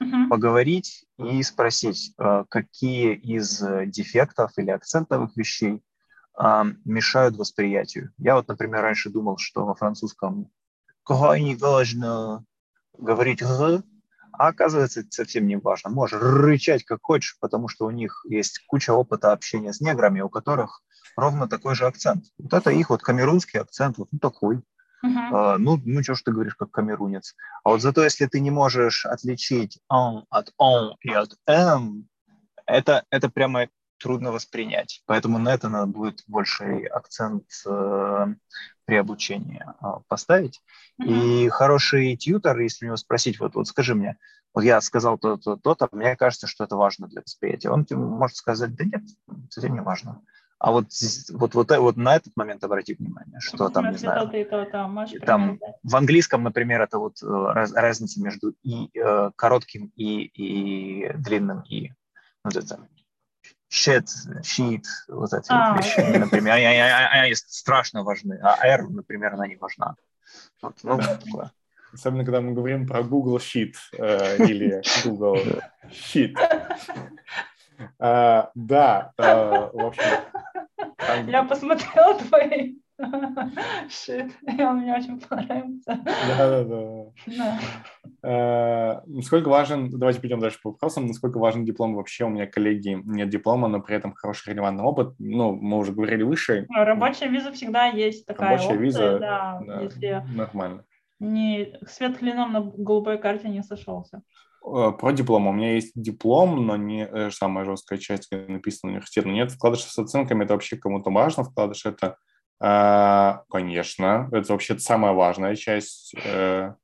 [0.00, 0.28] mm-hmm.
[0.28, 5.82] поговорить и спросить, э, какие из дефектов или акцентовых вещей
[6.84, 8.12] мешают восприятию.
[8.18, 10.50] Я вот, например, раньше думал, что во французском
[11.04, 12.44] крайне важно
[12.98, 13.82] говорить «г»,
[14.36, 15.90] а оказывается, это совсем не важно.
[15.90, 20.28] Можешь рычать как хочешь, потому что у них есть куча опыта общения с неграми, у
[20.28, 20.82] которых
[21.16, 22.24] ровно такой же акцент.
[22.38, 24.56] Вот это их вот камерунский акцент, вот ну, такой.
[25.04, 25.28] Uh-huh.
[25.32, 27.36] А, ну, ну, что ж ты говоришь, как камерунец.
[27.62, 32.08] А вот зато, если ты не можешь отличить «он» от «он» и от «м»,
[32.66, 35.02] это, это прямо трудно воспринять.
[35.06, 38.26] Поэтому на это надо будет больше акцент э,
[38.84, 40.62] при обучении э, поставить.
[41.00, 41.44] Mm-hmm.
[41.44, 44.16] И хороший тьютер, если у него спросить, вот, вот скажи мне,
[44.52, 47.70] вот я сказал то-то, то-то, мне кажется, что это важно для восприятия.
[47.70, 49.02] Он может сказать, да нет,
[49.56, 50.22] это не важно.
[50.58, 50.86] А вот,
[51.32, 54.30] вот, вот, вот на этот момент обрати внимание, что там, не знаю,
[55.26, 61.12] там в английском, например, это вот э, раз, разница между и, э, коротким и, и
[61.14, 61.92] длинным и.
[62.44, 62.78] Вот это
[63.74, 64.06] shit,
[64.42, 66.18] shit, вот эти а, вот вещи, okay.
[66.18, 69.96] например, они, они, они страшно важны, а R, например, она не важна.
[70.62, 71.52] Вот, ну, такое.
[71.92, 75.38] Особенно, когда мы говорим про Google Sheet э, или Google
[75.90, 76.36] Sheet.
[77.98, 80.04] А, да, э, в общем.
[80.96, 81.28] Там...
[81.28, 82.76] Я посмотрела твои
[83.88, 86.00] Шит, он мне очень понравился.
[86.38, 87.60] Да-да-да.
[88.22, 92.24] Э, насколько важен, давайте перейдем дальше по вопросам, насколько важен диплом вообще?
[92.24, 95.14] У меня коллеги нет диплома, но при этом хороший релевантный опыт.
[95.18, 96.66] Ну, мы уже говорили выше.
[96.70, 100.84] Рабочая виза всегда есть такая Рабочая опция, виза, да, да, если нормально.
[101.20, 104.22] Не, свет клином на голубой карте не сошелся.
[104.64, 105.46] Э, про диплом.
[105.46, 109.26] У меня есть диплом, но не э, самая жесткая часть, где написано университет.
[109.26, 111.44] Но нет, вкладыш с оценками, это вообще кому-то важно.
[111.44, 112.16] Вкладыш это
[112.60, 116.74] конечно, это вообще самая важная часть э,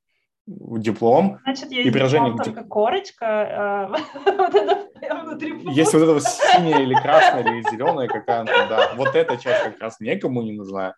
[0.46, 1.38] диплом.
[1.42, 5.52] Значит, есть и приложение, диплом, только корочка, э, вот это внутри.
[5.72, 8.94] Есть вот это синяя или красная или зеленая какая-то, да.
[8.96, 10.94] Вот эта часть как раз никому не нужна.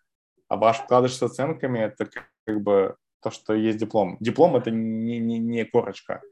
[0.47, 2.07] А ваш вкладыш с оценками– это
[2.45, 4.17] как бы то, что есть диплом.
[4.19, 6.21] Диплом– это не, не, не корочка.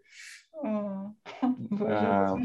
[1.84, 2.36] А,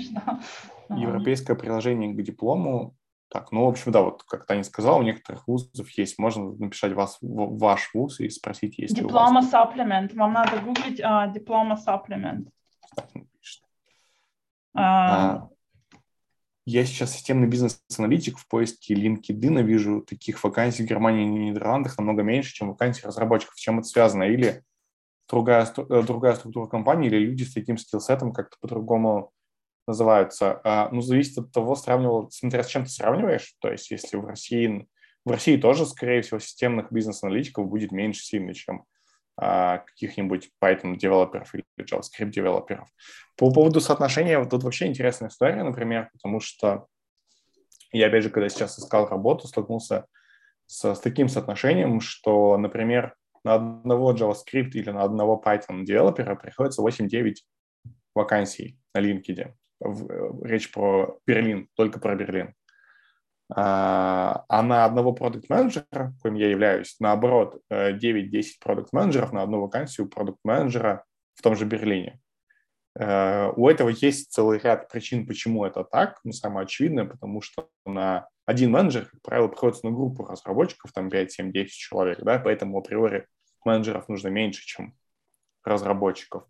[0.89, 2.97] европейское приложение к диплому
[3.29, 6.93] так, ну, в общем, да, вот как Таня сказала, у некоторых вузов есть, можно написать
[6.93, 9.53] вас, ваш вуз и спросить, есть диплома ли у вас.
[9.53, 10.15] Supplement.
[10.15, 12.49] Вам надо гуглить а, диплома supplement.
[12.95, 13.09] Так,
[14.75, 15.49] а...
[16.69, 22.23] Я сейчас системный бизнес-аналитик в поиске LinkedIn, вижу таких вакансий в Германии и Нидерландах намного
[22.23, 23.57] меньше, чем вакансий разработчиков.
[23.57, 24.25] С чем это связано?
[24.25, 24.65] Или
[25.29, 29.33] другая, э, другая структура компании, или люди с таким скиллсетом как-то по-другому
[29.87, 30.61] называются.
[30.65, 33.55] А, ну, зависит от того, сравнивал, смотря с чем ты сравниваешь.
[33.61, 34.89] То есть, если в России,
[35.25, 38.85] в России тоже, скорее всего, системных бизнес-аналитиков будет меньше сильно, чем
[39.37, 42.89] а, каких-нибудь Python-девелоперов или JavaScript-девелоперов.
[43.37, 46.87] По поводу соотношения, вот тут вообще интересная история, например, потому что
[47.93, 50.07] я, опять же, когда сейчас искал работу, столкнулся
[50.67, 53.15] с, с таким соотношением, что, например,
[53.45, 57.35] на одного JavaScript или на одного Python девелопера приходится 8-9
[58.15, 59.53] вакансий на LinkedIn.
[59.81, 62.55] Речь про Берлин, только про Берлин.
[63.55, 71.05] А, а на одного продукт-менеджера, коим я являюсь, наоборот, 9-10 продукт-менеджеров на одну вакансию продукт-менеджера
[71.35, 72.21] в том же Берлине.
[72.99, 76.19] Э, у этого есть целый ряд причин, почему это так.
[76.25, 81.11] Ну, самое очевидное, потому что на один менеджер, как правило, приходится на группу разработчиков, там
[81.11, 83.27] 5, 7, 10 человек, да, поэтому априори
[83.65, 84.97] менеджеров нужно меньше, чем
[85.65, 86.45] разработчиков.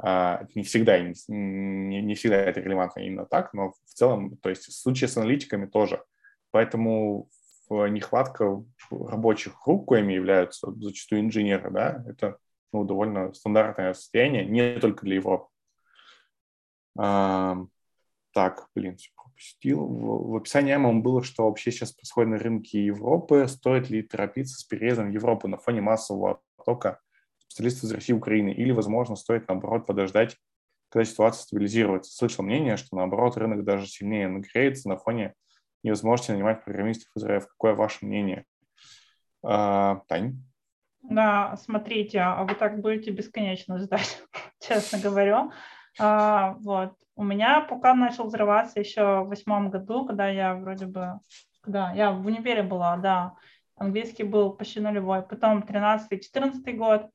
[0.00, 4.66] А, не всегда, не, не всегда это релевантно именно так, но в целом, то есть
[4.66, 6.02] в случае с аналитиками тоже.
[6.50, 7.28] Поэтому
[7.70, 12.38] нехватка рабочих рук, коими являются зачастую инженеры, да, это
[12.72, 15.48] ну, довольно стандартное состояние, не только для Европы.
[16.96, 17.58] А,
[18.32, 19.84] так, блин, все пропустил.
[19.84, 23.46] В, в описании ММ было, что вообще сейчас происходит на рынке Европы.
[23.48, 27.00] Стоит ли торопиться с переездом в Европу на фоне массового потока
[27.58, 28.50] специалистов из России и Украины?
[28.50, 30.36] Или, возможно, стоит, наоборот, подождать,
[30.90, 32.12] когда ситуация стабилизируется?
[32.12, 35.34] Слышал мнение, что, наоборот, рынок даже сильнее нагреется на фоне
[35.82, 37.46] невозможности нанимать программистов из РФ.
[37.48, 38.44] Какое ваше мнение?
[39.42, 40.42] А, Тань?
[41.02, 44.22] Да, смотрите, а вы так будете бесконечно ждать,
[44.60, 45.52] честно говорю.
[45.98, 46.94] А, вот.
[47.16, 51.18] У меня пока начал взрываться еще в восьмом году, когда я вроде бы,
[51.66, 53.34] да, я в универе была, да,
[53.74, 55.22] английский был почти нулевой.
[55.22, 57.10] Потом 13-14 год.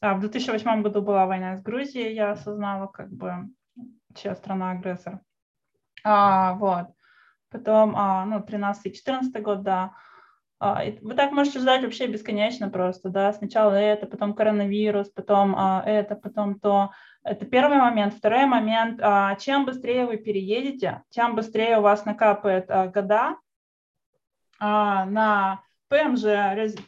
[0.00, 3.48] А, в 2008 году была война с Грузией, я осознала, как бы,
[4.14, 5.20] чья страна агрессор.
[6.04, 6.88] А, вот.
[7.50, 9.94] Потом, а, ну, 13-14 год, да.
[10.58, 15.82] А, вы так можете ждать вообще бесконечно просто, да, сначала это, потом коронавирус, потом а,
[15.84, 16.92] это, потом то.
[17.22, 18.14] Это первый момент.
[18.14, 23.36] Второй момент, а, чем быстрее вы переедете, тем быстрее у вас накапает года
[24.58, 26.24] на ПМЖ,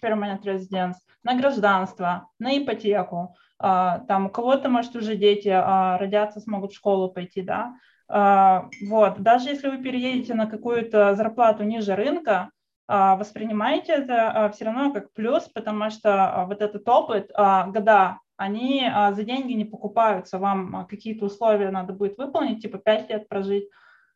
[0.03, 3.35] Permanent Residence, на гражданство, на ипотеку.
[3.59, 7.75] Там у кого-то, может, уже дети родятся, смогут в школу пойти, да.
[8.09, 9.19] Вот.
[9.19, 12.51] Даже если вы переедете на какую-то зарплату ниже рынка,
[12.91, 18.19] а, воспринимайте это а, все равно как плюс, потому что а, вот этот опыт, года,
[18.39, 23.69] они за деньги не покупаются, вам какие-то условия надо будет выполнить, типа 5 лет прожить,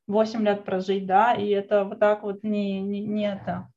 [0.07, 3.69] 8 лет прожить, да, и это вот так вот не, не, не это.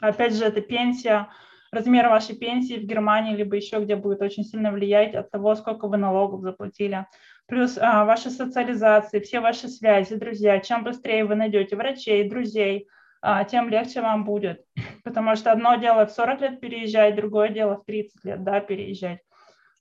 [0.00, 1.28] Опять же, это пенсия,
[1.72, 5.88] размер вашей пенсии в Германии, либо еще где будет очень сильно влиять от того, сколько
[5.88, 7.06] вы налогов заплатили.
[7.46, 10.60] Плюс а, ваша социализация, все ваши связи, друзья.
[10.60, 12.88] Чем быстрее вы найдете врачей, друзей,
[13.20, 14.64] а, тем легче вам будет.
[15.04, 19.20] Потому что одно дело в 40 лет переезжать, другое дело в 30 лет да, переезжать.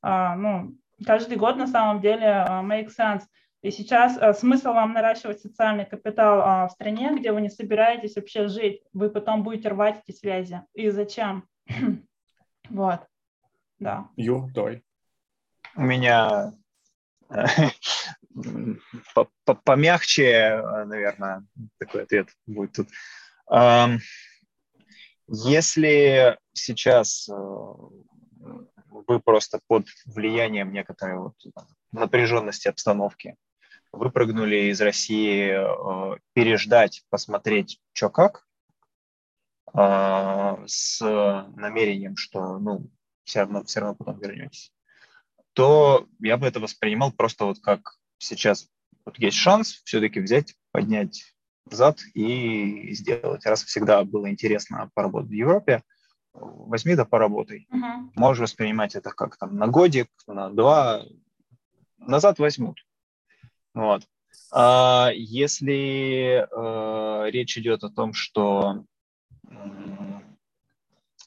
[0.01, 0.75] А, ну,
[1.05, 3.21] каждый год на самом деле uh, make sense.
[3.61, 8.15] И сейчас uh, смысл вам наращивать социальный капитал uh, в стране, где вы не собираетесь
[8.15, 8.83] вообще жить.
[8.93, 10.61] Вы потом будете рвать эти связи.
[10.73, 11.47] И зачем?
[12.69, 13.01] вот.
[13.79, 14.09] Да.
[14.15, 14.83] Ю, давай.
[15.75, 16.53] У меня
[19.63, 21.45] помягче, наверное,
[21.77, 22.87] такой ответ будет тут.
[25.29, 31.35] Если сейчас э, вы просто под влиянием некоторой вот
[31.91, 33.35] напряженности обстановки
[33.91, 38.47] выпрыгнули из России, э, переждать, посмотреть, что как,
[39.73, 40.99] э, с
[41.55, 42.89] намерением, что ну,
[43.23, 44.71] все равно, все равно потом вернетесь,
[45.53, 48.69] то я бы это воспринимал просто вот как сейчас
[49.05, 51.33] вот есть шанс все-таки взять, поднять
[51.71, 53.45] зад и сделать.
[53.45, 55.83] Раз всегда было интересно поработать в Европе,
[56.33, 57.67] возьми да поработай.
[57.73, 58.09] Uh-huh.
[58.15, 61.03] Можешь воспринимать это как там на годик, на два,
[61.97, 62.85] назад возьмут.
[63.77, 64.07] Вот.
[64.51, 68.85] А если э, речь идет о том, что
[69.47, 69.53] э,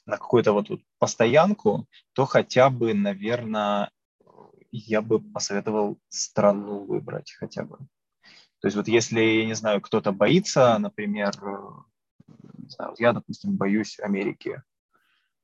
[0.05, 3.89] на какую-то вот, вот постоянку, то хотя бы, наверное,
[4.69, 7.77] я бы посоветовал страну выбрать хотя бы.
[8.59, 11.31] То есть вот если, я не знаю, кто-то боится, например,
[12.57, 14.61] не знаю, я, допустим, боюсь Америки,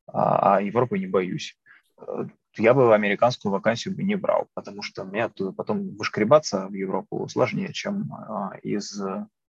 [0.08, 1.58] а, а Европы не боюсь,
[2.00, 2.26] э,
[2.60, 7.28] я бы американскую вакансию бы не брал, потому что мне оттуда потом вышкребаться в Европу
[7.28, 9.02] сложнее, чем а, из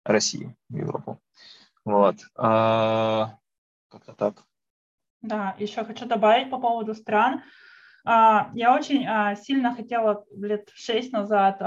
[0.05, 1.20] России в Европу.
[1.85, 2.16] Вот.
[2.36, 3.36] А,
[3.90, 4.44] как-то так.
[5.22, 7.43] Да, еще хочу добавить по поводу стран.
[8.05, 9.06] А, я очень
[9.36, 11.60] сильно хотела лет шесть назад,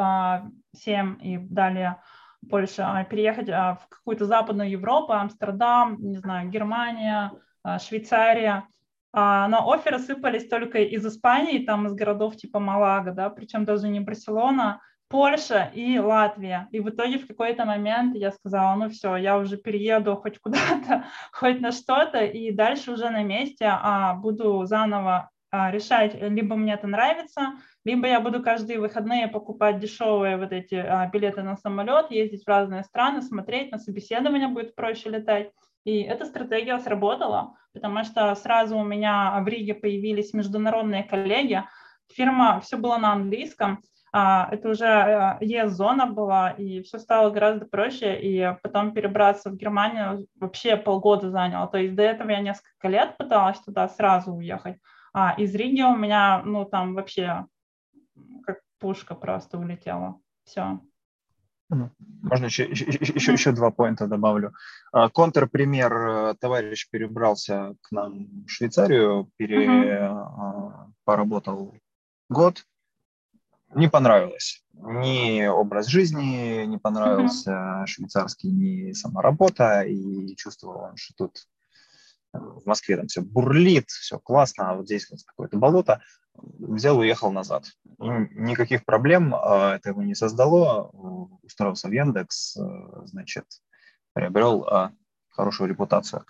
[0.75, 2.01] семь и далее
[2.41, 7.31] больше переехать в какую-то западную Европу, Амстердам, не знаю, Германия,
[7.79, 8.67] Швейцария.
[9.13, 13.99] Но оферы сыпались только из Испании, там из городов типа Малага, да, причем даже не
[13.99, 14.79] Барселона,
[15.11, 16.69] Польша и Латвия.
[16.71, 21.05] И в итоге в какой-то момент я сказала, ну все, я уже перееду хоть куда-то,
[21.33, 26.73] хоть на что-то, и дальше уже на месте а, буду заново а, решать, либо мне
[26.73, 32.09] это нравится, либо я буду каждые выходные покупать дешевые вот эти а, билеты на самолет,
[32.09, 35.51] ездить в разные страны, смотреть, на собеседование будет проще летать.
[35.83, 41.63] И эта стратегия сработала, потому что сразу у меня в Риге появились международные коллеги,
[42.11, 43.81] фирма, все было на английском,
[44.13, 50.27] а, это уже ЕС-зона была, и все стало гораздо проще, и потом перебраться в Германию
[50.35, 51.67] вообще полгода заняло.
[51.67, 54.77] То есть до этого я несколько лет пыталась туда сразу уехать,
[55.13, 57.45] а из Риги у меня, ну, там вообще
[58.45, 60.19] как пушка просто улетела.
[60.43, 60.81] Все.
[61.71, 64.53] Можно еще, еще, еще, два поинта добавлю.
[64.91, 65.93] А, контрпример.
[65.93, 70.91] Э, товарищ перебрался к нам в Швейцарию, пере, uh-huh.
[71.05, 71.73] поработал
[72.29, 72.65] год.
[73.73, 74.63] Не понравилось.
[74.73, 77.85] Ни образ жизни не понравился uh-huh.
[77.87, 79.81] швейцарский, ни сама работа.
[79.83, 81.47] И чувствовал он, что тут
[82.33, 86.01] в Москве там все бурлит, все классно, а вот здесь вот какое-то болото,
[86.35, 87.65] взял, уехал назад.
[87.85, 90.89] И никаких проблем а, это его не создало,
[91.43, 92.61] устроился в Яндекс, э,
[93.05, 93.45] значит,
[94.13, 94.91] приобрел а,
[95.29, 96.25] хорошую репутацию.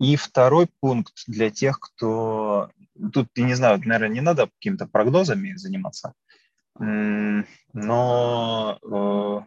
[0.00, 2.70] И второй пункт для тех, кто...
[3.12, 6.14] Тут, я не знаю, наверное, не надо какими-то прогнозами заниматься,
[6.78, 9.40] но э,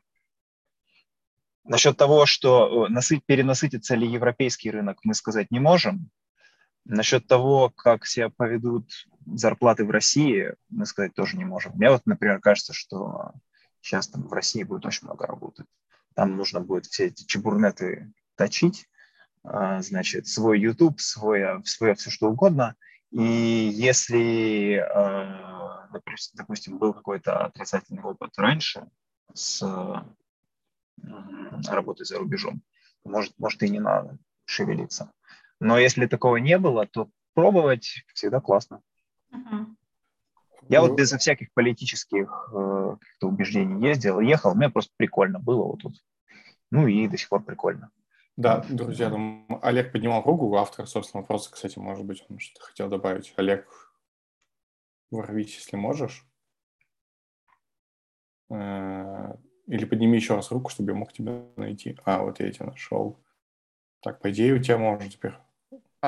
[1.66, 6.12] Насчет того, что э, перенасытится ли европейский рынок, мы сказать не можем.
[6.86, 8.88] Насчет того, как себя поведут
[9.26, 11.74] зарплаты в России, мы сказать тоже не можем.
[11.76, 13.32] Мне вот, например, кажется, что
[13.82, 15.66] сейчас там в России будет очень много работы.
[16.14, 18.88] Там нужно будет все эти чебурнеты точить,
[19.44, 22.76] а, значит, свой YouTube, свое, свое все что угодно.
[23.12, 25.88] И если, а,
[26.34, 28.88] допустим, был какой-то отрицательный опыт раньше
[29.34, 29.62] с
[31.68, 32.62] работы за рубежом.
[33.04, 35.12] Может, может и не надо шевелиться.
[35.60, 38.82] Но если такого не было, то пробовать всегда классно.
[39.36, 39.66] Uh-huh.
[40.70, 40.96] Я вот ну.
[40.96, 46.04] безо всяких политических э, убеждений ездил, ехал, мне просто прикольно было вот тут.
[46.72, 47.92] Ну и до сих пор прикольно.
[48.36, 52.90] Да, друзья, там Олег поднимал руку, автор, собственно, вопроса, кстати, может быть, он что-то хотел
[52.90, 53.34] добавить.
[53.38, 53.68] Олег,
[55.12, 56.26] ворвись, если можешь.
[58.50, 59.36] Э,
[59.68, 61.98] или подними еще раз руку, чтобы я мог тебя найти.
[62.06, 63.20] А, вот я тебя нашел.
[64.02, 65.34] Так, по идее, у тебя можно теперь.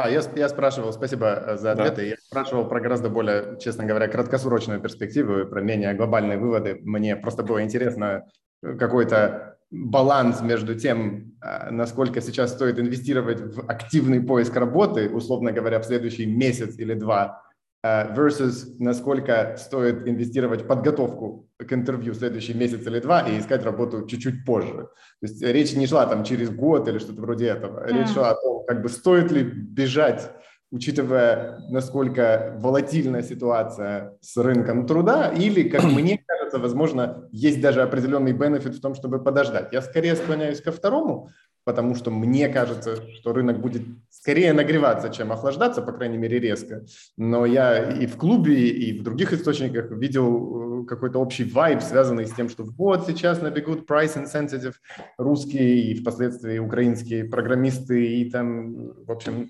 [0.03, 1.95] А, я, я спрашивал, спасибо э, за ответы.
[1.95, 2.03] Да.
[2.03, 6.79] Я спрашивал про гораздо более, честно говоря, краткосрочную перспективу, про менее глобальные выводы.
[6.83, 8.25] Мне просто было интересно
[8.61, 15.51] э, какой-то баланс между тем, э, насколько сейчас стоит инвестировать в активный поиск работы, условно
[15.51, 17.41] говоря, в следующий месяц или два,
[17.83, 23.63] versus насколько стоит инвестировать в подготовку к интервью в следующий месяц или два и искать
[23.63, 24.89] работу чуть-чуть позже.
[25.21, 27.85] То есть речь не шла там через год или что-то вроде этого.
[27.87, 30.31] Речь шла о том, как бы стоит ли бежать,
[30.71, 38.33] учитывая, насколько волатильная ситуация с рынком труда, или, как мне кажется, возможно, есть даже определенный
[38.33, 39.71] бенефит в том, чтобы подождать.
[39.71, 41.29] Я скорее склоняюсь ко второму,
[41.67, 46.85] потому что мне кажется, что рынок будет скорее нагреваться, чем охлаждаться, по крайней мере, резко.
[47.17, 52.25] Но я и в клубе, и в других источниках видел э, какой-то общий вайб, связанный
[52.25, 54.75] с тем, что вот сейчас набегут price insensitive
[55.17, 59.49] русские и впоследствии украинские программисты, и там, в общем,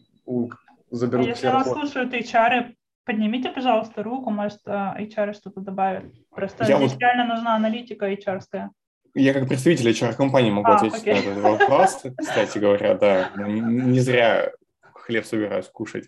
[0.89, 2.73] заберут а если вас слушают HR,
[3.05, 6.11] поднимите, пожалуйста, руку, может, э, HR что-то добавит.
[6.31, 6.99] Просто я здесь вот...
[6.99, 8.71] реально нужна аналитика HR-ская.
[9.17, 11.13] Я как представитель HR-компании могу а, ответить окей.
[11.13, 13.31] на этот вопрос, кстати говоря, да.
[13.35, 14.51] Не зря
[14.93, 16.05] хлеб собираюсь кушать.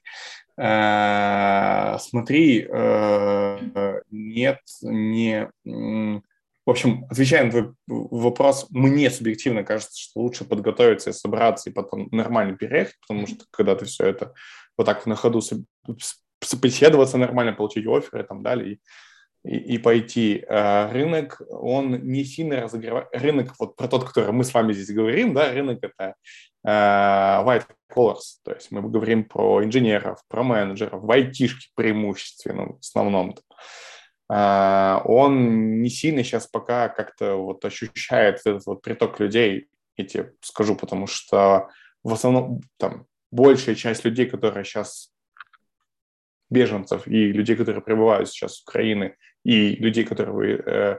[0.58, 5.50] Э, смотри, э, нет, не...
[5.66, 11.74] В общем, отвечая на твой вопрос, мне субъективно кажется, что лучше подготовиться и собраться, и
[11.74, 14.34] потом нормально переехать, потому что когда ты все это
[14.78, 15.42] вот так на ходу
[16.44, 18.80] собеседоваться нормально, получить оферы и там далее, и
[19.44, 20.44] и, и пойти.
[20.50, 23.08] А рынок, он не сильно разогревает.
[23.12, 26.16] Рынок, вот про тот, который мы с вами здесь говорим, да, рынок это
[26.66, 32.80] uh, white collars, то есть мы говорим про инженеров, про менеджеров, в айтишке преимущественно в
[32.80, 33.36] основном.
[34.32, 39.68] Uh, он не сильно сейчас пока как-то вот ощущает этот вот приток людей,
[39.98, 41.70] я тебе скажу, потому что
[42.04, 45.09] в основном там большая часть людей, которые сейчас
[46.50, 50.98] беженцев и людей, которые прибывают сейчас в Украины, и людей, которые э,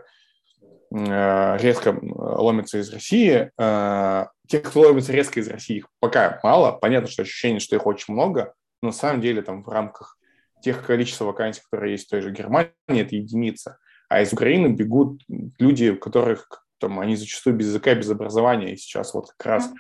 [0.93, 3.51] э, резко ломятся из России.
[3.59, 6.73] Э, тех, кто ломится резко из России, их пока мало.
[6.73, 10.17] Понятно, что ощущение, что их очень много, но на самом деле там в рамках
[10.63, 13.79] тех количества вакансий, которые есть в той же Германии, это единица.
[14.09, 15.23] а из Украины бегут
[15.59, 19.71] люди, у которых там, они зачастую без языка, без образования, и сейчас вот как раз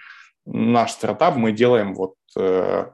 [0.46, 2.86] наш стартап мы делаем вот э,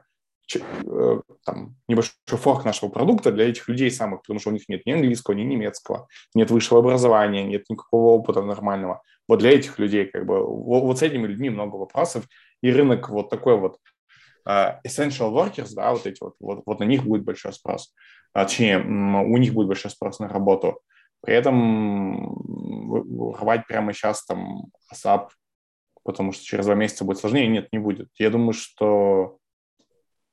[1.45, 4.91] там, небольшой форк нашего продукта для этих людей самых, потому что у них нет ни
[4.91, 9.01] английского, ни немецкого, нет высшего образования, нет никакого опыта нормального.
[9.27, 12.25] Вот для этих людей, как бы, вот, вот с этими людьми много вопросов,
[12.61, 13.77] и рынок вот такой вот
[14.47, 17.93] uh, essential workers, да, вот эти вот, вот, вот на них будет большой спрос.
[18.33, 20.79] А, точнее, у них будет большой спрос на работу.
[21.21, 22.35] При этом
[23.33, 25.29] рвать прямо сейчас там ASAP,
[26.03, 28.09] потому что через два месяца будет сложнее, нет, не будет.
[28.17, 29.39] Я думаю, что,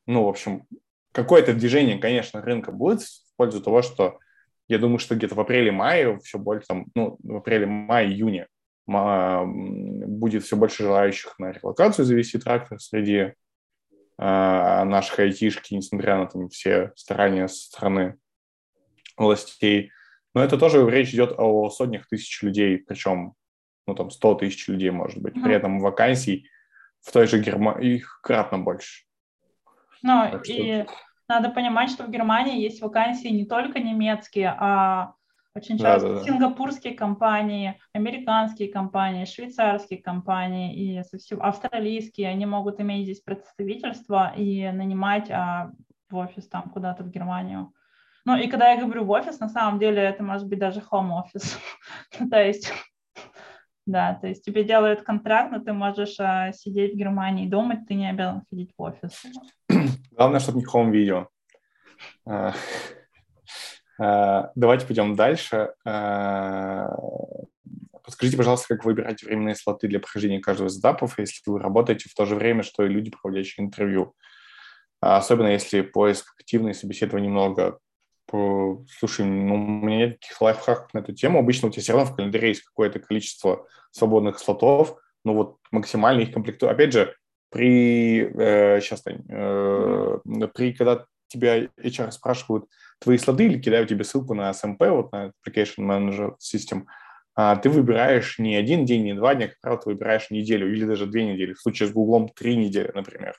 [0.07, 0.65] ну, в общем,
[1.13, 4.19] какое-то движение, конечно, рынка будет в пользу того, что
[4.69, 8.49] я думаю, что где-то в апреле-мае все больше, там, ну, в апреле-мае-июне
[8.87, 13.33] будет все больше желающих на релокацию завести трактор среди э,
[14.19, 18.19] наших айтишки, несмотря на там, все старания со стороны
[19.17, 19.91] властей.
[20.35, 23.35] Но это тоже речь идет о сотнях тысяч людей, причем,
[23.87, 25.35] ну, там, 100 тысяч людей, может быть.
[25.35, 26.51] При этом вакансий
[27.01, 29.04] в той же Германии их кратно больше.
[30.05, 30.93] Ну, так и что...
[31.29, 35.15] надо понимать, что в Германии есть вакансии не только немецкие, а
[35.57, 36.25] очень часто да, да, да.
[36.25, 44.71] сингапурские компании, американские компании, швейцарские компании и совсем австралийские, они могут иметь здесь представительство и
[44.73, 45.71] нанимать а,
[46.11, 47.73] в офис там куда-то в Германию.
[48.27, 51.23] Ну и когда я говорю в офис, на самом деле это может быть даже home
[51.23, 51.57] office.
[52.31, 52.73] то есть,
[53.87, 57.87] да, то есть тебе делают контракт, но ты можешь а, сидеть в Германии и думать,
[57.87, 59.23] ты не обязан ходить в офис.
[60.13, 61.29] Главное, чтобы не home видео.
[62.27, 62.55] А,
[63.99, 65.75] а, давайте пойдем дальше.
[65.85, 66.89] А,
[68.03, 72.15] подскажите, пожалуйста, как выбирать временные слоты для прохождения каждого из этапов, если вы работаете в
[72.15, 74.15] то же время, что и люди, проводящие интервью.
[75.01, 77.79] Особенно если поиск активной собеседования немного
[78.99, 81.39] слушай, ну, у меня нет таких лайфхаков на эту тему.
[81.39, 86.23] Обычно у тебя все равно в календаре есть какое-то количество свободных слотов, но вот максимально
[86.23, 86.71] их комплектую.
[86.71, 87.15] Опять же,
[87.55, 90.19] при, э, сейчас, Тань, э,
[90.53, 92.67] при, когда тебя HR спрашивают
[92.99, 96.83] твои слоты или кидают тебе ссылку на SMP, вот на Application Manager System,
[97.37, 100.85] а ты выбираешь не один день, не два дня, как правило, ты выбираешь неделю или
[100.85, 101.53] даже две недели.
[101.53, 103.37] В случае с Гуглом три недели, например.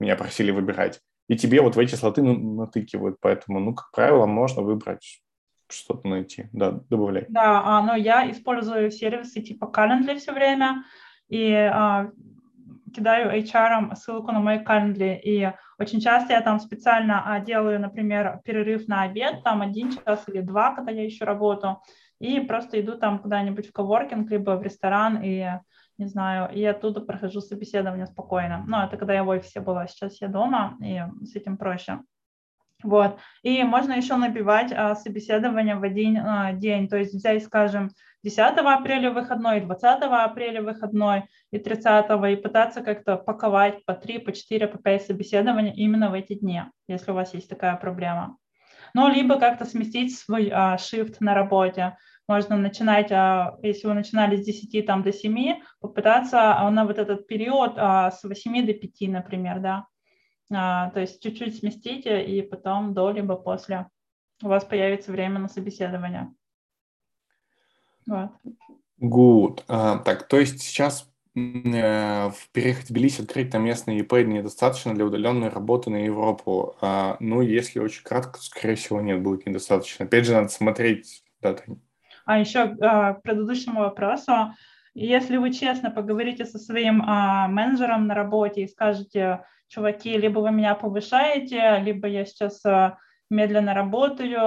[0.00, 3.16] Меня просили выбирать и тебе вот в эти слоты натыкивают.
[3.20, 5.22] Поэтому, ну, как правило, можно выбрать
[5.68, 6.48] что-то найти.
[6.52, 7.24] Да, добавляй.
[7.28, 10.84] Да, а, но я использую сервисы типа Calendly все время
[11.28, 12.10] и а,
[12.92, 15.18] кидаю HR ссылку на мой Calendly.
[15.20, 20.24] И очень часто я там специально а, делаю, например, перерыв на обед, там один час
[20.28, 21.78] или два, когда я еще работаю,
[22.20, 25.46] и просто иду там куда-нибудь в коворкинг, либо в ресторан, и
[25.98, 28.64] не знаю, и оттуда прохожу собеседование спокойно.
[28.66, 32.00] Но это когда я в офисе была, сейчас я дома, и с этим проще.
[32.82, 33.18] Вот.
[33.42, 37.90] И можно еще набивать а, собеседование в один а, день, то есть взять, скажем,
[38.24, 44.32] 10 апреля выходной, 20 апреля выходной и 30 и пытаться как-то паковать по 3, по
[44.32, 48.36] 4, по 5 собеседований именно в эти дни, если у вас есть такая проблема.
[48.94, 51.96] Ну, либо как-то сместить свой а, shift на работе.
[52.28, 56.98] Можно начинать, а, если вы начинали с 10 там, до 7, попытаться а, на вот
[56.98, 59.86] этот период а, с 8 до 5, например, да.
[60.48, 63.86] То есть чуть-чуть сместите, и потом до либо после
[64.42, 66.30] у вас появится время на собеседование.
[68.06, 68.30] Вот.
[69.00, 69.64] Good.
[69.66, 74.94] Uh, так, то есть сейчас э, в переехать в Тбилиси открыть там местный ИП недостаточно
[74.94, 76.76] для удаленной работы на Европу.
[76.80, 80.04] Uh, ну, если очень кратко, то, скорее всего, нет, будет недостаточно.
[80.04, 81.56] Опять же, надо смотреть, да,
[82.24, 84.54] а еще а, к предыдущему вопросу,
[84.94, 90.52] если вы честно поговорите со своим а, менеджером на работе и скажете, чуваки, либо вы
[90.52, 92.98] меня повышаете, либо я сейчас а,
[93.32, 94.38] медленно работаю,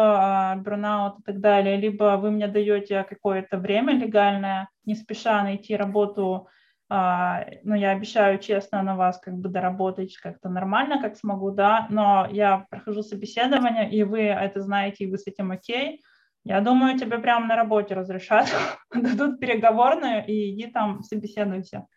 [0.62, 6.48] бурнаут и так далее, либо вы мне даете какое-то время легальное, не спеша найти работу,
[6.88, 11.88] а, ну, я обещаю честно на вас как бы доработать как-то нормально, как смогу, да,
[11.90, 16.03] но я прохожу собеседование, и вы это знаете, и вы с этим окей,
[16.44, 18.48] я думаю, тебе прямо на работе разрешат,
[18.94, 21.88] дадут переговорную и иди там собеседуйся.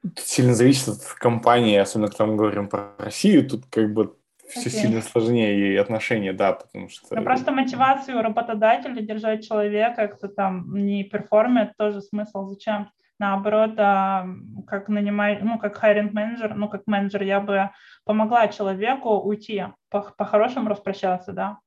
[0.00, 4.16] Тут сильно зависит от компании, особенно когда мы говорим про Россию, тут как бы
[4.48, 4.82] все okay.
[4.82, 7.14] сильно сложнее и отношения, да, потому что...
[7.14, 12.90] Ну, просто мотивацию работодателя держать человека, кто там не перформит, тоже смысл зачем?
[13.20, 14.26] Наоборот, а,
[14.66, 17.70] как нанимать, ну, как hiring manager, ну, как менеджер, я бы
[18.04, 21.58] помогла человеку уйти, по-хорошему распрощаться, да?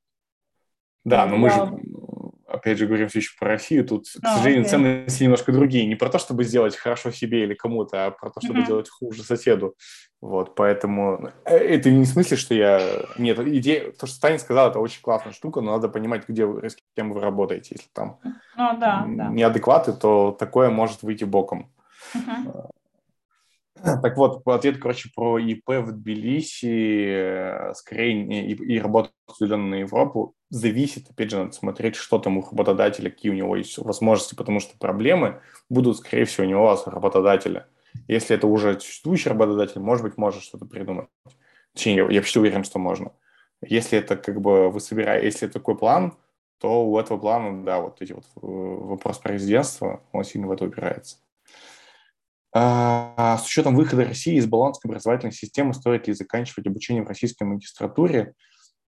[1.03, 1.59] Да, но мы же,
[2.47, 4.69] опять же, говорим все еще про Россию, тут, к oh, сожалению, okay.
[4.69, 5.87] ценности немножко другие.
[5.87, 8.67] Не про то, чтобы сделать хорошо себе или кому-то, а про то, чтобы mm-hmm.
[8.67, 9.75] делать хуже соседу.
[10.21, 12.79] Вот, поэтому э, это не в смысле, что я...
[13.17, 16.69] Нет, идея, то, что Таня сказала, это очень классная штука, но надо понимать, где вы,
[16.69, 17.75] с кем вы работаете.
[17.75, 18.19] Если там
[18.55, 19.29] oh, да, да.
[19.29, 21.71] неадекваты, то такое может выйти боком.
[22.15, 22.69] Uh-huh.
[23.83, 29.75] Так вот, ответ, короче, про ИП в Тбилиси, э, скорее, и, и работу, определенно на
[29.75, 34.35] Европу, зависит, опять же, надо смотреть, что там у работодателя, какие у него есть возможности,
[34.35, 37.67] потому что проблемы будут, скорее всего, у него у работодателя.
[38.07, 41.07] Если это уже существующий работодатель, может быть, может что-то придумать.
[41.73, 43.13] Точнее, я, почти уверен, что можно.
[43.61, 46.17] Если это как бы вы собираете, если такой план,
[46.59, 50.51] то у этого плана, да, вот эти вот э, вопрос про резидентство, он сильно в
[50.51, 51.17] это упирается.
[52.53, 57.43] А, с учетом выхода России из баланской образовательной системы, стоит ли заканчивать обучение в российской
[57.43, 58.33] магистратуре?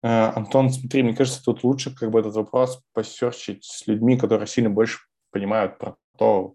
[0.03, 4.47] А, Антон, смотри, мне кажется, тут лучше как бы этот вопрос посерчить с людьми, которые
[4.47, 5.01] сильно больше
[5.31, 6.55] понимают про то,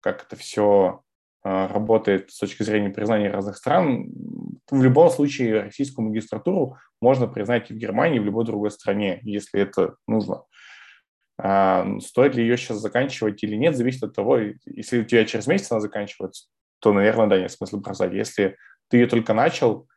[0.00, 1.02] как это все
[1.42, 4.10] работает с точки зрения признания разных стран.
[4.70, 9.20] В любом случае российскую магистратуру можно признать и в Германии, и в любой другой стране,
[9.22, 10.42] если это нужно.
[11.40, 15.46] А, стоит ли ее сейчас заканчивать или нет, зависит от того, если у тебя через
[15.46, 16.48] месяц она заканчивается,
[16.80, 18.12] то, наверное, да, нет смысла бросать.
[18.12, 18.56] Если
[18.88, 19.88] ты ее только начал,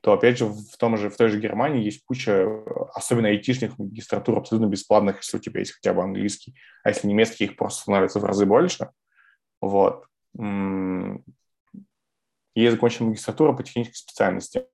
[0.00, 2.46] то, опять же, в, том же, в той же Германии есть куча,
[2.94, 6.54] особенно айтишных магистратур, абсолютно бесплатных, если у тебя есть хотя бы английский,
[6.84, 8.90] а если немецкий, их просто становится в разы больше.
[9.60, 10.04] Вот.
[12.54, 14.66] Есть закончена магистратура по технической специальности.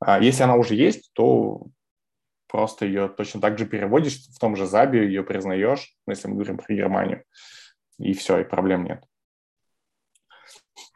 [0.00, 1.66] А если она уже есть, то
[2.48, 6.34] просто ее точно так же переводишь в том же Забе, ее признаешь, ну, если мы
[6.34, 7.24] говорим про Германию,
[7.98, 9.04] и все, и проблем нет.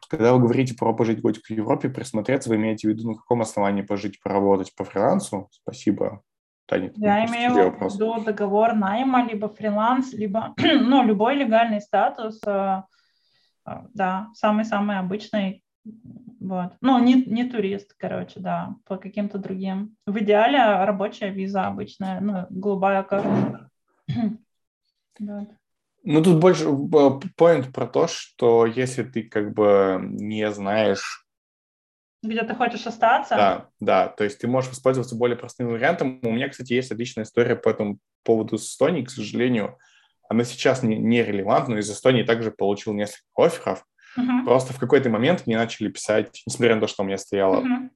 [0.09, 3.41] Когда вы говорите про пожить годик в Европе, присмотреться, вы имеете в виду, на каком
[3.41, 5.49] основании пожить, поработать по фрилансу?
[5.51, 6.21] Спасибо,
[6.67, 6.91] Таня.
[6.97, 12.83] Я имею в виду договор найма, либо фриланс, либо ну, любой легальный статус, э,
[13.65, 15.63] да, самый-самый обычный,
[16.39, 16.73] вот.
[16.81, 19.95] Ну, не, не турист, короче, да, по каким-то другим.
[20.05, 23.69] В идеале рабочая виза обычная, ну, голубая карта.
[26.05, 31.25] Ну, тут больше point про то, что если ты как бы не знаешь...
[32.21, 33.35] Где ты хочешь остаться?
[33.35, 36.19] Да, да, то есть ты можешь воспользоваться более простым вариантом.
[36.23, 39.77] У меня, кстати, есть отличная история по этому поводу с Эстонией, к сожалению.
[40.29, 43.85] Она сейчас не, не релевантна, но из Эстонии также получил несколько офферов.
[44.17, 44.45] Uh-huh.
[44.45, 47.89] Просто в какой-то момент мне начали писать, несмотря на то, что у меня стояла uh-huh.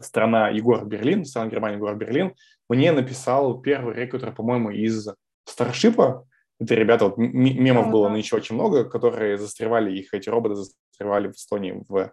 [0.00, 2.34] страна Егор Берлин, страна Германии Егор Берлин,
[2.68, 5.08] мне написал первый рекрутер, по-моему, из
[5.44, 6.26] Старшипа.
[6.60, 7.90] Это ребята, вот мемов uh-huh.
[7.90, 12.12] было нынче очень много, которые застревали, их эти роботы застревали в Эстонии в,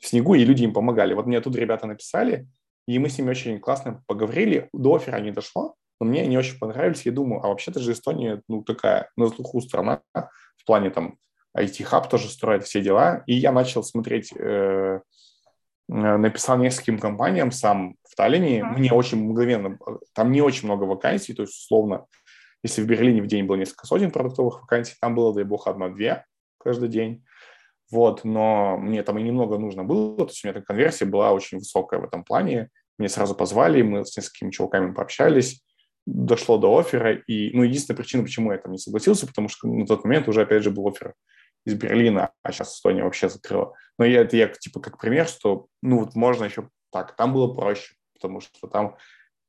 [0.00, 1.14] в снегу, и люди им помогали.
[1.14, 2.46] Вот мне тут ребята написали,
[2.86, 4.68] и мы с ними очень классно поговорили.
[4.72, 7.02] До оффера не дошло, но мне они очень понравились.
[7.06, 11.18] Я думаю, а вообще-то же Эстония, ну, такая на слуху страна в плане там
[11.56, 13.22] IT-хаб тоже строит все дела.
[13.26, 15.00] И я начал смотреть, э,
[15.88, 18.60] э, написал нескольким компаниям сам в Таллине.
[18.60, 18.78] Mm-hmm.
[18.78, 19.78] Мне очень мгновенно,
[20.14, 22.06] там не очень много вакансий, то есть условно,
[22.62, 26.24] если в Берлине в день было несколько сотен продуктовых вакансий, там было, дай бог, одна-две
[26.58, 27.24] каждый день.
[27.90, 31.32] Вот, но мне там и немного нужно было, то есть у меня эта конверсия была
[31.32, 32.68] очень высокая в этом плане.
[32.98, 35.64] Мне сразу позвали, мы с несколькими чуваками пообщались,
[36.06, 39.86] дошло до оффера, и, ну, единственная причина, почему я там не согласился, потому что на
[39.86, 41.14] тот момент уже, опять же, был оффер
[41.64, 43.74] из Берлина, а сейчас Эстония вообще закрыла.
[43.98, 47.16] Но я, это я типа как пример, что ну вот можно еще так.
[47.16, 48.96] Там было проще, потому что там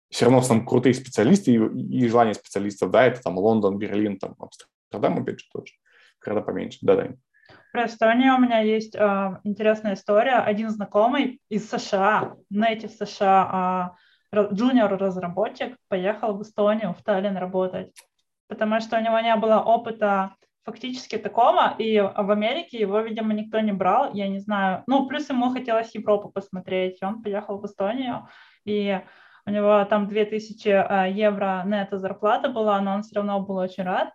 [0.09, 4.35] все равно там крутые специалисты и, и желание специалистов, да, это там Лондон, Берлин, там
[4.37, 5.73] Амстердам, опять же, тоже,
[6.23, 7.07] города поменьше, да, да.
[7.71, 10.39] Про Эстонию у меня есть э, интересная история.
[10.39, 13.97] Один знакомый из США, native США, э,
[14.33, 17.91] джуниор-разработчик, поехал в Эстонию, в Таллин работать,
[18.47, 23.59] потому что у него не было опыта фактически такого, и в Америке его, видимо, никто
[23.59, 24.83] не брал, я не знаю.
[24.87, 28.27] Ну, плюс ему хотелось Европу посмотреть, и он поехал в Эстонию,
[28.63, 29.01] и
[29.45, 33.83] у него там 2000 э, евро нета зарплата была, но он все равно был очень
[33.83, 34.13] рад.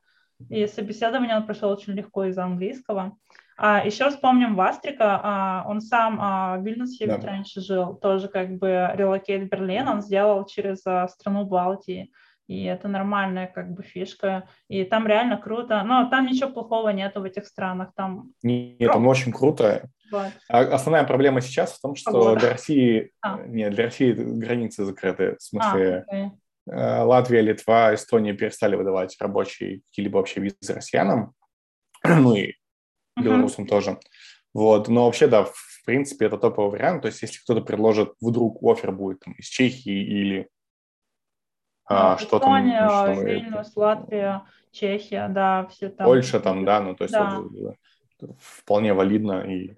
[0.50, 3.16] И собеседование он прошел очень легко из английского.
[3.58, 7.18] А еще вспомним Вастрика, а, он сам а, в Вильнюсе да.
[7.18, 12.10] раньше жил, тоже как бы релокейт Берлин он сделал через а, страну Балтии
[12.48, 17.20] и это нормальная как бы фишка, и там реально круто, но там ничего плохого нету
[17.20, 18.30] в этих странах, там...
[18.42, 19.88] Нет, там очень круто.
[20.12, 20.30] Вот.
[20.48, 22.40] Основная проблема сейчас в том, что Погода.
[22.40, 23.38] для России, а.
[23.38, 26.30] нет, для России границы закрыты, в смысле а, okay.
[26.68, 31.32] Э, Латвия, Литва, Эстония перестали выдавать рабочие какие-либо вообще визы россиянам,
[32.04, 32.54] ну и
[33.16, 33.68] белорусам uh-huh.
[33.68, 33.98] тоже.
[34.54, 37.02] Вот, но вообще, да, в принципе, это топовый вариант.
[37.02, 40.48] То есть, если кто-то предложит, вдруг офер будет там, из Чехии или
[41.88, 46.06] а, что Эстония, там Вильнюс, Латвия, Чехия, да, все там.
[46.06, 47.40] Польша там, да, ну то есть да.
[47.40, 47.76] вот,
[48.40, 49.76] вполне валидно и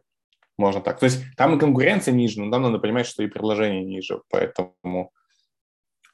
[0.56, 0.98] можно так.
[0.98, 5.12] То есть там и конкуренция ниже, но там надо понимать, что и предложение ниже, поэтому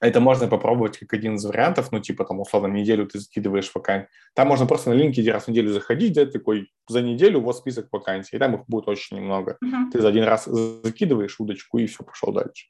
[0.04, 4.08] это можно попробовать как один из вариантов, ну, типа, там, условно, неделю ты закидываешь вакансии.
[4.34, 7.58] Там можно просто на LinkedIn раз в неделю заходить, да, такой, за неделю у вас
[7.58, 9.56] список вакансий, и там их будет очень немного.
[9.64, 9.90] Uh-huh.
[9.92, 12.66] Ты за один раз закидываешь удочку, и все, пошел дальше.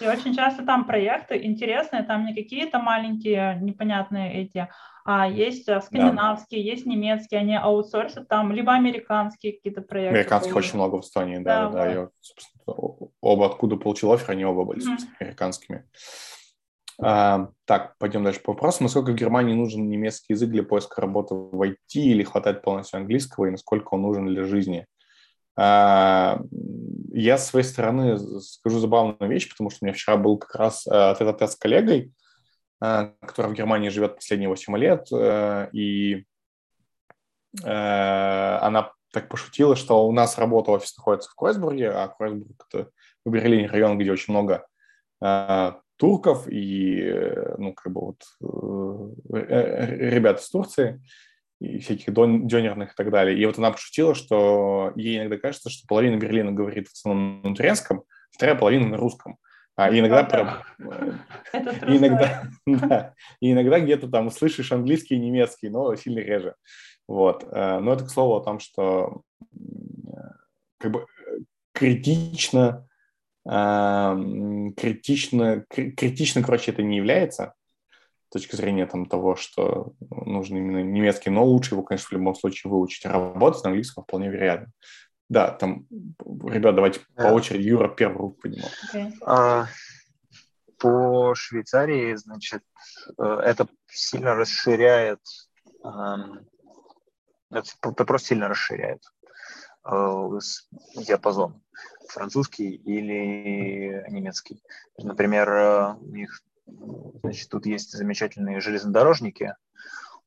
[0.00, 4.68] И очень часто там проекты интересные, там не какие-то маленькие непонятные эти,
[5.04, 6.70] а есть э, скандинавские, да.
[6.70, 10.18] есть немецкие, они аутсорсят там, либо американские какие-то проекты.
[10.18, 12.00] Американских очень много в Эстонии, да, да, да.
[12.00, 12.12] Вот.
[12.66, 15.24] Я, оба откуда получил офер, они оба были, собственно, mm-hmm.
[15.24, 15.84] американскими.
[17.00, 18.82] А, так, пойдем дальше по вопросу.
[18.82, 23.46] Насколько в Германии нужен немецкий язык для поиска работы в IT или хватает полностью английского,
[23.46, 24.86] и насколько он нужен для жизни?
[25.56, 26.40] А,
[27.12, 30.86] я с своей стороны скажу забавную вещь, потому что у меня вчера был как раз
[30.88, 32.12] а, этот с коллегой,
[32.80, 35.08] который в Германии живет последние 8 лет,
[35.72, 36.24] и
[37.64, 42.90] она так пошутила, что у нас работа офис находится в Кройсбурге, а Кройсбург– это
[43.24, 44.64] в Берлине район, где очень много
[45.98, 51.02] турков и, э, ну, как бы вот э, э, ребят из Турции
[51.60, 53.36] и всяких донерных и так далее.
[53.36, 57.54] И вот она пошутила, что ей иногда кажется, что половина Берлина говорит в основном на
[57.54, 59.38] турецком, вторая половина на русском.
[59.74, 60.64] А иногда, про...
[61.52, 66.54] иногда, да, и иногда где-то там услышишь английский и немецкий, но сильно реже.
[67.08, 67.50] Вот.
[67.50, 69.22] Но это к слову о том, что
[70.78, 71.06] как бы
[71.72, 72.88] критично
[73.48, 77.54] критично, критично, короче, это не является
[78.28, 82.34] с точки зрения там, того, что нужно именно немецкий, но лучше его, конечно, в любом
[82.34, 83.06] случае выучить.
[83.06, 84.70] Работать на английском вполне вероятно.
[85.30, 85.86] Да, там,
[86.44, 87.68] ребят, давайте по очереди.
[87.68, 88.70] Юра первую руку поднимал.
[88.94, 89.12] Okay.
[89.22, 89.66] А,
[90.78, 92.62] по Швейцарии, значит,
[93.18, 95.20] э, это сильно расширяет,
[97.50, 99.02] это просто сильно расширяет
[99.90, 100.30] э,
[100.96, 101.62] диапазон
[102.08, 104.62] французский или немецкий.
[104.96, 106.42] Например, э, у них
[107.22, 109.54] значит, тут есть замечательные железнодорожники,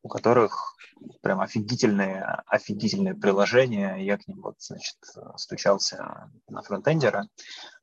[0.03, 0.76] у которых
[1.22, 3.95] прям офигительные, офигительные приложения.
[3.98, 4.98] Я к ним вот, значит,
[5.36, 7.28] стучался на фронтендера.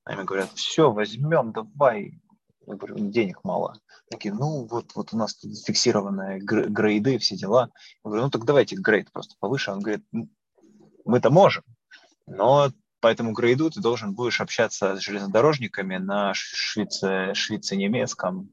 [0.04, 2.20] Они говорят, все, возьмем, давай.
[2.66, 3.80] Я говорю, денег мало.
[4.10, 7.70] Такие, ну вот, вот у нас тут фиксированные грейды, все дела.
[8.04, 9.72] Я говорю, ну так давайте грейд просто повыше.
[9.72, 10.04] Он говорит,
[11.04, 11.64] мы-то можем,
[12.26, 12.70] но
[13.00, 18.52] по этому грейду ты должен будешь общаться с железнодорожниками на швейце, швейце-немецком,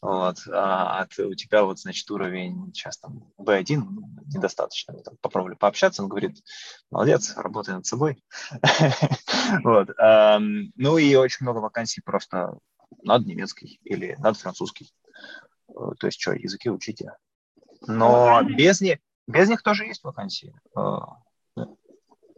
[0.00, 4.94] вот, а, а ты, у тебя вот, значит, уровень сейчас там B1 ну, недостаточно.
[5.02, 6.42] Там, попробовали пообщаться, он говорит,
[6.90, 8.22] молодец, работай над собой.
[9.64, 12.58] вот, ну и очень много вакансий просто
[13.02, 14.92] над немецкий или над французский.
[15.66, 17.12] То есть что, языки учите.
[17.86, 20.54] Но без, них без них тоже есть вакансии.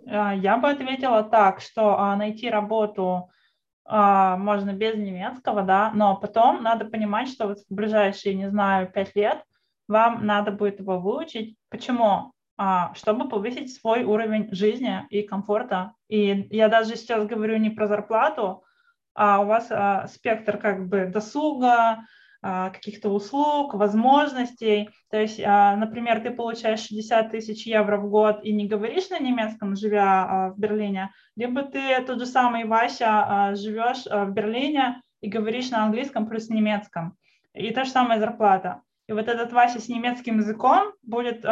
[0.07, 3.31] А, а, я бы ответила так, что а, найти работу
[3.85, 8.91] а, можно без немецкого, да, но потом надо понимать, что вот в ближайшие, не знаю,
[8.91, 9.43] пять лет
[9.89, 11.57] вам надо будет его выучить.
[11.71, 12.33] Почему?
[12.95, 15.93] Чтобы повысить свой уровень жизни и комфорта.
[16.09, 18.65] И я даже сейчас говорю не про зарплату,
[19.15, 19.71] а у вас
[20.11, 21.99] спектр как бы досуга, а,
[22.43, 24.91] каких-то услуг, возможностей.
[25.11, 29.19] То есть, а, например, ты получаешь 60 тысяч евро в год и не говоришь на
[29.19, 35.29] немецком, живя а, в Берлине, либо ты тот же самый Вася живешь в Берлине и
[35.29, 37.17] говоришь на английском плюс немецком.
[37.55, 38.83] И та же самая зарплата.
[39.09, 41.45] И вот этот Вася с немецким языком будет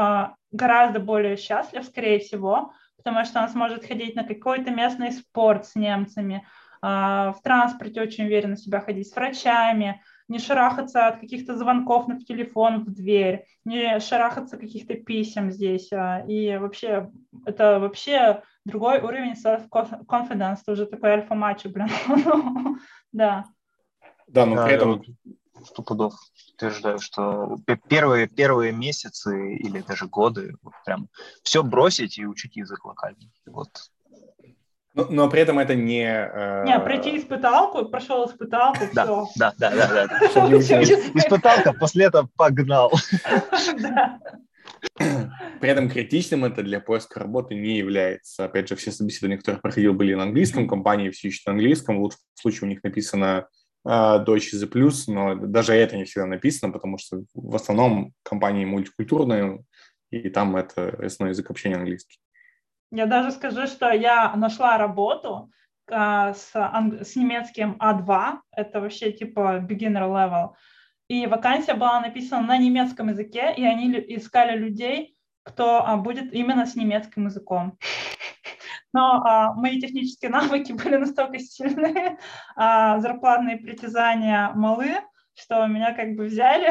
[0.52, 5.74] гораздо более счастлив, скорее всего, потому что он сможет ходить на какой-то местный спорт с
[5.74, 6.46] немцами,
[6.82, 12.84] в транспорте очень уверенно себя ходить с врачами, не шарахаться от каких-то звонков на телефон
[12.84, 15.92] в дверь, не шарахаться каких-то писем здесь.
[15.92, 17.10] А, и вообще,
[17.44, 21.88] это вообще другой уровень self-confidence, уже такой альфа-мачо, блин.
[23.12, 23.44] Да.
[24.26, 25.02] Да, но при этом...
[25.64, 26.14] Сто пудов
[26.54, 27.56] утверждаю, что
[27.88, 31.08] первые, первые месяцы или даже годы вот прям
[31.42, 33.32] все бросить и учить язык локальный.
[33.46, 33.70] Вот
[34.94, 36.04] но, но при этом это не...
[36.04, 36.64] Э...
[36.64, 39.26] Не, пройти испыталку, прошел испыталку, да, все.
[39.36, 40.18] Да, да, да, да.
[40.54, 42.92] Испыталка, после этого погнал.
[45.60, 48.44] При этом критичным это для поиска работы не является.
[48.44, 52.02] Опять же, все собеседования, которые проходил, были на английском, компании все ищут на английском, в
[52.02, 53.48] лучшем случае у них написано
[53.86, 58.12] uh, Deutsch is a plus, но даже это не всегда написано, потому что в основном
[58.22, 59.64] компании мультикультурные,
[60.10, 62.18] и там это основной язык общения английский.
[62.94, 65.50] Я даже скажу, что я нашла работу
[65.90, 70.50] а, с, с немецким А2, это вообще типа beginner level,
[71.08, 76.66] и вакансия была написана на немецком языке, и они искали людей, кто а, будет именно
[76.66, 77.76] с немецким языком.
[78.92, 82.18] Но а, мои технические навыки были настолько сильные,
[82.56, 84.94] а зарплатные притязания малы,
[85.34, 86.70] что меня как бы взяли.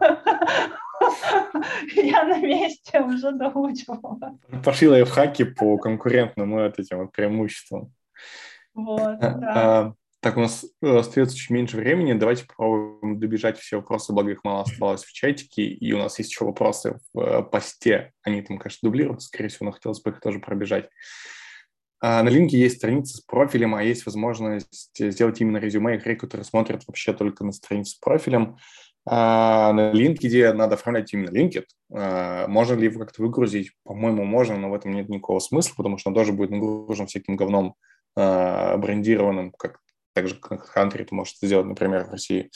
[1.94, 4.38] Я на месте уже доучивала.
[4.64, 7.92] Пошли лайфхаки по конкурентным вот этим вот преимуществам.
[8.74, 9.52] Вот, а, да.
[9.54, 9.92] А,
[10.24, 12.14] так, у нас э, остается чуть меньше времени.
[12.14, 15.64] Давайте попробуем добежать все вопросы, благо их мало осталось в чатике.
[15.64, 18.12] И у нас есть еще вопросы в э, посте.
[18.22, 20.88] Они там, конечно, дублируются, скорее всего, но хотелось бы их тоже пробежать.
[22.00, 26.44] А, на линке есть страница с профилем, а есть возможность сделать именно резюме, и которые
[26.44, 28.56] смотрят вообще только на страницу с профилем.
[29.06, 31.64] А на LinkedIn надо оформлять именно LinkedIn.
[31.92, 33.72] А, можно ли его как-то выгрузить?
[33.84, 37.36] По-моему, можно, но в этом нет никакого смысла, потому что он тоже будет нагружен всяким
[37.36, 37.74] говном
[38.16, 39.80] а, брендированным, как
[40.14, 40.38] так же,
[40.76, 42.50] Hunter это может сделать, например, в России.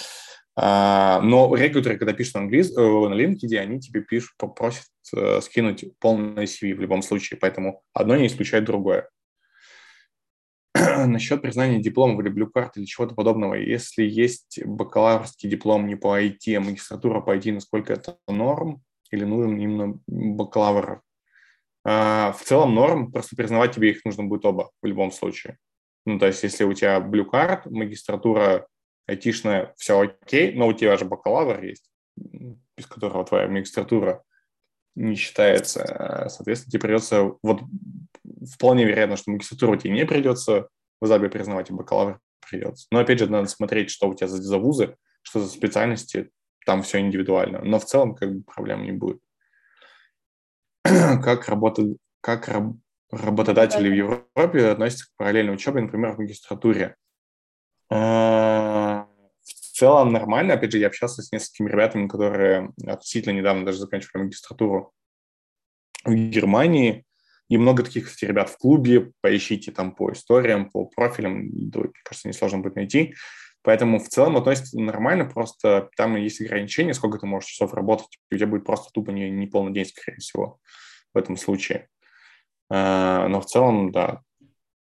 [0.57, 2.77] А, но рекрутеры, когда пишут на, английс...
[2.77, 7.83] Э, на LinkedIn, они тебе пишут, попросят э, скинуть полное CV в любом случае, поэтому
[7.93, 9.09] одно не исключает другое.
[11.07, 16.55] Насчет признания диплома Blue Card или чего-то подобного, если есть бакалаврский диплом не по IT,
[16.55, 21.03] а магистратура по IT, насколько это норм или нужен именно бакалавр?
[21.85, 25.59] А, в целом норм, просто признавать тебе их нужно будет оба в любом случае.
[26.05, 28.67] Ну, то есть, если у тебя Card, магистратура
[29.07, 34.23] айтишная, все окей, но у тебя же бакалавр есть, без которого твоя магистратура
[34.95, 36.27] не считается.
[36.31, 37.63] Соответственно, тебе придется вот
[38.53, 40.69] вполне вероятно, что магистратуру тебе не придется
[41.01, 42.87] в ЗАБе признавать, и бакалавр придется.
[42.91, 46.31] Но опять же, надо смотреть, что у тебя за, за вузы, что за специальности,
[46.67, 47.61] там все индивидуально.
[47.63, 49.21] Но в целом как бы проблем не будет.
[50.83, 52.75] как работать, как раб,
[53.11, 56.97] работодатели в Европе относятся к параллельной учебе, например, в магистратуре?
[59.79, 60.55] Целом нормально.
[60.55, 64.93] Опять же, я общался с несколькими ребятами, которые относительно недавно даже заканчивали магистратуру
[66.05, 67.05] в Германии.
[67.49, 72.27] И много таких, кстати, ребят в клубе, поищите там по историям, по профилям, мне кажется,
[72.27, 73.15] несложно будет найти.
[73.63, 78.35] Поэтому в целом относится нормально, просто там есть ограничения, сколько ты можешь часов работать, у
[78.35, 80.59] тебя будет просто тупо не, не полный день, скорее всего,
[81.15, 81.87] в этом случае.
[82.69, 84.23] А, но в целом, да,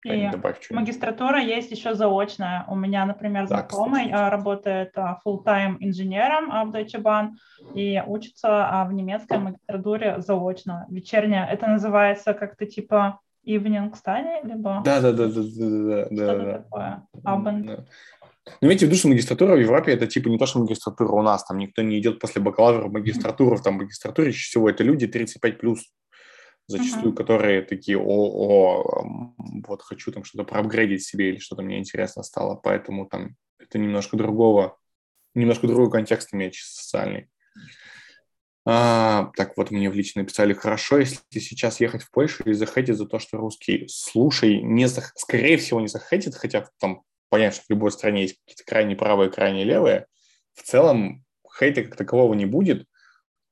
[0.07, 0.31] и
[0.71, 2.65] магистратура есть еще заочная.
[2.69, 7.31] У меня, например, знакомый да, работает а, full-time инженером в Deutsche Bahn
[7.75, 11.47] и учится а, в немецкой магистратуре заочно, вечерняя.
[11.47, 14.83] Это называется как-то типа evening study, либо...
[14.85, 17.03] Да, да, да, да, да, да, Что-то да, такое.
[17.25, 17.65] Abend.
[17.65, 17.85] Да.
[18.61, 21.23] Ну, имейте в виду, что магистратура в Европе это типа не то, что магистратура у
[21.23, 25.07] нас, там никто не идет после бакалавра в магистратуру, там магистратуре чаще всего это люди
[25.07, 25.81] 35 плюс,
[26.67, 27.17] зачастую, uh-huh.
[27.17, 29.35] которые такие, о, о,
[29.67, 34.17] вот хочу там что-то проапгрейдить себе или что-то мне интересно стало, поэтому там это немножко
[34.17, 34.79] другого,
[35.35, 37.29] немножко другой контекст имеет социальный.
[38.69, 42.97] А, так вот, мне в лично написали, хорошо, если сейчас ехать в Польшу и захотеть
[42.97, 45.13] за то, что русский, слушай, не зах...
[45.15, 49.31] скорее всего не захотит, хотя там понятно, что в любой стране есть какие-то крайне правые,
[49.31, 50.07] крайне левые.
[50.55, 51.25] В целом
[51.57, 52.87] хейта как такового не будет,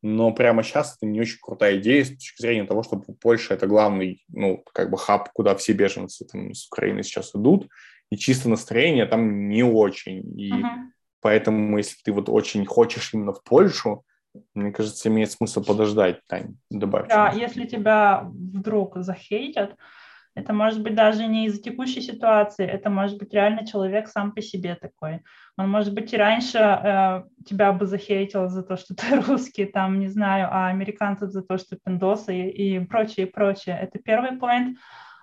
[0.07, 3.67] но прямо сейчас это не очень крутая идея с точки зрения того, что Польша– это
[3.67, 7.69] главный, ну, как бы хаб, куда все беженцы там, с Украины сейчас идут,
[8.11, 10.39] и чисто настроение там не очень.
[10.39, 10.91] И uh-huh.
[11.23, 14.05] поэтому, если ты вот очень хочешь именно в Польшу,
[14.53, 17.09] мне кажется, имеет смысл подождать, Тань, добавь.
[17.09, 19.75] Да, если тебя вдруг захейтят,
[20.35, 24.43] это может быть даже не из-за текущей ситуации, это может быть реально человек сам по
[24.43, 25.21] себе такой.
[25.57, 30.01] Он, может быть, и раньше э, тебя бы захейтил за то, что ты русский, там,
[30.01, 33.79] не знаю, а американцев за то, что пиндосы и, и прочее, и прочее.
[33.81, 34.75] Это первый point.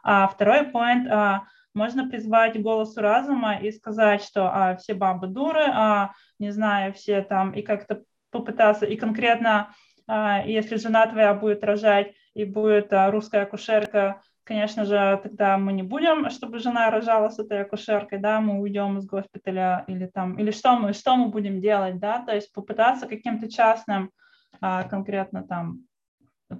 [0.03, 1.43] А второй point а,
[1.73, 7.21] можно призвать голосу разума и сказать, что а, все бабы дуры, а, не знаю, все
[7.21, 9.73] там, и как-то попытаться, и конкретно,
[10.07, 15.73] а, если жена твоя будет рожать, и будет а, русская акушерка, конечно же, тогда мы
[15.73, 20.37] не будем, чтобы жена рожала с этой акушеркой, да, мы уйдем из госпиталя или там,
[20.37, 24.11] или что мы, что мы будем делать, да, то есть попытаться каким-то частным,
[24.59, 25.81] а, конкретно там,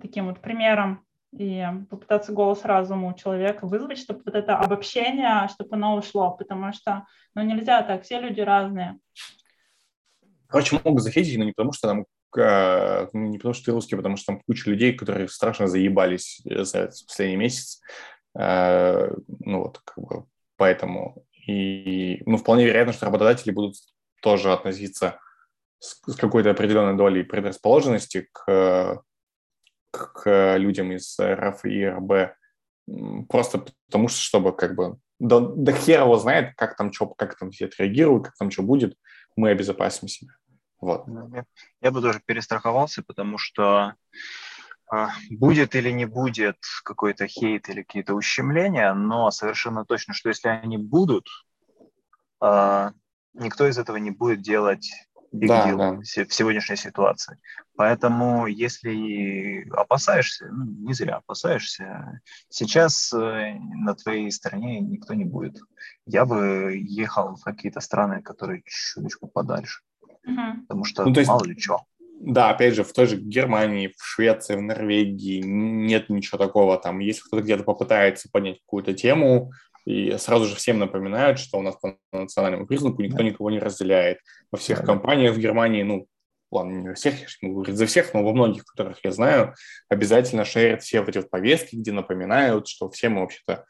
[0.02, 5.76] таким вот примером и попытаться голос разума у человека вызвать, чтобы вот это обобщение, чтобы
[5.76, 7.06] оно ушло, потому что,
[7.36, 8.99] ну, нельзя так, все люди разные.
[10.48, 12.06] Короче, могут захейтить, но не потому, что там
[12.36, 16.41] ну, не потому что ты русский, а потому что там куча людей, которые страшно заебались
[16.45, 17.82] э, за последний месяц.
[18.38, 19.10] Э,
[19.40, 20.26] ну вот, как бы,
[20.58, 21.26] поэтому.
[21.48, 23.76] И, ну, вполне вероятно, что работодатели будут
[24.22, 25.20] тоже относиться
[25.80, 29.02] с, с какой-то определенной долей предрасположенности к,
[29.91, 32.36] к людям из РФ и РБ,
[33.28, 37.38] просто потому что, чтобы как бы да, да хер его знает, как там что, как
[37.38, 38.95] там все отреагируют, как там что будет,
[39.36, 40.34] мы обезопасим себя.
[40.82, 41.06] Вот.
[41.80, 43.94] Я бы тоже перестраховался, потому что
[44.91, 50.49] а, будет или не будет какой-то хейт или какие-то ущемления, но совершенно точно, что если
[50.49, 51.28] они будут,
[52.41, 52.91] а,
[53.34, 54.91] никто из этого не будет делать
[55.34, 55.91] big да, deal да.
[56.02, 57.40] в сегодняшней ситуации.
[57.76, 65.58] Поэтому, если опасаешься, ну, не зря опасаешься, сейчас э, на твоей стороне никто не будет.
[66.06, 69.82] Я бы ехал в какие-то страны, которые чуть-чуть подальше.
[70.26, 70.65] Угу.
[70.68, 71.80] Потому что ну, то есть, мало ли что.
[72.19, 76.77] Да, опять же, в той же Германии, в Швеции, в Норвегии нет ничего такого.
[76.77, 79.52] Там, если кто-то где-то попытается поднять какую-то тему,
[79.85, 84.19] и сразу же всем напоминают, что у нас по национальному признаку никто никого не разделяет.
[84.52, 84.85] Во всех да.
[84.85, 86.06] компаниях в Германии, ну,
[86.52, 89.56] ладно, не во всех, я не говорить за всех, но во многих, которых я знаю,
[89.89, 93.65] обязательно шерят все вот эти вот повестки, где напоминают, что все мы вообще-то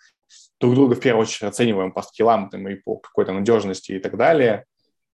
[0.60, 4.18] друг друга в первую очередь оцениваем по скиллам там, и по какой-то надежности и так
[4.18, 4.65] далее.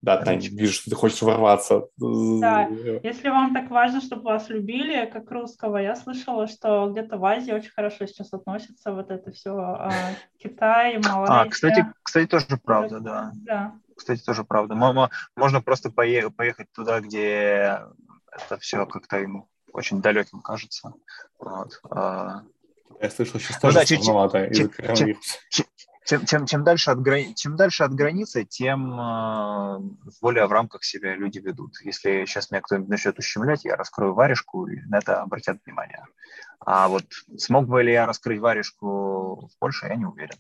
[0.02, 1.88] Да, Таня, вижу, что ты хочешь ворваться.
[1.98, 2.70] Да,
[3.04, 7.52] если вам так важно, чтобы вас любили, как русского, я слышала, что где-то в Азии
[7.52, 9.92] очень хорошо сейчас относятся вот это все, а,
[10.38, 11.42] Китай, Малайзия.
[11.42, 13.32] А, кстати, кстати, тоже правда, да.
[13.36, 13.74] Да.
[13.96, 14.76] Кстати, тоже правда.
[14.76, 17.82] Можно просто поехать туда, где
[18.32, 20.94] это все как-то ему очень далеким кажется.
[21.40, 21.82] Вот.
[21.90, 22.44] А,
[23.02, 25.38] я слышал, сейчас ну, тоже да, сложновато из-за коронавируса
[26.08, 27.34] чем, чем, чем, дальше от грани...
[27.34, 29.80] чем дальше от границы, тем э,
[30.22, 31.74] более в рамках себя люди ведут.
[31.84, 36.04] Если сейчас меня кто-нибудь начнет ущемлять, я раскрою варежку, и на это обратят внимание.
[36.60, 37.04] А вот
[37.38, 40.38] смог бы ли я раскрыть варежку в Польше, я не уверен.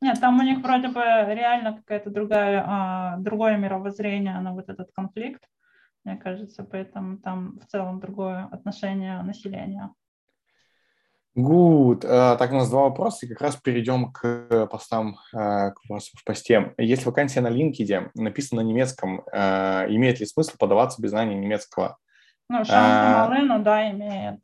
[0.00, 4.90] Нет, там у них вроде бы реально какая-то другая, а, другое мировоззрение на вот этот
[4.94, 5.42] конфликт,
[6.04, 9.90] мне кажется, поэтому там в целом другое отношение населения.
[11.36, 12.04] Good.
[12.04, 16.18] Uh, так, у нас два вопроса, и как раз перейдем к постам, uh, к вопросам
[16.18, 16.74] в посте.
[16.76, 21.98] Если вакансия на LinkedIn написана на немецком, uh, имеет ли смысл подаваться без знания немецкого?
[22.48, 23.28] Ну, шансы а...
[23.28, 24.40] малы, но да, имеет.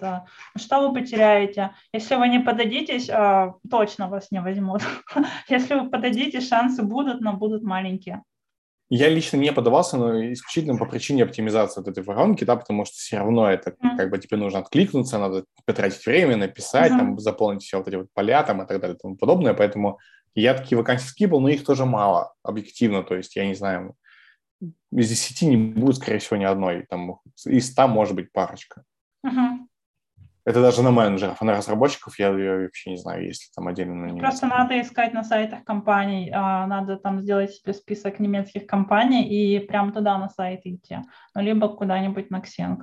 [0.56, 1.72] Что вы потеряете?
[1.92, 3.10] Если вы не подадитесь,
[3.68, 4.82] точно вас не возьмут.
[5.48, 8.22] Если вы подадитесь, шансы будут, но будут маленькие.
[8.88, 12.94] Я лично не подавался, но исключительно по причине оптимизации вот этой воронки, да, потому что
[12.94, 16.98] все равно это как бы тебе нужно откликнуться, надо потратить время, написать, mm-hmm.
[16.98, 19.98] там, заполнить все вот эти вот поля там и так далее и тому подобное, поэтому
[20.36, 23.96] я такие вакансии скипал, но их тоже мало, объективно, то есть я не знаю,
[24.92, 28.84] из 10 не будет, скорее всего, ни одной, там из 100 может быть парочка.
[29.26, 29.65] Mm-hmm.
[30.46, 33.66] Это даже на менеджеров, а на разработчиков я, я вообще не знаю, есть ли там
[33.66, 34.16] отдельно на.
[34.16, 39.58] Просто надо искать на сайтах компаний, а, надо там сделать себе список немецких компаний и
[39.58, 40.98] прямо туда на сайт идти,
[41.34, 42.76] ну, либо куда-нибудь на Xing.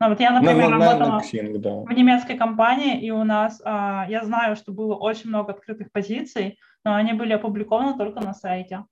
[0.00, 1.70] Ну, вот я, например, на, работала на, на Xing, да.
[1.70, 6.58] в немецкой компании, и у нас, а, я знаю, что было очень много открытых позиций,
[6.84, 8.84] но они были опубликованы только на сайте.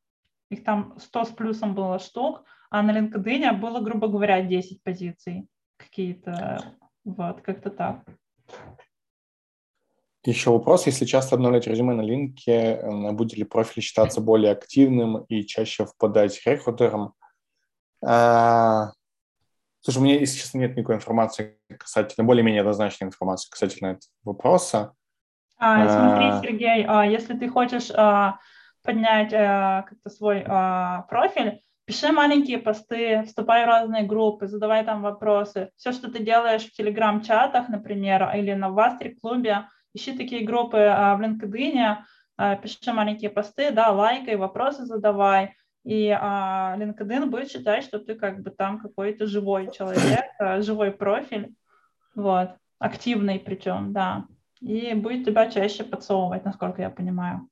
[0.51, 5.49] Их там 100 с плюсом было штук, а на LinkedIn было, грубо говоря, 10 позиций
[5.79, 6.77] какие-то
[7.17, 8.05] вот, как-то так.
[10.25, 12.83] Еще вопрос, если часто обновлять резюме на линке,
[13.13, 17.15] будет ли профиль считаться более активным и чаще впадать рекрутерам?
[18.05, 18.93] А,
[19.81, 24.93] слушай, у меня, если честно, нет никакой информации касательно, более-менее однозначной информации касательно этого вопроса.
[25.57, 26.43] А, смотри, а.
[26.43, 28.39] Сергей, а, если ты хочешь а,
[28.83, 35.01] поднять а, как-то свой а, профиль, Пиши маленькие посты, вступай в разные группы, задавай там
[35.01, 35.71] вопросы.
[35.75, 41.23] Все, что ты делаешь в телеграм-чатах, например, или на Вастри-клубе, ищи такие группы а, в
[41.23, 41.97] LinkedIn,
[42.37, 45.55] а, пиши маленькие посты, да, лайкай, вопросы задавай.
[45.83, 50.27] И а, LinkedIn будет считать, что ты как бы там какой-то живой человек,
[50.63, 51.55] живой профиль,
[52.15, 54.27] вот, активный причем, да.
[54.61, 57.49] И будет тебя чаще подсовывать, насколько я понимаю.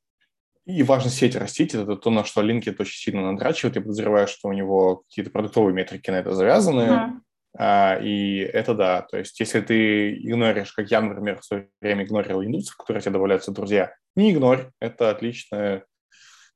[0.67, 3.77] И важно сеть растить, это то, на что LinkedIn очень сильно надрачивает.
[3.77, 6.81] Я подозреваю, что у него какие-то продуктовые метрики на это завязаны.
[6.81, 7.11] Uh-huh.
[7.59, 12.05] А, и это да, то есть если ты игноришь, как я, например, в свое время
[12.05, 15.85] игнорил индусов, которые тебе добавляются друзья, не игнорь, это отлично.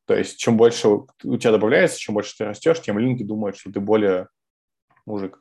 [0.07, 1.07] То есть чем больше у
[1.39, 4.29] тебя добавляется, чем больше ты растешь, тем линки думают, что ты более
[5.07, 5.41] мужик.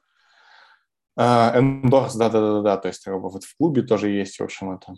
[1.17, 4.93] Эндорс, да-да-да-да, то есть вот в клубе тоже есть, в общем, это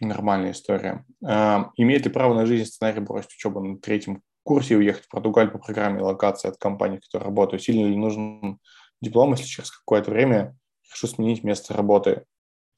[0.00, 1.04] Нормальная история.
[1.24, 5.08] А, имеет ли право на жизнь сценарий бросить учебу на третьем курсе и уехать в
[5.08, 7.60] Португалию по программе локации от компании, в которой работаю?
[7.60, 8.58] Сильно ли нужен
[9.00, 10.56] диплом, если через какое-то время
[10.92, 12.24] решу сменить место работы?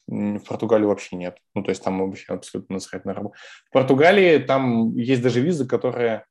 [0.06, 1.38] В Португалии вообще нет.
[1.54, 3.36] Ну, то есть там вообще абсолютно насрать на работу.
[3.68, 6.24] В Португалии там есть даже визы, которые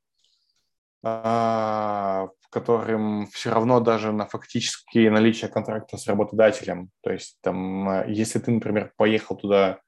[1.02, 6.90] а, которым все равно даже на фактические наличие контракта с работодателем.
[7.02, 9.78] То есть там, а, если ты, например, поехал туда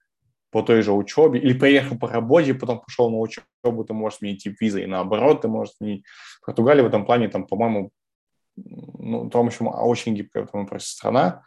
[0.52, 4.44] по той же учебе, или поехал по работе, потом пошел на учебу, ты можешь сменить
[4.44, 6.04] тип визы, и наоборот, ты можешь сменить.
[6.42, 7.90] В Португалии в этом плане, там, по-моему,
[8.56, 11.42] ну, том, в общем, очень гибкая в этом вопросе страна.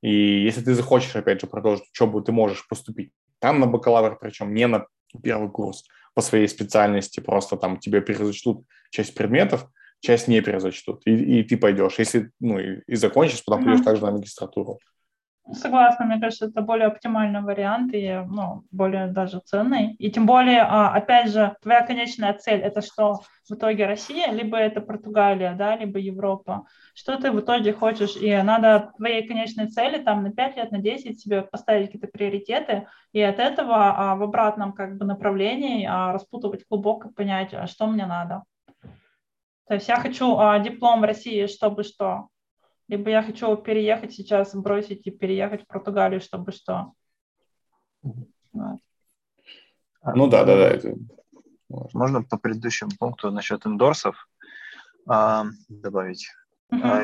[0.00, 3.10] И если ты захочешь, опять же, продолжить учебу, ты можешь поступить
[3.40, 4.86] там на бакалавр, причем не на
[5.22, 9.66] первый курс по своей специальности, просто там тебе перезачтут часть предметов,
[10.00, 11.98] часть не перезачтут, и, и ты пойдешь.
[11.98, 13.64] Если, ну, и, и закончишь, потом mm-hmm.
[13.64, 14.78] пойдешь также на магистратуру.
[15.52, 19.94] Согласна, мне кажется, это более оптимальный вариант и ну, более даже ценный.
[19.94, 24.56] И тем более, а, опять же, твоя конечная цель– это что в итоге Россия, либо
[24.56, 26.66] это Португалия, да, либо Европа.
[26.94, 28.16] Что ты в итоге хочешь?
[28.16, 32.88] И надо твоей конечной цели там на 5 лет, на 10 себе поставить какие-то приоритеты,
[33.12, 37.86] и от этого а, в обратном как бы направлении а, распутывать клубок и понять, что
[37.86, 38.42] мне надо.
[39.68, 42.28] То есть я хочу диплом в России, чтобы что?
[42.88, 46.92] Либо я хочу переехать сейчас, бросить и переехать в Португалию, чтобы что.
[48.02, 48.78] Вот.
[50.14, 50.68] Ну да, да, да.
[50.68, 50.94] Это...
[51.68, 54.28] Можно по предыдущему пункту насчет эндорсов
[55.08, 56.28] а, добавить.
[56.70, 56.80] Угу.
[56.82, 57.02] А,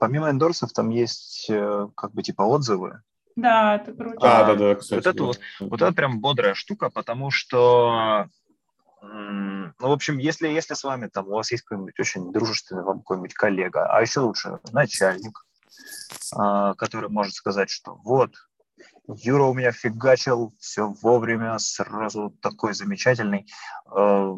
[0.00, 3.02] помимо эндорсов там есть э, как бы типа отзывы.
[3.36, 4.18] Да, это круто.
[4.22, 5.04] А, да, да, кстати.
[5.04, 8.28] Вот это, вот, вот это прям бодрая штука, потому что
[9.02, 12.98] ну, в общем, если, если с вами там у вас есть какой-нибудь очень дружественный вам
[12.98, 15.44] какой-нибудь коллега, а еще лучше начальник,
[16.36, 18.34] а, который может сказать, что вот,
[19.08, 23.46] Юра у меня фигачил, все вовремя, сразу такой замечательный.
[23.86, 24.36] А,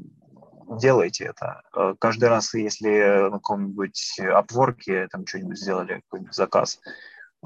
[0.81, 1.61] делайте это.
[1.73, 6.81] А, каждый раз, если на каком-нибудь опворке там что-нибудь сделали, какой-нибудь заказ,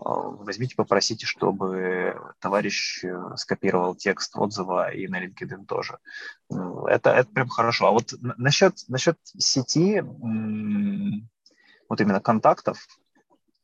[0.05, 5.99] возьмите, попросите, чтобы товарищ э, скопировал текст отзыва и на LinkedIn тоже.
[6.49, 7.89] Ну, это, это прям хорошо.
[7.89, 10.03] А вот насчет, насчет сети,
[11.89, 12.87] вот именно контактов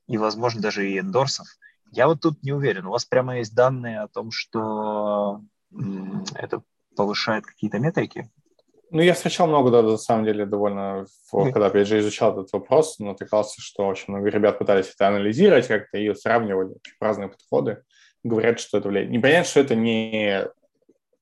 [0.06, 1.46] и, возможно, даже и эндорсов,
[1.92, 2.86] я вот тут не уверен.
[2.86, 5.42] У вас прямо есть данные о том, что
[6.34, 6.62] это
[6.96, 8.30] повышает какие-то метрики?
[8.94, 13.00] Ну, я встречал много, да, на самом деле, довольно, когда, опять же, изучал этот вопрос,
[13.00, 17.82] натыкался, что очень много ребят пытались это анализировать как-то и сравнивали разные подходы.
[18.22, 19.10] Говорят, что это влияет.
[19.10, 20.44] Не понятно, что это не,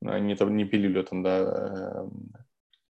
[0.03, 2.09] не, там, не пилюля там, да, э,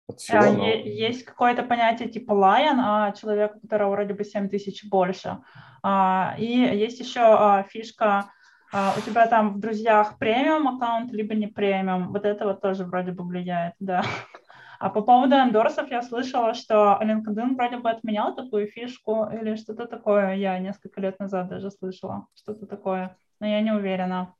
[0.08, 0.66] от всего, а, но...
[0.68, 5.38] Есть какое-то понятие типа lion, а человек, у которого вроде бы 7 тысяч больше.
[5.84, 8.32] А, и есть еще а, фишка,
[8.74, 12.12] а, у тебя там в друзьях премиум аккаунт, либо не премиум.
[12.12, 14.04] Вот это вот тоже вроде бы влияет, да.
[14.84, 19.86] А по поводу эндорсов я слышала, что LinkedIn вроде бы отменял такую фишку или что-то
[19.86, 20.34] такое.
[20.34, 24.34] Я несколько лет назад даже слышала что-то такое, но я не уверена.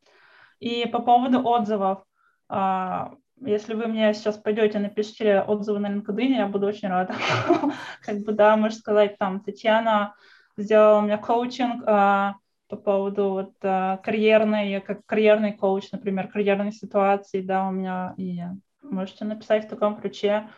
[0.60, 2.04] И по поводу отзывов.
[2.50, 7.16] А, если вы мне сейчас пойдете, напишите отзывы на LinkedIn, я буду очень рада.
[8.06, 10.14] Как бы, да, можно сказать, там, Татьяна
[10.58, 12.36] сделала меня коучинг а,
[12.68, 18.42] по поводу вот карьерной, как карьерный коуч, например, карьерной ситуации, да, у меня и
[18.84, 20.50] Можете написать в таком ключе.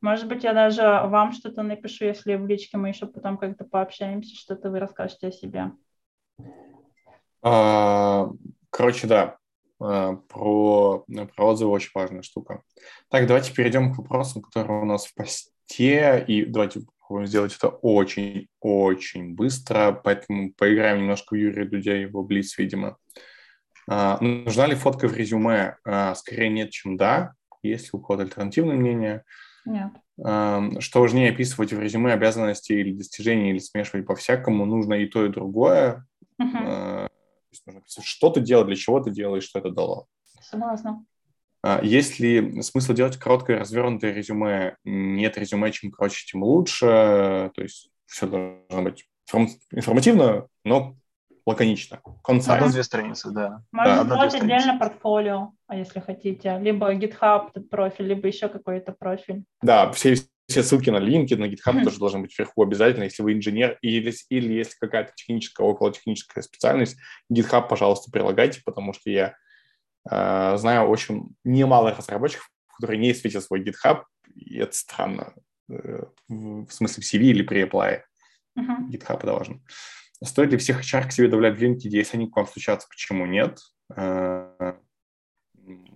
[0.00, 4.34] Может быть, я даже вам что-то напишу, если в личке мы еще потом как-то пообщаемся,
[4.34, 5.72] что-то вы расскажете о себе.
[7.42, 8.28] А,
[8.70, 9.38] короче, да,
[9.80, 11.04] а, про,
[11.34, 12.62] про отзывы очень важная штука.
[13.08, 17.68] Так, давайте перейдем к вопросам, которые у нас в посте, и давайте попробуем сделать это
[17.68, 22.96] очень-очень быстро, поэтому поиграем немножко в Юрия Дудя и его Блиц, видимо.
[23.88, 25.76] А, нужна ли фотка в резюме?
[26.14, 27.34] Скорее нет, чем да.
[27.68, 29.24] Есть ли у кого-то альтернативное мнение?
[29.64, 29.92] Нет.
[30.16, 35.30] Что важнее описывать в резюме обязанности или достижения, или смешивать по-всякому, нужно и то, и
[35.30, 36.06] другое.
[36.40, 37.08] Uh-huh.
[38.02, 40.06] что ты делал, для чего ты делаешь, что это дало.
[40.40, 41.04] Согласна.
[41.62, 44.76] А, есть ли смысл делать короткое развернутое резюме?
[44.84, 47.50] Нет резюме, чем короче, тем лучше.
[47.54, 49.08] То есть все должно быть
[49.72, 50.96] информативно, но
[51.46, 52.00] лаконично.
[52.24, 53.62] Одна-две страницы, да.
[53.70, 56.58] Можно да, сделать отдельно портфолио, а если хотите.
[56.58, 59.44] Либо GitHub профиль, либо еще какой-то профиль.
[59.62, 60.16] Да, все,
[60.48, 64.12] все ссылки на LinkedIn, на GitHub тоже должны быть вверху обязательно, если вы инженер или,
[64.30, 66.96] или если какая-то техническая, около техническая специальность,
[67.32, 69.34] GitHub, пожалуйста, прилагайте, потому что я
[70.10, 74.02] э, знаю очень немало разработчиков, которые не светят свой GitHub,
[74.34, 75.34] и это странно.
[75.68, 78.00] Э, в смысле в CV или при apply.
[78.58, 78.88] Uh-huh.
[78.90, 79.60] GitHub это важно.
[80.22, 83.26] Стоит ли всех HR к себе добавлять в LinkedIn, если они к вам стучатся, почему
[83.26, 83.58] нет?
[83.94, 84.74] Э,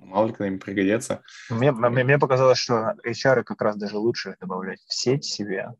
[0.08, 1.22] мало ли, когда им пригодится.
[1.50, 5.74] Мне, мне показалось, что HR как раз даже лучше добавлять в сеть себе,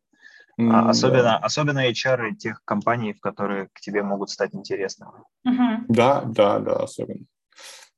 [0.59, 1.37] mm, особенно, да.
[1.37, 5.11] особенно HR тех компаний, в которые к тебе могут стать интересными.
[5.47, 5.83] Uh-huh.
[5.87, 7.25] Да, да, да, особенно.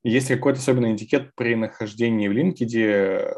[0.04, 3.36] Есть какой-то особенный этикет при нахождении в LinkedIn?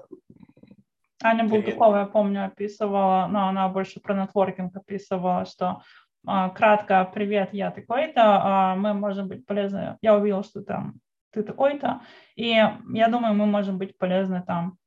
[1.22, 5.82] Аня Булдукова, я помню, описывала, но она больше про нетворкинг описывала, что а,
[6.24, 9.98] кратко «Привет, я такой-то, а, мы можем быть полезны».
[10.02, 10.94] Я увидел, что там
[11.30, 12.00] ты такой-то,
[12.36, 14.78] и я думаю, мы можем быть полезны там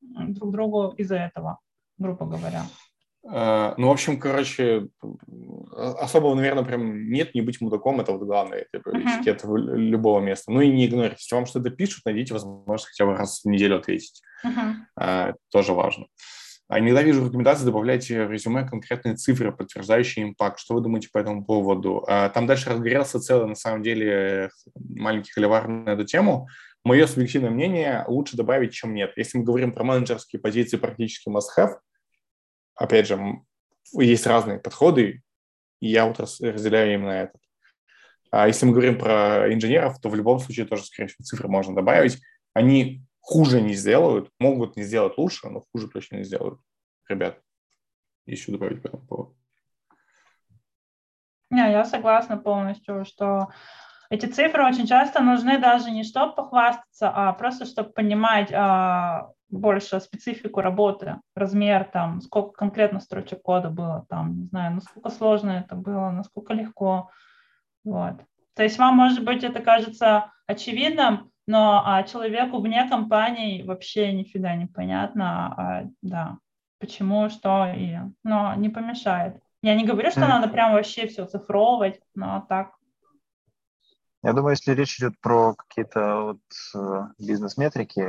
[0.00, 1.58] друг другу из-за этого,
[1.98, 2.62] грубо говоря.
[3.28, 4.88] А, ну, в общем, короче,
[5.76, 9.76] особого, наверное, прям нет, не быть мудаком, это вот главное, типа, uh-huh.
[9.76, 10.50] любого места.
[10.50, 11.20] Ну и не игнорить.
[11.20, 14.22] Если вам что-то пишут, найдите возможность хотя бы раз в неделю ответить.
[14.44, 15.34] Uh-huh.
[15.50, 16.06] тоже важно.
[16.06, 16.39] А
[16.78, 20.60] иногда вижу рекомендации, добавляйте в резюме конкретные цифры, подтверждающие импакт.
[20.60, 22.04] Что вы думаете по этому поводу?
[22.06, 26.48] А, там дальше разгорелся целый, на самом деле, маленький холивар на эту тему.
[26.84, 29.12] Мое субъективное мнение лучше добавить, чем нет.
[29.16, 31.74] Если мы говорим про менеджерские позиции, практически must-have,
[32.76, 33.18] опять же,
[33.92, 35.22] есть разные подходы,
[35.80, 37.40] и я вот разделяю именно этот.
[38.30, 41.74] А если мы говорим про инженеров, то в любом случае тоже, скорее всего, цифры можно
[41.74, 42.20] добавить.
[42.54, 46.60] Они хуже не сделают, могут не сделать лучше, но хуже точно не сделают.
[47.08, 47.40] Ребят,
[48.26, 49.36] еще добавить по этому поводу.
[51.50, 53.48] Не, я согласна полностью, что
[54.08, 60.00] эти цифры очень часто нужны даже не чтобы похвастаться, а просто чтобы понимать а, больше
[60.00, 65.74] специфику работы, размер там, сколько конкретно строчек кода было там, не знаю, насколько сложно это
[65.74, 67.10] было, насколько легко.
[67.84, 68.14] Вот.
[68.54, 74.54] То есть вам, может быть, это кажется очевидным, но а человеку вне компании вообще нифига
[74.54, 76.38] не понятно, а, да,
[76.78, 79.42] почему, что, и, но не помешает.
[79.60, 80.28] Я не говорю, что mm.
[80.28, 82.70] надо прям вообще все цифровывать, но так.
[84.22, 86.40] Я думаю, если речь идет про какие-то вот
[86.76, 88.08] э, бизнес-метрики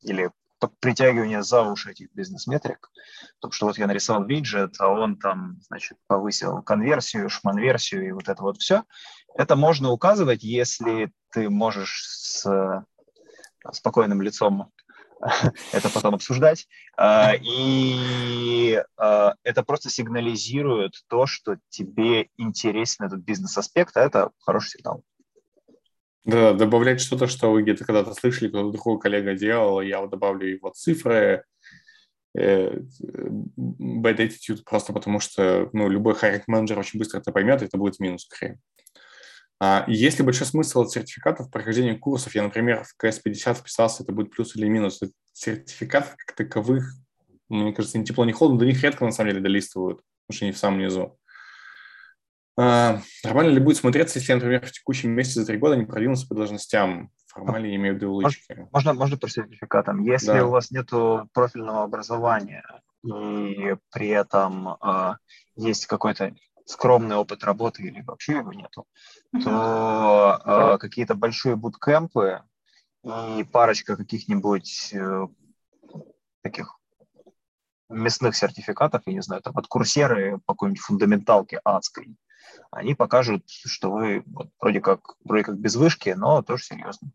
[0.00, 0.30] или
[0.80, 2.90] притягивание за уши этих бизнес-метрик,
[3.34, 8.28] потому что вот я нарисовал виджет, а он там, значит, повысил конверсию, шманверсию и вот
[8.28, 8.84] это вот все.
[9.36, 12.84] Это можно указывать, если ты можешь с
[13.72, 14.72] спокойным лицом
[15.72, 16.68] это потом обсуждать.
[16.96, 24.78] А, и а, это просто сигнализирует то, что тебе интересен этот бизнес-аспект, а это хороший
[24.78, 25.02] сигнал.
[26.24, 30.48] Да, добавлять что-то, что вы где-то когда-то слышали, кто-то другой коллега делал, я вот добавлю
[30.48, 31.44] его цифры,
[32.36, 32.78] э,
[33.56, 37.78] bad attitude просто потому что ну, любой хайринг менеджер очень быстро это поймет, и это
[37.78, 38.58] будет минус скорее.
[39.58, 42.34] А есть ли большой смысл от сертификатов прохождения курсов?
[42.34, 45.00] Я, например, в КС-50 вписался, это будет плюс или минус.
[45.32, 46.92] Сертификатов как таковых,
[47.48, 50.44] мне кажется, ни тепло, ни холодно, до них редко на самом деле долистывают, потому что
[50.44, 51.18] они в самом низу.
[52.58, 56.26] А, нормально ли будет смотреться, если, например, в текущем месяце за три года не продвинулся
[56.26, 57.10] по должностям?
[57.26, 58.66] Формально я имею в виду лычки.
[58.72, 60.02] Можно, можно по сертификатам.
[60.02, 60.46] Если да.
[60.46, 60.88] у вас нет
[61.32, 62.64] профильного образования
[63.06, 65.14] и при этом э,
[65.56, 66.34] есть какой-то
[66.66, 68.86] скромный опыт работы или вообще его нету,
[69.42, 72.42] то э, какие-то большие буткемпы
[73.04, 75.28] и парочка каких-нибудь э,
[76.42, 76.78] таких
[77.88, 82.16] мясных сертификатов, я не знаю, там от курсеры по какой-нибудь фундаменталке адской,
[82.70, 87.10] они покажут, что вы вот, вроде, как, вроде как без вышки, но тоже серьезно.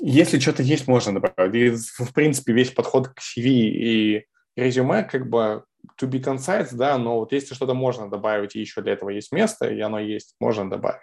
[0.00, 1.54] Если что-то есть, можно добавить.
[1.54, 4.26] И, в принципе, весь подход к CV и
[4.56, 5.64] резюме как бы
[6.00, 9.32] to be concise, да, но вот если что-то можно добавить, и еще для этого есть
[9.32, 11.00] место, и оно есть, можно добавить.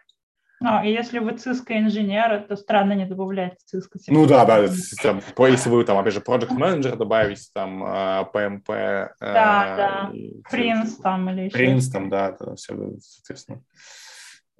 [0.63, 3.97] Ну, и если вы ЦИСКО инженер, то странно не добавлять ЦИСКО.
[4.09, 4.67] Ну да, да,
[5.01, 8.69] там, если вы там, опять же, project менеджер добавить, там, PMP.
[8.69, 10.11] А, да, да,
[10.51, 11.57] Принц там или еще.
[11.57, 13.63] Принц там, да, да, все, соответственно.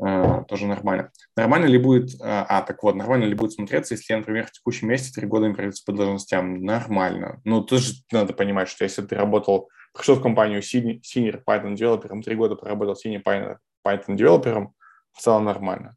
[0.02, 1.11] Uh, тоже нормально.
[1.35, 4.52] Нормально ли будет, uh, а, так вот, нормально ли будет смотреться, если я, например, в
[4.52, 6.64] текущем месте три года не пройдется по должностям?
[6.64, 7.39] Нормально.
[7.43, 12.35] Ну, тоже надо понимать, что если ты работал, пришел в компанию senior Python девелопером, три
[12.35, 14.73] года проработал senior Python девелопером,
[15.13, 15.95] в целом нормально.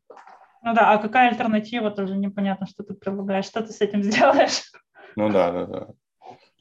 [0.62, 4.72] Ну да, а какая альтернатива, тоже непонятно, что ты предлагаешь, что ты с этим сделаешь.
[5.16, 5.86] Ну да, да, да.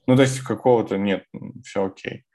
[0.05, 1.25] Ну, то есть какого-то нет,
[1.63, 2.25] все окей.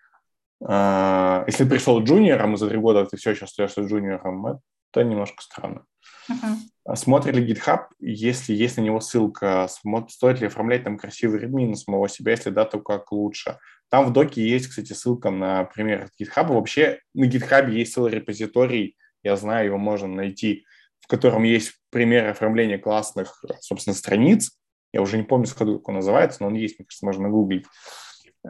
[0.64, 4.60] А, если пришел джуниором, и за три года ты все еще остаешься джуниором,
[5.00, 5.84] это немножко странно.
[6.30, 6.96] Uh-huh.
[6.96, 9.68] Смотрит ли GitHub, если есть на него ссылка,
[10.08, 13.58] стоит ли оформлять там красивый редми на самого себя, если да, то как лучше.
[13.90, 16.48] Там в доке есть, кстати, ссылка на пример GitHub.
[16.48, 20.64] Вообще на GitHub есть целый репозиторий я знаю, его можно найти,
[21.00, 24.52] в котором есть примеры оформления классных, собственно, страниц.
[24.92, 27.66] Я уже не помню, как он называется, но он есть, мне кажется, можно гуглить.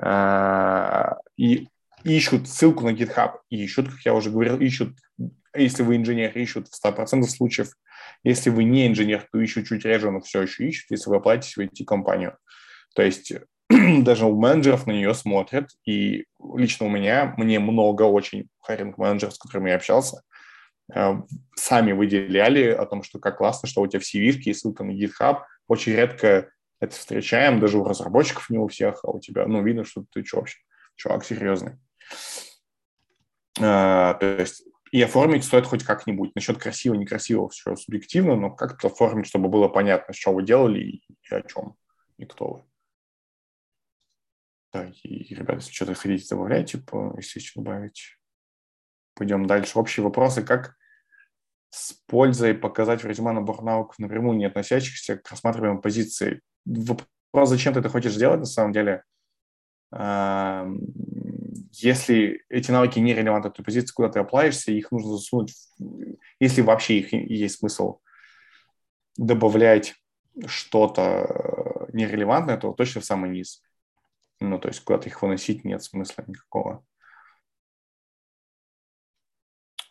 [0.01, 1.69] А, и
[2.05, 4.97] ищут ссылку на GitHub, ищут, как я уже говорил, ищут,
[5.59, 7.71] если вы инженер, ищут в 100% случаев.
[8.25, 11.55] Если вы не инженер, то ищут чуть реже, но все еще ищут, если вы оплатите
[11.57, 12.37] в IT-компанию.
[12.95, 13.33] То есть
[13.71, 16.25] даже у менеджеров на нее смотрят, и
[16.57, 20.23] лично у меня, мне много очень хайринг-менеджеров, с которыми я общался,
[20.95, 21.15] Э,
[21.55, 24.93] сами выделяли о том, что как классно, что у тебя в cv есть ссылка на
[24.93, 25.43] GitHub.
[25.67, 29.85] Очень редко это встречаем, даже у разработчиков не у всех, а у тебя, ну, видно,
[29.85, 30.59] что ты что вообще,
[30.97, 31.79] чувак серьезный.
[33.61, 36.35] А, то есть и оформить стоит хоть как-нибудь.
[36.35, 41.03] Насчет красиво, некрасиво все субъективно, но как-то оформить, чтобы было понятно, что вы делали и,
[41.31, 41.75] о чем,
[42.17, 42.65] и кто вы.
[44.73, 48.19] Да, и, ребята, если что-то хотите, добавляйте, типа, если еще добавить.
[49.15, 49.79] Пойдем дальше.
[49.79, 50.43] Общие вопросы.
[50.43, 50.77] Как
[51.71, 56.43] с пользой показать в резюме набор навыков напрямую не относящихся к рассматриваемой позиции?
[56.67, 59.05] Вопрос, зачем ты это хочешь сделать, на самом деле,
[61.73, 65.55] если эти навыки не релевантны той позиции, куда ты оплаешься, их нужно засунуть,
[66.41, 68.01] если вообще их есть смысл
[69.17, 69.97] добавлять
[70.47, 73.63] что-то э, нерелевантное, то точно в самый низ.
[74.41, 76.85] Ну, то есть куда-то их выносить нет смысла никакого.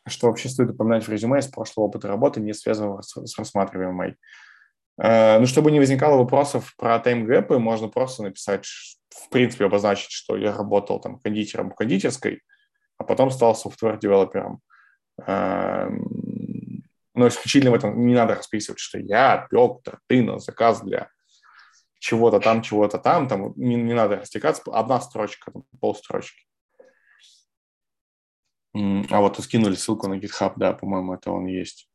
[0.08, 4.16] Что вообще стоит упоминать в резюме из прошлого опыта работы, не связанного с, с рассматриваемой?
[5.02, 8.66] Э, ну, чтобы не возникало вопросов про time gap ы, можно просто написать,
[9.10, 12.42] в принципе, обозначить, что я работал там кондитером в кондитерской,
[12.98, 14.62] а потом стал software developer ом.
[15.26, 16.84] Эм,
[17.14, 21.10] но исключительно в этом не надо расписывать, что я пек торты на заказ для
[22.00, 26.46] чего-то там, чего-то там, там не, не надо растекаться, одна строчка, там, полстрочки.
[28.74, 31.90] А вот скинули ссылку на GitHub, да, по-моему, это он есть.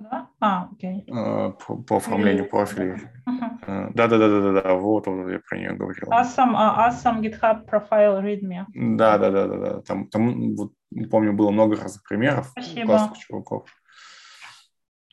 [0.00, 0.28] Да?
[0.40, 1.04] А, окей.
[1.08, 3.02] Э, по, по оформлению профилей.
[3.26, 6.08] Да-да-да-да-да, вот, вот я про нее говорил.
[6.08, 8.64] Awesome, uh, awesome GitHub profile readme.
[8.74, 10.72] Да-да-да-да, там, там вот,
[11.10, 12.86] помню, было много разных примеров Спасибо.
[12.86, 13.68] классных чуваков.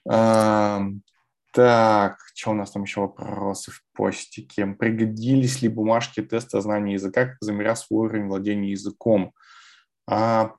[0.09, 0.81] А,
[1.51, 4.65] так, что у нас там еще вопросы в постике?
[4.67, 9.33] Пригодились ли бумажки теста знания языка, как замерять свой уровень владения языком?
[10.09, 10.53] А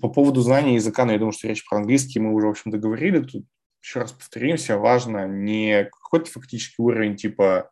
[0.00, 2.78] по поводу знания языка, ну, я думаю, что речь про английский мы уже, в общем-то,
[2.78, 3.20] говорили.
[3.20, 3.44] Тут
[3.82, 7.70] еще раз повторимся, важно не какой-то фактический уровень типа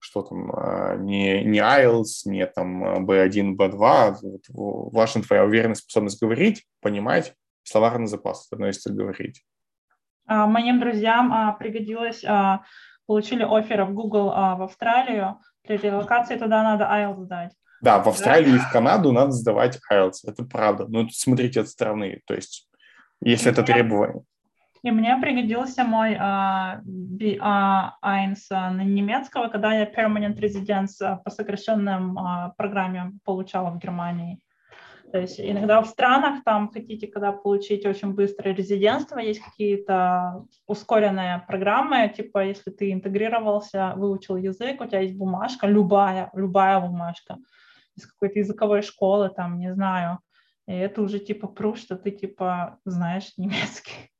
[0.00, 6.20] что там, а, не, не IELTS, не там B1, B2, вот, важна твоя уверенная способность
[6.20, 9.44] говорить, понимать, словарный запас, относится говорить.
[10.26, 12.24] А, моим друзьям а, пригодилось,
[13.06, 17.52] получили оферы в Google в Австралию, для релокации туда надо IELTS сдать.
[17.80, 20.86] Да, в Австралию и в Канаду надо сдавать IELTS, это правда.
[20.88, 22.68] Но смотрите от страны, то есть
[23.22, 24.22] если это требование.
[24.82, 32.18] И мне пригодился мой uh, B1 uh, немецкого, когда я permanent residence uh, по сокращенным
[32.18, 34.40] uh, программе получала в Германии.
[35.12, 41.42] То есть иногда в странах там хотите, когда получить очень быстрое резидентство, есть какие-то ускоренные
[41.46, 47.38] программы, типа если ты интегрировался, выучил язык, у тебя есть бумажка, любая, любая бумажка,
[48.00, 50.18] из какой-то языковой школы, там, не знаю.
[50.66, 54.12] И это уже типа пруф, что ты типа знаешь немецкий.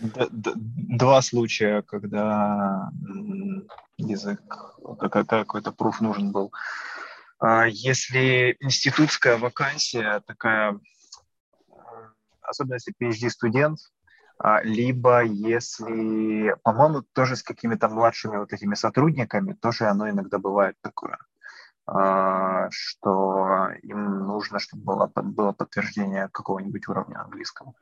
[0.00, 2.90] Два случая, когда
[3.96, 4.40] язык,
[4.98, 6.52] какой-то пруф нужен был.
[7.38, 10.78] А если институтская вакансия такая,
[12.40, 13.78] особенно если PhD-студент,
[14.38, 20.76] а, либо если, по-моему, тоже с какими-то младшими вот этими сотрудниками, тоже оно иногда бывает
[20.80, 21.18] такое.
[21.86, 27.74] А, что им нужно, чтобы было, было подтверждение какого-нибудь уровня английского.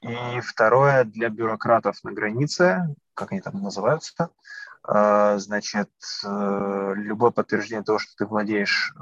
[0.00, 4.30] И второе, для бюрократов на границе, как они там называются,
[4.82, 5.90] а, значит,
[6.26, 8.94] э, любое подтверждение того, что ты владеешь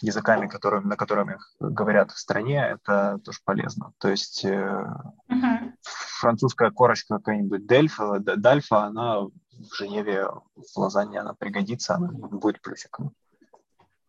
[0.00, 3.92] языками, которым, на которых говорят в стране, это тоже полезно.
[3.98, 5.72] То есть uh-huh.
[6.20, 9.30] французская корочка какая-нибудь Дельфа, Дальфа, она в
[9.74, 13.12] Женеве, в Лозанне она пригодится, она будет плюсиком.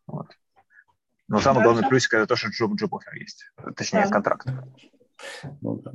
[0.07, 0.27] Вот.
[1.27, 4.09] Но самый главный плюсик это то, что джоб, джоб офер есть, точнее да.
[4.09, 4.47] контракт.
[5.61, 5.91] Ну, да.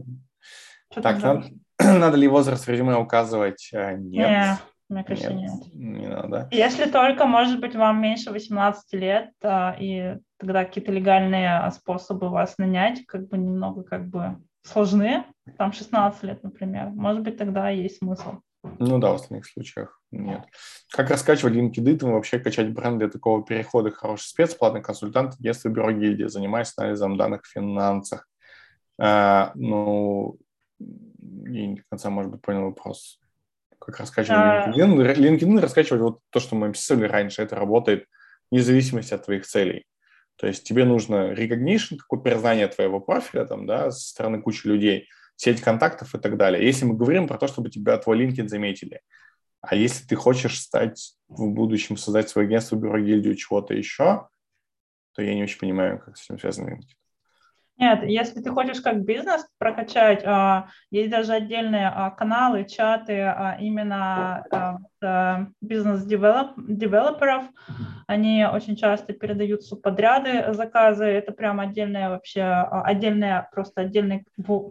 [1.00, 1.48] Так, надо,
[1.78, 3.70] надо ли возраст резюме указывать?
[3.72, 3.98] Нет.
[4.00, 4.58] Нет.
[4.92, 5.50] Мне кажется, нет.
[5.50, 5.74] нет.
[5.74, 6.48] Не надо.
[6.50, 12.58] Если только, может быть, вам меньше 18 лет, а, и тогда какие-то легальные способы вас
[12.58, 15.24] нанять, как бы немного как бы сложны,
[15.56, 18.40] там 16 лет, например, может быть, тогда есть смысл.
[18.78, 20.44] Ну да, в остальных случаях нет.
[20.90, 23.90] Как раскачивать LinkedIn, и вообще качать бренд для такого перехода?
[23.90, 28.28] Хороший спец, платный консультант, агентство бюро гильдии, занимаясь анализом данных в финансах.
[29.00, 30.36] А, ну,
[30.78, 33.21] я не до конца, может быть, понял вопрос.
[33.84, 34.70] Как раскачивать а...
[34.70, 35.16] LinkedIn?
[35.16, 38.06] LinkedIn раскачивать вот то, что мы писали раньше, это работает
[38.50, 39.84] вне зависимости от твоих целей.
[40.36, 45.08] То есть тебе нужно recognition, какое признание твоего профиля там, да, со стороны кучи людей–
[45.42, 46.64] сеть контактов и так далее.
[46.64, 49.00] Если мы говорим про то, чтобы тебя твой LinkedIn заметили,
[49.60, 54.28] а если ты хочешь стать в будущем, создать свое агентство, бюро, гильдию, чего-то еще,
[55.14, 56.94] то я не очень понимаю, как с этим связан LinkedIn.
[57.82, 63.56] Нет, если ты хочешь как бизнес прокачать, а, есть даже отдельные а, каналы, чаты а,
[63.58, 64.86] именно
[65.60, 67.42] бизнес-девелоперов.
[68.06, 71.06] Они очень часто передают субподряды, заказы.
[71.06, 74.24] Это прям отдельная вообще, отдельная, просто отдельный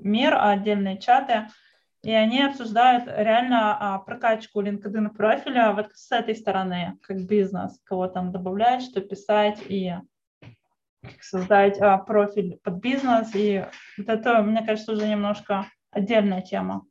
[0.03, 1.47] мир, отдельные чаты.
[2.03, 8.31] и они обсуждают реально прокачку LinkedIn профиля вот с этой стороны, как бизнес, кого там
[8.31, 9.95] добавлять, что писать и
[11.19, 13.33] создать а, профиль под бизнес.
[13.35, 13.65] И
[13.97, 16.85] вот это, мне кажется, уже немножко отдельная тема.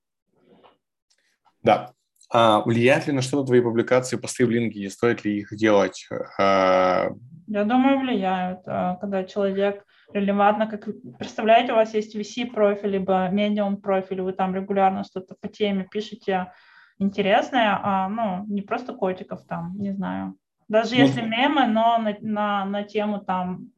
[1.63, 1.93] Да.
[2.33, 4.89] А влияет ли на что-то твои публикации, посты в LinkedIn?
[4.89, 6.09] Стоит ли их делать?
[6.39, 7.09] А...
[7.49, 8.61] Я думаю, влияют.
[8.67, 10.89] А, когда человек релевантно, как
[11.19, 16.53] представляете, у вас есть VC-профиль, либо медиум-профиль, вы там регулярно что-то по теме пишете
[16.99, 20.37] интересное, а, ну, не просто котиков там, не знаю.
[20.69, 23.71] Даже ну, если мемы, но на, на, на тему там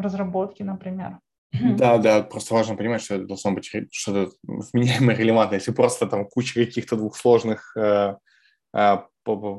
[0.00, 1.18] разработки, например.
[1.52, 5.58] Да, да, просто важно понимать, что это должно быть что-то вменяемое, релевантное.
[5.58, 8.16] Если просто там куча каких-то двухсложных э,
[8.74, 8.96] э,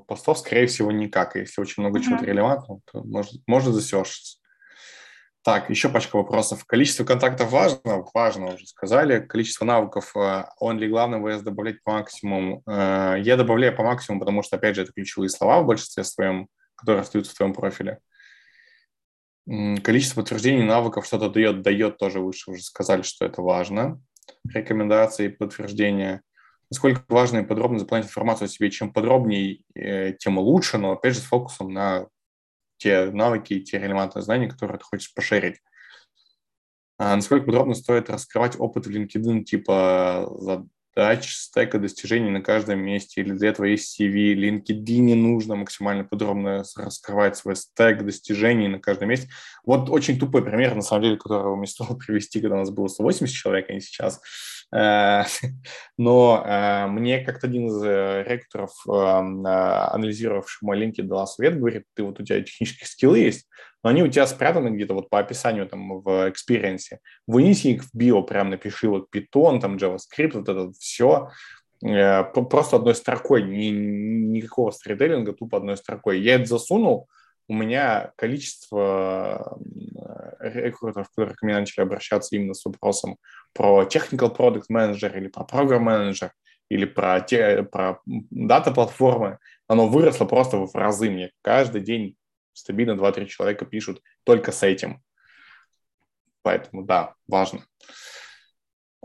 [0.07, 1.35] постов, скорее всего, никак.
[1.35, 2.03] Если очень много mm-hmm.
[2.03, 4.39] чего-то релевантного, то может, может засешиться.
[5.43, 6.63] Так, еще пачка вопросов.
[6.65, 8.05] Количество контактов важно?
[8.13, 9.19] Важно, уже сказали.
[9.19, 12.63] Количество навыков, э, он ли главное ВС добавлять по максимуму?
[12.65, 16.47] Э, я добавляю по максимуму, потому что, опять же, это ключевые слова в большинстве своем,
[16.75, 17.99] которые остаются в твоем профиле.
[19.45, 24.01] Количество подтверждений навыков что-то дает, дает тоже выше, уже сказали, что это важно.
[24.47, 26.21] Рекомендации, подтверждения.
[26.69, 28.71] Насколько важно и подробно заполнять информацию о себе.
[28.71, 32.07] Чем подробнее, э, тем лучше, но опять же с фокусом на
[32.77, 35.61] те навыки, те релевантные знания, которые ты хочешь пошерить.
[36.97, 40.29] А насколько подробно стоит раскрывать опыт в LinkedIn, типа
[40.95, 46.63] задач, стека достижений на каждом месте, или для этого есть CV, LinkedIn нужно максимально подробно
[46.75, 49.29] раскрывать свой стек достижений на каждом месте.
[49.65, 52.87] Вот очень тупой пример, на самом деле, которого мне стоило привести, когда у нас было
[52.87, 54.21] 180 человек, а не сейчас.
[54.73, 55.23] Э,
[55.97, 62.03] но э, мне как-то один из э, рекрутеров, анализировавший мой LinkedIn, дал совет, говорит, ты
[62.03, 63.47] вот у тебя технические скиллы есть,
[63.83, 66.99] но они у тебя спрятаны где-то вот по описанию там в experience е.
[67.27, 71.29] Вынеси их в био, прям напиши вот Python, там JavaScript, вот это все,
[71.81, 76.21] просто одной строкой, ни, никакого сторителлинга, тупо одной строкой.
[76.21, 77.09] Я это засунул,
[77.49, 79.59] у меня количество
[80.43, 83.17] рекрутеров, которые ко мне начали обращаться именно с вопросом
[83.53, 86.31] про technical product manager или про program manager
[86.69, 91.09] или про, те, про data-платформы, оно выросло просто в разы.
[91.09, 92.15] Мне каждый день
[92.53, 95.01] стабильно 2-3 человека пишут только с этим.
[96.41, 97.63] Поэтому да, важно.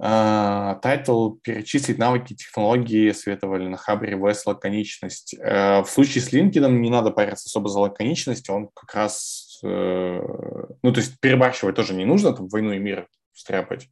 [0.01, 5.35] А, title uh, «Перечислить навыки технологии» советовали на Хабре VS лаконичность.
[5.35, 9.48] Uh, в случае с LinkedIn не надо париться особо за лаконичность, он как раз...
[9.65, 13.89] Uh, ну, то есть перебарщивать тоже не нужно, там, «Войну и мир» стряпать.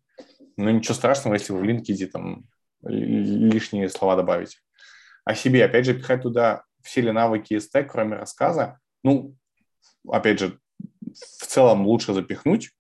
[0.56, 2.44] Но ничего страшного, если вы в LinkedIn там
[2.82, 4.58] лишние слова добавите.
[5.24, 9.34] О себе, опять же, пихать туда все ли навыки и стек, кроме рассказа, ну,
[10.08, 10.58] опять же,
[11.40, 12.70] в целом лучше запихнуть,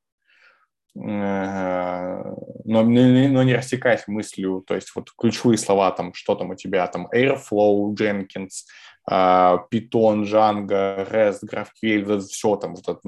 [0.96, 2.22] Э,
[2.64, 6.86] но, но не растекаясь мыслью, то есть вот ключевые слова, там, что там у тебя,
[6.86, 8.64] там, Airflow, Jenkins,
[9.08, 13.00] Python, Django, REST, GraphQL, все там вот это,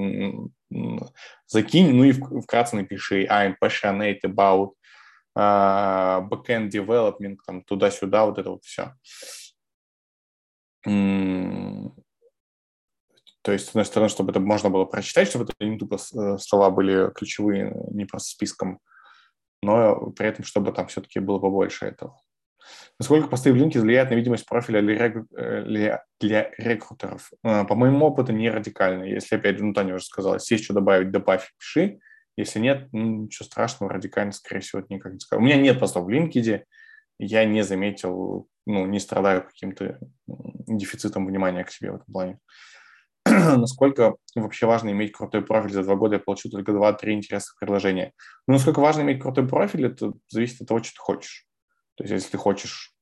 [1.47, 4.75] закинь, ну и вкратце напиши I'm passionate about
[5.37, 8.95] uh, backend development, там, туда-сюда, вот это вот все.
[13.43, 16.39] То есть, с одной стороны, чтобы это можно было прочитать, чтобы это не тупо э,
[16.39, 18.79] слова были ключевые, не просто списком,
[19.63, 22.21] но при этом, чтобы там все-таки было побольше этого.
[22.99, 27.31] Насколько посты в линке влияют на видимость профиля для, э, для, для рекрутеров?
[27.45, 29.05] Э, по моему опыту, не радикально.
[29.05, 32.01] Если, опять же, ну, Таня уже сказала, есть что добавить, добавь, пиши.
[32.37, 35.43] Если нет, ну, ничего страшного, радикально, скорее всего, это никак не скажу.
[35.43, 36.63] У меня нет постов в LinkedIn,
[37.19, 42.39] я не заметил, ну, не страдаю каким-то дефицитом внимания к себе в этом плане.
[43.57, 45.73] насколько вообще важно иметь крутой профиль.
[45.73, 48.13] За два года я получил только два-три интересных предложения.
[48.47, 51.48] Но насколько важно иметь крутой профиль, это зависит от того, что ты хочешь.
[51.99, 52.95] То есть если ты хочешь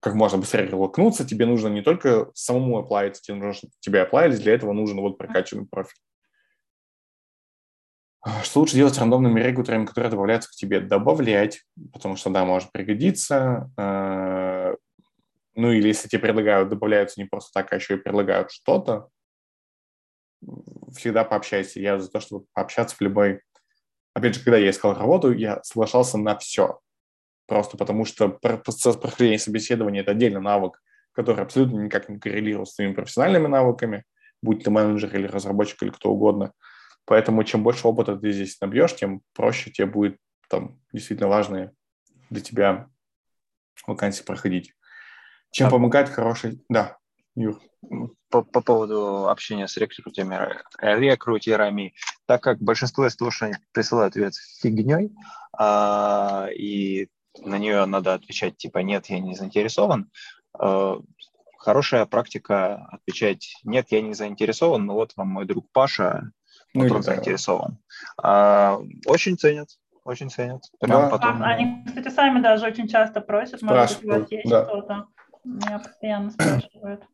[0.00, 4.40] как можно быстрее релокнуться, тебе нужно не только самому оплавиться, тебе нужно, чтобы тебе оплавились,
[4.40, 5.96] для этого нужен вот прокачанный профиль.
[8.20, 10.80] А, что лучше делать с рандомными регуляторами, которые добавляются к тебе?
[10.80, 11.62] Добавлять,
[11.92, 13.70] потому что, да, может пригодиться.
[13.76, 14.74] А,
[15.54, 19.08] ну или если тебе предлагают, добавляются не просто так, а еще и предлагают что-то,
[20.94, 21.80] всегда пообщайся.
[21.80, 23.40] Я за то, чтобы пообщаться в любой...
[24.14, 26.80] Опять же, когда я искал работу, я соглашался на все.
[27.46, 32.74] Просто потому что процесс прохождения собеседования– это отдельный навык, который абсолютно никак не коррелирует с
[32.74, 34.04] твоими профессиональными навыками,
[34.42, 36.52] будь ты менеджер или разработчик или кто угодно.
[37.04, 40.18] Поэтому чем больше опыта ты здесь набьешь, тем проще тебе будет
[40.48, 41.72] там действительно важные
[42.30, 42.88] для тебя
[43.86, 44.72] вакансии проходить.
[45.50, 45.70] Чем а...
[45.70, 46.64] помогает хороший...
[46.68, 46.98] Да,
[47.36, 47.60] Юр.
[48.30, 51.94] По, по поводу общения с рекрутерами, рекрутерами,
[52.26, 55.12] так как большинство из того, что они присылают ответ фигней,
[55.56, 57.08] а, и
[57.40, 60.10] на нее надо отвечать типа «нет, я не заинтересован»,
[60.60, 60.96] э,
[61.58, 66.30] хорошая практика отвечать «нет, я не заинтересован, но вот вам мой друг Паша,
[66.74, 67.14] вот ну, он да.
[67.14, 67.78] заинтересован».
[68.22, 69.68] А, очень ценят,
[70.04, 70.62] очень ценят.
[70.80, 71.08] Прям да.
[71.10, 71.42] потом...
[71.42, 74.66] а, они, кстати, сами даже очень часто просят, может быть, у вас есть да.
[74.66, 75.06] что-то.
[75.44, 77.04] Меня постоянно спрашивают.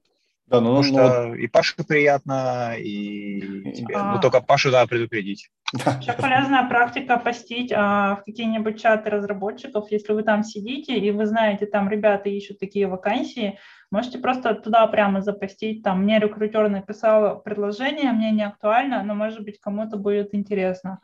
[0.51, 3.95] Да, ну, Потому ну, что ну, и Паше приятно, и тебе.
[3.95, 4.15] А...
[4.15, 5.49] Ну, только Пашу надо предупредить.
[5.73, 9.93] Еще полезная практика постить а, в какие-нибудь чаты разработчиков.
[9.93, 13.61] Если вы там сидите, и вы знаете, там ребята ищут такие вакансии,
[13.93, 15.85] можете просто туда прямо запостить.
[15.85, 20.99] Там мне рекрутер написал предложение, мне не актуально, но, может быть, кому-то будет интересно.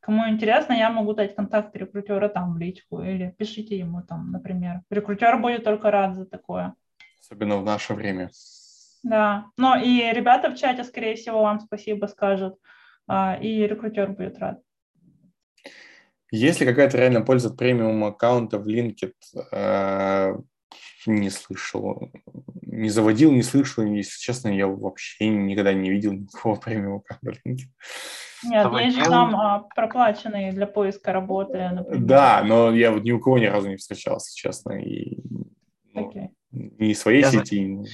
[0.00, 4.82] Кому интересно, я могу дать контакт рекрутера там в личку или пишите ему там, например.
[4.90, 6.74] Рекрутер будет только рад за такое.
[7.18, 8.28] Особенно в наше время.
[9.04, 12.56] Да, но и ребята в чате, скорее всего, вам спасибо скажут,
[13.06, 14.60] а, и рекрутер будет рад.
[16.30, 19.12] Есть ли какая-то реальная польза от премиум аккаунта в LinkedIn?
[19.52, 20.34] Э,
[21.06, 22.10] не слышал,
[22.62, 27.46] не заводил, не слышал, если честно, я вообще никогда не видел никакого премиум аккаунта в
[27.46, 27.68] LinkedIn.
[28.44, 28.86] Нет, заводил.
[28.86, 32.06] есть же там а, проплаченные для поиска работы, например.
[32.06, 35.18] Да, но я вот ни у кого ни разу не встречался, честно, и
[35.92, 36.28] ну, okay.
[36.50, 37.84] ни своей я сети,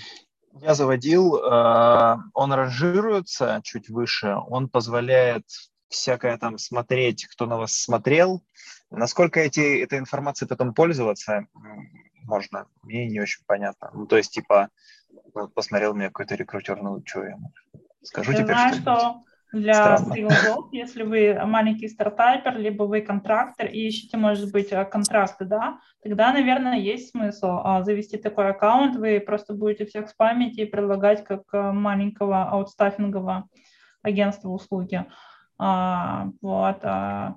[0.63, 5.45] я заводил, э, он ранжируется чуть выше, он позволяет
[5.89, 8.43] всякое там смотреть, кто на вас смотрел.
[8.91, 11.47] Насколько эти, этой информацией потом пользоваться
[12.25, 13.91] можно, мне не очень понятно.
[13.93, 14.69] Ну, то есть, типа,
[15.55, 17.39] посмотрел мне какой-то рекрутер, ну, что я
[18.03, 23.89] скажу я теперь знаю, что для стрелков, если вы маленький стартапер, либо вы контрактор и
[23.89, 29.21] ищете, может быть, э, контракты, да, тогда, наверное, есть смысл а, завести такой аккаунт, вы
[29.21, 33.49] просто будете всех спамить и предлагать как э, маленького аутстаффингового
[34.03, 35.05] агентства услуги.
[35.59, 36.79] А, вот.
[36.83, 37.37] А,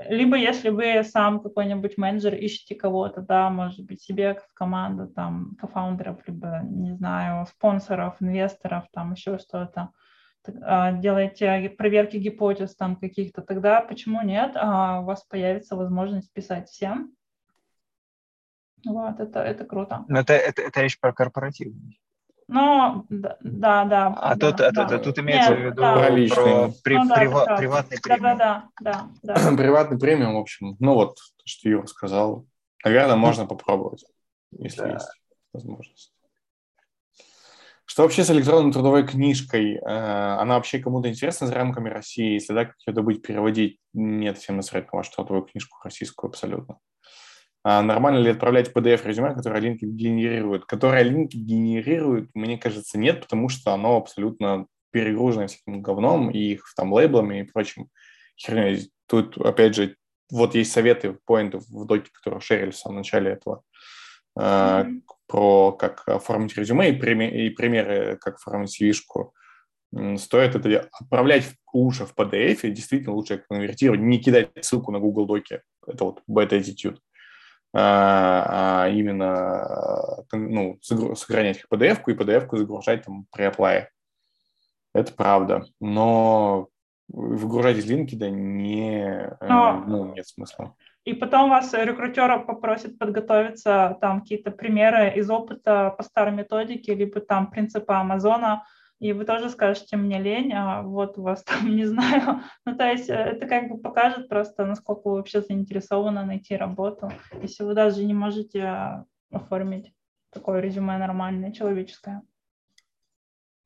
[0.00, 5.56] либо если вы сам какой-нибудь менеджер ищете кого-то, да, может быть, себе в команду, там,
[5.60, 9.90] кофаундеров, либо, не знаю, спонсоров, инвесторов, там, еще что-то, а,
[10.46, 14.52] делаете проверки гипотез там каких-то, тогда почему нет?
[14.54, 17.12] А у вас появится возможность писать всем.
[18.84, 20.04] Вот, это, это круто.
[20.08, 22.00] Но это, это, это речь про корпоративный.
[22.48, 23.84] Ну, да, да.
[23.84, 24.84] да а да, тут, да.
[24.84, 25.94] Это, тут имеется Нет, в виду да.
[25.94, 28.38] про, про при, ну, да, прива, да, приватный премиум.
[28.38, 29.56] Да, да, да, да.
[29.56, 32.46] Приватный премиум, в общем, ну вот, что Юра сказал.
[32.84, 34.06] Наверное, можно попробовать,
[34.52, 34.92] если да.
[34.92, 35.10] есть
[35.52, 36.14] возможность.
[37.90, 39.76] Что вообще с электронной трудовой книжкой?
[39.76, 42.34] Э, она вообще кому-то интересна за рамками России?
[42.34, 43.78] Если да, как ее добыть, переводить?
[43.94, 46.78] Нет, всем насрать на вашу трудовую книжку российскую абсолютно.
[47.64, 50.66] А нормально ли отправлять PDF-резюме, которое линки генерирует?
[50.66, 56.70] Которое линки генерирует, мне кажется, нет, потому что оно абсолютно перегружено всяким говном и их
[56.76, 57.88] там лейблами и прочим
[58.38, 58.90] херней.
[59.06, 59.96] Тут, опять же,
[60.30, 63.62] вот есть советы, поинты в доке, которые шерили в самом начале этого
[64.38, 69.34] mm-hmm про как оформить резюме и, пример, и примеры, как оформить вишку,
[70.16, 75.26] стоит это отправлять лучше в PDF, и действительно лучше конвертировать, не кидать ссылку на Google
[75.26, 76.98] Доки, это вот beta attitude,
[77.74, 83.90] а, а именно ну, сохранять их PDF и PDF загружать там при оплае.
[84.94, 86.68] Это правда, но
[87.08, 89.02] выгружать из LinkedIn не,
[89.40, 89.84] э, но...
[89.86, 96.02] ну, нет смысла и потом вас рекрутер попросит подготовиться там какие-то примеры из опыта по
[96.02, 98.64] старой методике, либо там принципа Амазона,
[99.00, 102.42] и вы тоже скажете, мне лень, а вот у вас там, не знаю.
[102.64, 107.10] Ну, то есть э, это как бы покажет просто, насколько вы вообще заинтересованы найти работу,
[107.40, 109.92] если вы даже не можете а, оформить
[110.30, 112.22] такое резюме нормальное, человеческое.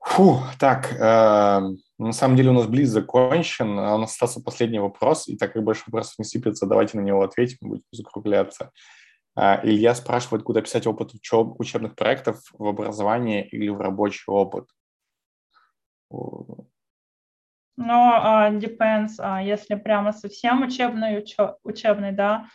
[0.01, 1.61] Фу, так, э,
[2.02, 5.52] на самом деле у нас близ закончен, а у нас остался последний вопрос, и так
[5.52, 8.70] как больше вопросов не сыпется, давайте на него ответим, будем закругляться.
[9.36, 14.66] Э, Илья спрашивает, куда писать опыт учеб, учебных проектов в образование или в рабочий опыт.
[17.76, 19.18] Ну, uh, depends.
[19.18, 21.24] Uh, если прямо совсем учебный,
[21.64, 22.47] учебный, да,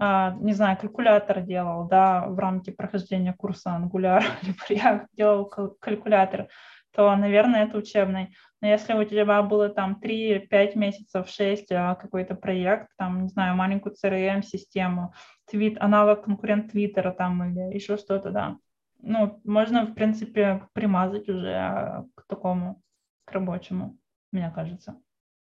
[0.00, 6.48] uh, не знаю, калькулятор делал, да, в рамке прохождения курса Angular, либо я делал калькулятор,
[6.92, 8.34] то, наверное, это учебный.
[8.60, 13.56] Но если у тебя было там 3-5 месяцев, 6 а, какой-то проект, там, не знаю,
[13.56, 15.14] маленькую CRM-систему,
[15.46, 18.56] твит, аналог конкурент Твиттера там или еще что-то, да,
[19.02, 22.82] ну, можно, в принципе, примазать уже а, к такому,
[23.24, 23.98] к рабочему,
[24.30, 25.00] мне кажется.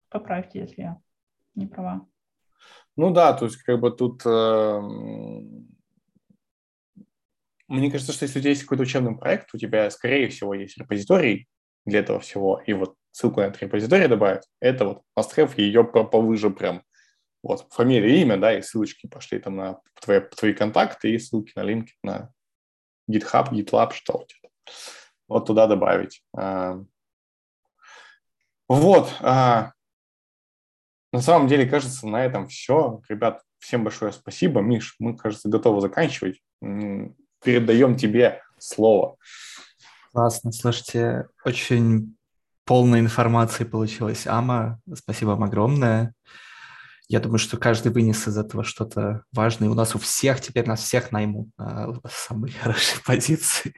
[0.09, 0.97] Поправьте, если я
[1.55, 2.07] не права.
[2.95, 4.81] Ну да, то есть как бы тут э,
[7.71, 10.77] мне кажется, что если у тебя есть какой-то учебный проект, у тебя, скорее всего, есть
[10.77, 11.47] репозиторий
[11.85, 16.49] для этого всего, и вот ссылку на этот репозиторий добавить, это вот must-have, ее повыше
[16.49, 16.83] прям
[17.43, 21.63] Вот, фамилия, имя, да, и ссылочки пошли там на твои, твои контакты и ссылки на
[21.63, 22.31] линки на
[23.09, 24.49] GitHub, GitLab, что у тебя.
[25.27, 26.23] Вот туда добавить.
[26.37, 26.83] А,
[28.67, 29.13] вот.
[29.21, 29.71] А,
[31.11, 33.01] на самом деле, кажется, на этом все.
[33.09, 34.61] Ребят, всем большое спасибо.
[34.61, 36.41] Миш, мы, кажется, готовы заканчивать.
[37.43, 39.17] Передаем тебе слово.
[40.13, 40.51] Классно.
[40.51, 42.15] Слушайте, очень
[42.65, 44.79] полной информации получилась Ама.
[44.93, 46.13] Спасибо вам огромное.
[47.07, 49.69] Я думаю, что каждый вынес из этого что-то важное.
[49.69, 53.73] У нас у всех теперь нас всех наймут на самые хорошие позиции.